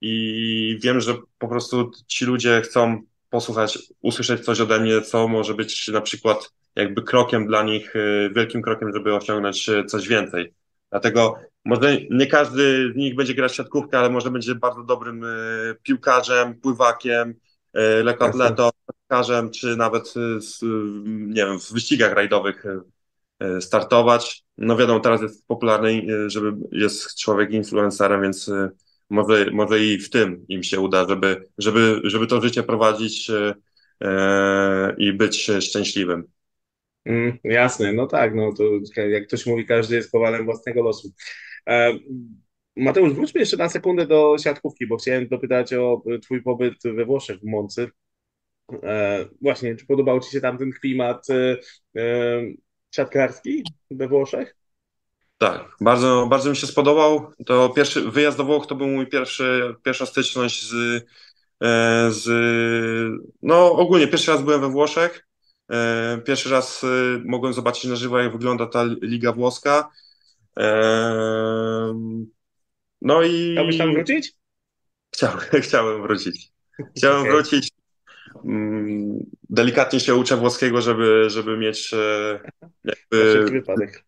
i 0.00 0.78
wiem, 0.82 1.00
że 1.00 1.14
po 1.38 1.48
prostu 1.48 1.90
ci 2.06 2.24
ludzie 2.24 2.60
chcą 2.60 3.02
posłuchać, 3.30 3.78
usłyszeć 4.02 4.44
coś 4.44 4.60
ode 4.60 4.80
mnie, 4.80 5.02
co 5.02 5.28
może 5.28 5.54
być 5.54 5.88
na 5.88 6.00
przykład 6.00 6.52
jakby 6.76 7.02
krokiem 7.02 7.46
dla 7.46 7.62
nich, 7.62 7.96
y, 7.96 8.30
wielkim 8.36 8.62
krokiem, 8.62 8.92
żeby 8.94 9.14
osiągnąć 9.14 9.68
y, 9.68 9.84
coś 9.84 10.08
więcej. 10.08 10.54
Dlatego 10.90 11.38
może 11.64 11.96
nie 12.10 12.26
każdy 12.26 12.92
z 12.92 12.96
nich 12.96 13.14
będzie 13.14 13.34
grać 13.34 13.54
siatkówkę, 13.54 13.98
ale 13.98 14.10
może 14.10 14.30
będzie 14.30 14.54
bardzo 14.54 14.82
dobrym 14.82 15.24
y, 15.24 15.76
piłkarzem, 15.82 16.54
pływakiem, 16.54 17.34
lekkoatletą, 18.04 18.70
karzem, 19.08 19.50
czy 19.50 19.76
nawet 19.76 20.14
y, 20.16 20.40
z, 20.40 20.60
nie 21.04 21.46
wiem, 21.46 21.60
w 21.60 21.72
wyścigach 21.72 22.12
rajdowych 22.12 22.64
startować. 23.60 24.44
No 24.58 24.76
wiadomo, 24.76 25.00
teraz 25.00 25.22
jest 25.22 25.46
popularny, 25.46 26.02
żeby 26.30 26.52
jest 26.72 27.18
człowiek 27.20 27.50
influencerem, 27.50 28.22
więc 28.22 28.50
może, 29.10 29.46
może 29.52 29.80
i 29.80 29.98
w 29.98 30.10
tym 30.10 30.44
im 30.48 30.62
się 30.62 30.80
uda, 30.80 31.08
żeby, 31.08 31.48
żeby, 31.58 32.00
żeby 32.04 32.26
to 32.26 32.40
życie 32.40 32.62
prowadzić 32.62 33.30
i 34.98 35.12
być 35.12 35.50
szczęśliwym. 35.60 36.24
Mm, 37.04 37.38
jasne, 37.44 37.92
no 37.92 38.06
tak, 38.06 38.34
no 38.34 38.52
to 38.52 38.64
jak 38.96 39.26
ktoś 39.26 39.46
mówi, 39.46 39.66
każdy 39.66 39.96
jest 39.96 40.10
kowalem 40.12 40.44
własnego 40.44 40.82
losu. 40.82 41.12
E, 42.76 42.82
Mateusz, 42.84 43.12
wróćmy 43.12 43.40
jeszcze 43.40 43.56
na 43.56 43.68
sekundę 43.68 44.06
do 44.06 44.36
siatkówki, 44.38 44.86
bo 44.86 44.96
chciałem 44.96 45.28
dopytać 45.28 45.72
o 45.72 46.02
twój 46.22 46.42
pobyt 46.42 46.74
we 46.84 47.04
Włoszech, 47.04 47.38
w 47.40 47.44
Moncy. 47.44 47.90
E, 48.82 49.24
właśnie, 49.42 49.76
czy 49.76 49.86
podobał 49.86 50.20
Ci 50.20 50.30
się 50.30 50.40
tam 50.40 50.58
ten 50.58 50.72
klimat 50.72 51.26
e, 51.30 51.58
e, 51.96 52.42
siatkarski 52.90 53.64
we 53.90 54.08
Włoszech? 54.08 54.56
Tak, 55.38 55.76
bardzo, 55.80 56.26
bardzo 56.30 56.50
mi 56.50 56.56
się 56.56 56.66
spodobał. 56.66 57.32
To 57.46 57.68
pierwszy 57.68 58.10
wyjazd 58.10 58.38
do 58.38 58.44
Włoch 58.44 58.66
to 58.66 58.74
był 58.74 58.86
mój 58.86 59.06
pierwszy, 59.06 59.74
pierwsza 59.84 60.06
styczność 60.06 60.68
z, 60.68 61.04
z. 62.08 62.28
No, 63.42 63.72
ogólnie 63.72 64.08
pierwszy 64.08 64.30
raz 64.30 64.42
byłem 64.42 64.60
we 64.60 64.68
Włoszech. 64.68 65.26
Pierwszy 66.24 66.50
raz 66.50 66.84
mogłem 67.24 67.52
zobaczyć 67.52 67.84
na 67.84 67.96
żywo, 67.96 68.18
jak 68.18 68.32
wygląda 68.32 68.66
ta 68.66 68.84
liga 69.02 69.32
włoska. 69.32 69.90
No 73.02 73.22
i. 73.22 73.52
Chciałbyś 73.52 73.78
tam 73.78 73.94
wrócić? 73.94 74.32
Chciałem, 75.14 75.38
chciałem 75.62 76.02
wrócić. 76.02 76.52
Chciałem 76.96 77.20
okay. 77.20 77.32
wrócić. 77.32 77.70
Mm, 78.44 79.26
delikatnie 79.50 80.00
się 80.00 80.14
uczę 80.14 80.36
włoskiego, 80.36 80.80
żeby, 80.80 81.30
żeby 81.30 81.56
mieć 81.56 81.94
e, 81.94 82.40
jakby... 82.84 83.44
wypadek. 83.50 84.04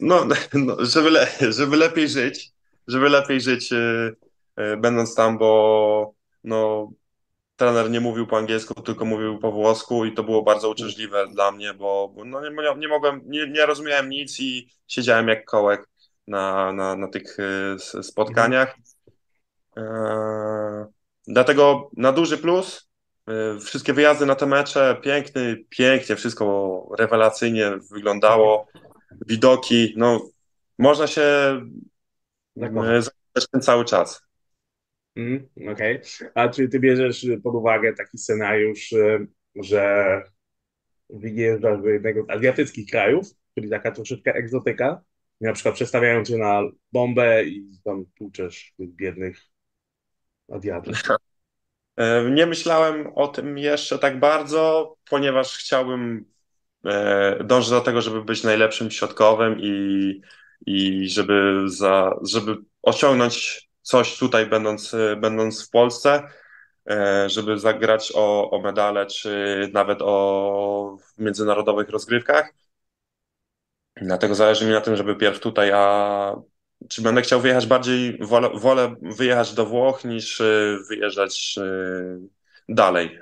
No, 0.00 0.26
no 0.66 0.84
żeby, 0.84 1.10
le, 1.10 1.28
żeby 1.40 1.76
lepiej 1.76 2.08
żyć, 2.08 2.52
żeby 2.86 3.08
lepiej 3.08 3.40
żyć 3.40 3.72
e, 3.72 4.12
e, 4.56 4.76
będąc 4.76 5.14
tam, 5.14 5.38
bo 5.38 6.14
no, 6.44 6.90
trener 7.56 7.90
nie 7.90 8.00
mówił 8.00 8.26
po 8.26 8.36
angielsku, 8.36 8.82
tylko 8.82 9.04
mówił 9.04 9.38
po 9.38 9.52
włosku 9.52 10.04
i 10.04 10.12
to 10.12 10.24
było 10.24 10.42
bardzo 10.42 10.70
uciążliwe 10.70 11.26
dla 11.26 11.52
mnie, 11.52 11.74
bo, 11.74 12.12
bo 12.16 12.24
no, 12.24 12.40
nie, 12.40 12.56
nie 12.76 12.88
mogłem, 12.88 13.20
nie, 13.26 13.48
nie 13.48 13.66
rozumiałem 13.66 14.08
nic 14.08 14.40
i 14.40 14.68
siedziałem 14.86 15.28
jak 15.28 15.44
kołek 15.44 15.88
na, 16.28 16.72
na, 16.72 16.96
na 16.96 17.08
tych 17.08 17.36
spotkaniach. 18.02 18.76
Mhm. 19.76 20.86
Dlatego 21.26 21.90
na 21.96 22.12
duży 22.12 22.38
plus 22.38 22.88
E, 23.28 23.58
wszystkie 23.60 23.92
wyjazdy 23.92 24.26
na 24.26 24.34
te 24.34 24.46
mecze, 24.46 24.96
piękny, 25.02 25.64
pięknie, 25.68 26.16
wszystko 26.16 26.88
rewelacyjnie 26.98 27.70
wyglądało, 27.90 28.66
widoki, 29.26 29.94
no 29.96 30.30
można 30.78 31.06
się 31.06 31.22
zająć 32.56 33.10
ten 33.50 33.60
cały 33.60 33.84
czas. 33.84 34.22
Mm, 35.16 35.48
Okej. 35.72 35.96
Okay. 35.96 36.30
A 36.34 36.48
czy 36.48 36.68
ty 36.68 36.80
bierzesz 36.80 37.26
pod 37.42 37.54
uwagę 37.54 37.92
taki 37.92 38.18
scenariusz, 38.18 38.92
e, 38.92 39.26
że 39.62 40.22
wyjeżdżasz 41.10 41.82
do 41.82 41.88
jednego 41.88 42.24
z 42.24 42.30
azjatyckich 42.30 42.90
krajów, 42.90 43.26
czyli 43.54 43.70
taka 43.70 43.90
troszeczkę 43.90 44.34
egzotyka, 44.34 45.02
na 45.40 45.52
przykład 45.52 45.74
przestawiają 45.74 46.24
cię 46.24 46.36
na 46.36 46.62
bombę 46.92 47.44
i 47.44 47.70
tam 47.84 48.04
tłuczesz 48.18 48.72
tych 48.76 48.94
biednych 48.94 49.40
Azjatów. 50.52 51.02
E, 51.98 52.30
nie 52.30 52.46
myślałem 52.46 53.12
o 53.14 53.28
tym 53.28 53.58
jeszcze 53.58 53.98
tak 53.98 54.20
bardzo, 54.20 54.94
ponieważ 55.10 55.56
chciałbym 55.56 56.24
e, 56.84 57.44
dążyć 57.44 57.70
do 57.70 57.80
tego, 57.80 58.02
żeby 58.02 58.24
być 58.24 58.42
najlepszym 58.42 58.90
środkowym 58.90 59.60
i, 59.60 60.20
i 60.66 61.08
żeby, 61.08 61.64
za, 61.66 62.14
żeby 62.22 62.56
osiągnąć 62.82 63.68
coś 63.82 64.18
tutaj, 64.18 64.46
będąc, 64.46 64.96
będąc 65.20 65.66
w 65.66 65.70
Polsce, 65.70 66.22
żeby 67.26 67.58
zagrać 67.58 68.12
o, 68.14 68.50
o 68.50 68.60
medale, 68.62 69.06
czy 69.06 69.30
nawet 69.72 69.98
o 70.02 70.96
międzynarodowych 71.18 71.88
rozgrywkach. 71.88 72.52
Dlatego 74.02 74.34
zależy 74.34 74.66
mi 74.66 74.72
na 74.72 74.80
tym, 74.80 74.96
żeby 74.96 75.16
pierw 75.16 75.40
tutaj, 75.40 75.70
a 75.74 76.34
czy 76.88 77.02
będę 77.02 77.22
chciał 77.22 77.40
wyjechać 77.40 77.66
bardziej, 77.66 78.18
wolę, 78.20 78.50
wolę 78.54 78.94
wyjechać 79.02 79.54
do 79.54 79.66
Włoch 79.66 80.04
niż 80.04 80.42
wyjeżdżać 80.88 81.58
dalej. 82.68 83.20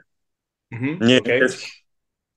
Mhm, 0.73 0.99
nie, 1.01 1.19
okay. 1.19 1.39
jest, 1.39 1.67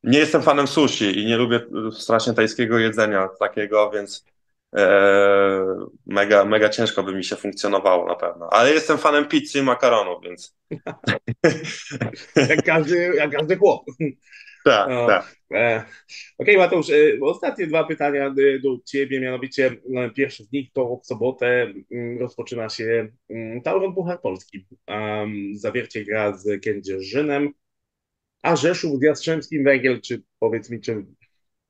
nie 0.04 0.20
jestem 0.20 0.42
fanem 0.42 0.68
sushi 0.68 1.20
i 1.20 1.26
nie 1.26 1.38
lubię 1.38 1.62
strasznie 1.92 2.34
tajskiego 2.34 2.80
jedzenia 2.80 3.30
takiego, 3.40 3.92
więc 3.92 4.26
e, 4.76 5.88
mega, 6.06 6.46
mega 6.46 6.70
ciężko 6.70 7.04
by 7.04 7.14
mi 7.14 7.24
się 7.24 7.36
funkcjonowało 7.36 8.08
na 8.08 8.16
pewno. 8.16 8.50
Ale 8.52 8.74
jestem 8.74 8.98
fanem 8.98 9.28
pizzy 9.28 9.60
i 9.60 9.62
makaronu, 9.62 10.20
więc. 10.20 10.58
jak, 12.50 12.66
każdy, 12.66 13.12
jak 13.16 13.32
każdy 13.32 13.58
chłop. 13.58 13.86
Tak, 14.70 14.90
no, 14.90 15.08
tak. 15.08 15.36
E, 15.54 15.78
Okej, 16.38 16.56
okay, 16.56 16.58
Mateusz, 16.58 16.90
e, 16.90 17.20
ostatnie 17.22 17.68
dwa 17.68 17.84
pytania 17.84 18.28
e, 18.28 18.60
do 18.60 18.78
Ciebie, 18.86 19.20
mianowicie 19.20 19.76
e, 19.96 20.10
pierwszy 20.10 20.44
z 20.44 20.52
nich 20.52 20.72
to 20.74 21.00
w 21.04 21.06
sobotę 21.06 21.74
mm, 21.92 22.20
rozpoczyna 22.20 22.70
się 22.70 23.08
mm, 23.30 23.62
Tauron 23.62 23.96
Puchar 23.96 24.22
Polski. 24.22 24.68
Zawiercie 25.54 26.06
gra 26.06 26.38
z 26.38 26.64
Kędzierzynem 26.64 27.54
a 28.42 28.56
Rzeszów 28.56 29.00
z 29.00 29.02
Jastrzębskim 29.02 29.64
Węgiel, 29.64 30.02
czy 30.02 30.24
powiedz 30.40 30.70
mi, 30.70 30.82
czy 30.82 31.06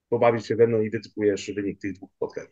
pobawisz 0.10 0.48
się 0.48 0.56
ze 0.56 0.68
mną 0.68 0.82
i 0.82 0.90
wytypujesz 0.90 1.52
wynik 1.52 1.82
tych 1.82 1.94
dwóch 1.94 2.10
spotkań? 2.16 2.48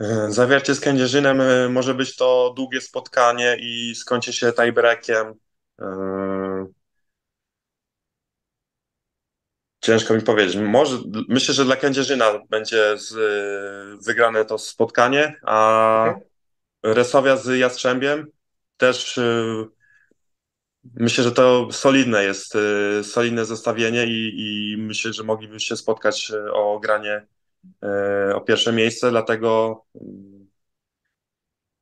E, 0.00 0.26
zawiercie 0.30 0.74
z 0.74 0.80
Kędzierzynem 0.80 1.40
e, 1.40 1.68
może 1.68 1.94
być 1.94 2.16
to 2.16 2.52
długie 2.56 2.80
spotkanie 2.80 3.56
i 3.60 3.94
skończy 3.94 4.32
się 4.32 4.52
tiebreakiem. 4.52 5.34
E, 5.80 6.66
ciężko 9.82 10.14
mi 10.14 10.22
powiedzieć. 10.22 10.56
Może, 10.56 10.98
myślę, 11.28 11.54
że 11.54 11.64
dla 11.64 11.76
Kędzierzyna 11.76 12.40
będzie 12.50 12.98
z, 12.98 13.14
wygrane 14.06 14.44
to 14.44 14.58
spotkanie, 14.58 15.40
a 15.42 16.04
okay. 16.10 16.22
Resowia 16.82 17.36
z 17.36 17.58
Jastrzębiem 17.58 18.26
też 18.76 19.20
Myślę, 20.94 21.24
że 21.24 21.32
to 21.32 21.68
solidne 21.72 22.24
jest, 22.24 22.54
y, 23.00 23.04
solidne 23.04 23.44
zestawienie 23.44 24.06
i, 24.06 24.32
i 24.36 24.76
myślę, 24.76 25.12
że 25.12 25.24
mogliby 25.24 25.60
się 25.60 25.76
spotkać 25.76 26.30
y, 26.30 26.52
o 26.52 26.80
granie 26.80 27.26
y, 28.30 28.34
o 28.34 28.40
pierwsze 28.40 28.72
miejsce, 28.72 29.10
dlatego 29.10 29.82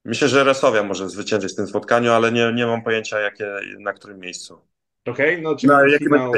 myślę, 0.04 0.28
że 0.28 0.44
Resowia 0.44 0.82
może 0.82 1.08
zwyciężyć 1.08 1.52
w 1.52 1.56
tym 1.56 1.66
spotkaniu, 1.66 2.12
ale 2.12 2.32
nie, 2.32 2.52
nie 2.52 2.66
mam 2.66 2.82
pojęcia 2.82 3.20
jakie, 3.20 3.54
na 3.78 3.92
którym 3.92 4.18
miejscu. 4.18 4.60
Okej, 5.06 5.30
okay, 5.30 5.42
no 5.42 5.56
czyli 5.56 5.72
no, 5.72 5.98
finał... 5.98 6.32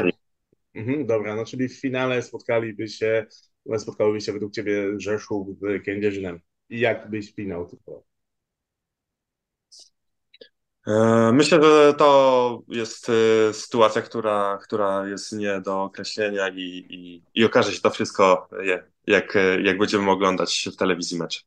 Mhm, 0.75 1.05
dobra, 1.05 1.35
no 1.35 1.45
czyli 1.45 1.69
w 1.69 1.79
finale 1.79 2.21
spotkaliby 2.21 2.87
się, 2.87 3.25
spotkałyby 3.77 4.21
się 4.21 4.33
według 4.33 4.53
Ciebie 4.53 4.99
Rzeszów 4.99 5.47
z 5.59 5.85
Kędzierzynem. 5.85 6.39
I 6.69 6.79
jak 6.79 7.09
byś 7.09 7.33
finał 7.33 7.69
typował? 7.69 8.05
E, 10.87 11.31
myślę, 11.33 11.63
że 11.63 11.93
to 11.93 12.61
jest 12.67 13.09
e, 13.09 13.53
sytuacja, 13.53 14.01
która, 14.01 14.59
która 14.63 15.07
jest 15.07 15.31
nie 15.31 15.61
do 15.61 15.83
określenia 15.83 16.49
i, 16.49 16.85
i, 16.89 17.23
i 17.33 17.45
okaże 17.45 17.71
się 17.71 17.81
to 17.81 17.89
wszystko, 17.89 18.49
jak, 19.07 19.37
jak 19.63 19.77
będziemy 19.77 20.11
oglądać 20.11 20.69
w 20.73 20.75
telewizji 20.75 21.19
mecz. 21.19 21.45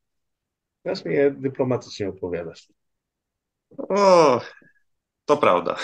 Teraz 0.83 1.05
mnie 1.05 1.31
dyplomatycznie 1.31 2.09
odpowiadasz. 2.09 2.69
O, 3.79 4.41
to 5.25 5.37
prawda. 5.37 5.77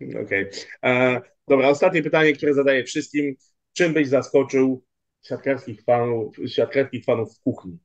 Okej. 0.24 0.50
Okay. 0.82 1.35
E, 1.46 1.50
dobra, 1.50 1.68
ostatnie 1.68 2.02
pytanie, 2.02 2.32
które 2.32 2.54
zadaję 2.54 2.84
wszystkim. 2.84 3.36
Czym 3.72 3.92
byś 3.92 4.08
zaskoczył 4.08 4.84
siatkarskich 5.22 5.82
fanów, 5.82 6.36
siatkarskich 6.46 7.04
fanów 7.04 7.36
w 7.36 7.40
kuchni? 7.40 7.78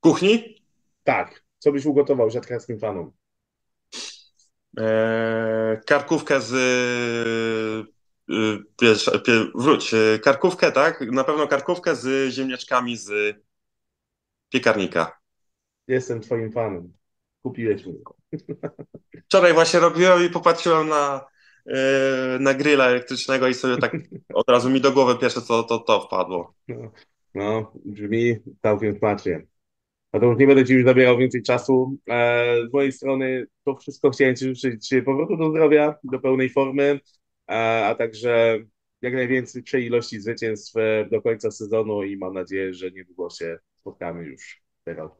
Kuchni? 0.00 0.62
Tak. 1.04 1.44
Co 1.58 1.72
byś 1.72 1.86
ugotował 1.86 2.30
siatkarskim 2.30 2.78
fanom? 2.78 3.12
Eee, 4.76 5.78
karkówkę 5.86 6.40
z. 6.40 6.52
Yy, 8.28 8.58
wiesz, 8.82 9.10
wróć, 9.54 9.94
e, 9.94 10.18
karkówkę, 10.18 10.72
tak? 10.72 11.00
Na 11.00 11.24
pewno 11.24 11.48
karkówkę 11.48 11.96
z 11.96 12.32
ziemniaczkami 12.32 12.96
z 12.96 13.36
piekarnika. 14.48 15.18
Jestem 15.88 16.20
twoim 16.20 16.52
fanem. 16.52 16.92
Kupiłeś 17.42 17.86
mi. 17.86 17.94
Wczoraj 19.24 19.54
właśnie 19.54 19.80
robiłem 19.80 20.24
i 20.24 20.30
popatrzyłem 20.30 20.88
na, 20.88 21.24
na 22.40 22.54
grilla 22.54 22.86
elektrycznego 22.86 23.48
i 23.48 23.54
sobie 23.54 23.76
tak 23.76 23.96
od 24.34 24.48
razu 24.48 24.70
mi 24.70 24.80
do 24.80 24.92
głowy 24.92 25.18
pierwsze 25.20 25.42
co 25.42 25.62
to, 25.62 25.78
to 25.78 26.00
wpadło. 26.00 26.54
No, 26.68 26.92
no 27.34 27.72
brzmi 27.84 28.36
całkiem 28.62 28.98
smacznie. 28.98 29.46
No 30.12 30.20
to 30.20 30.26
już 30.26 30.38
nie 30.38 30.46
będę 30.46 30.64
Ci 30.64 30.72
już 30.72 30.84
zabierał 30.84 31.18
więcej 31.18 31.42
czasu. 31.42 31.96
E, 32.10 32.56
z 32.68 32.72
mojej 32.72 32.92
strony 32.92 33.46
to 33.64 33.76
wszystko 33.76 34.10
chciałem 34.10 34.36
Ci 34.36 34.54
życzyć 34.54 34.90
powrotu 35.04 35.36
do 35.36 35.50
zdrowia, 35.50 35.94
do 36.04 36.18
pełnej 36.18 36.50
formy, 36.50 37.00
e, 37.50 37.86
a 37.86 37.94
także 37.94 38.58
jak 39.02 39.14
najwięcej 39.14 39.62
ilości 39.74 40.20
zwycięstw 40.20 40.74
do 41.10 41.22
końca 41.22 41.50
sezonu 41.50 42.02
i 42.02 42.16
mam 42.16 42.34
nadzieję, 42.34 42.74
że 42.74 42.90
niedługo 42.90 43.30
się 43.30 43.58
spotkamy 43.80 44.24
już 44.24 44.62
teraz. 44.84 45.10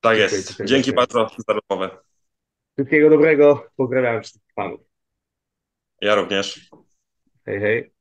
Tak 0.00 0.18
jest. 0.18 0.62
Dzięki 0.64 0.92
bardzo 0.92 1.30
za 1.48 1.54
rozmowę. 1.54 2.13
Wszystkiego 2.74 3.10
dobrego. 3.10 3.66
Pozdrawiam 3.76 4.22
wszystkich 4.22 4.54
panów. 4.54 4.80
Ja 6.00 6.14
również. 6.14 6.70
Hej, 7.46 7.60
hej. 7.60 7.93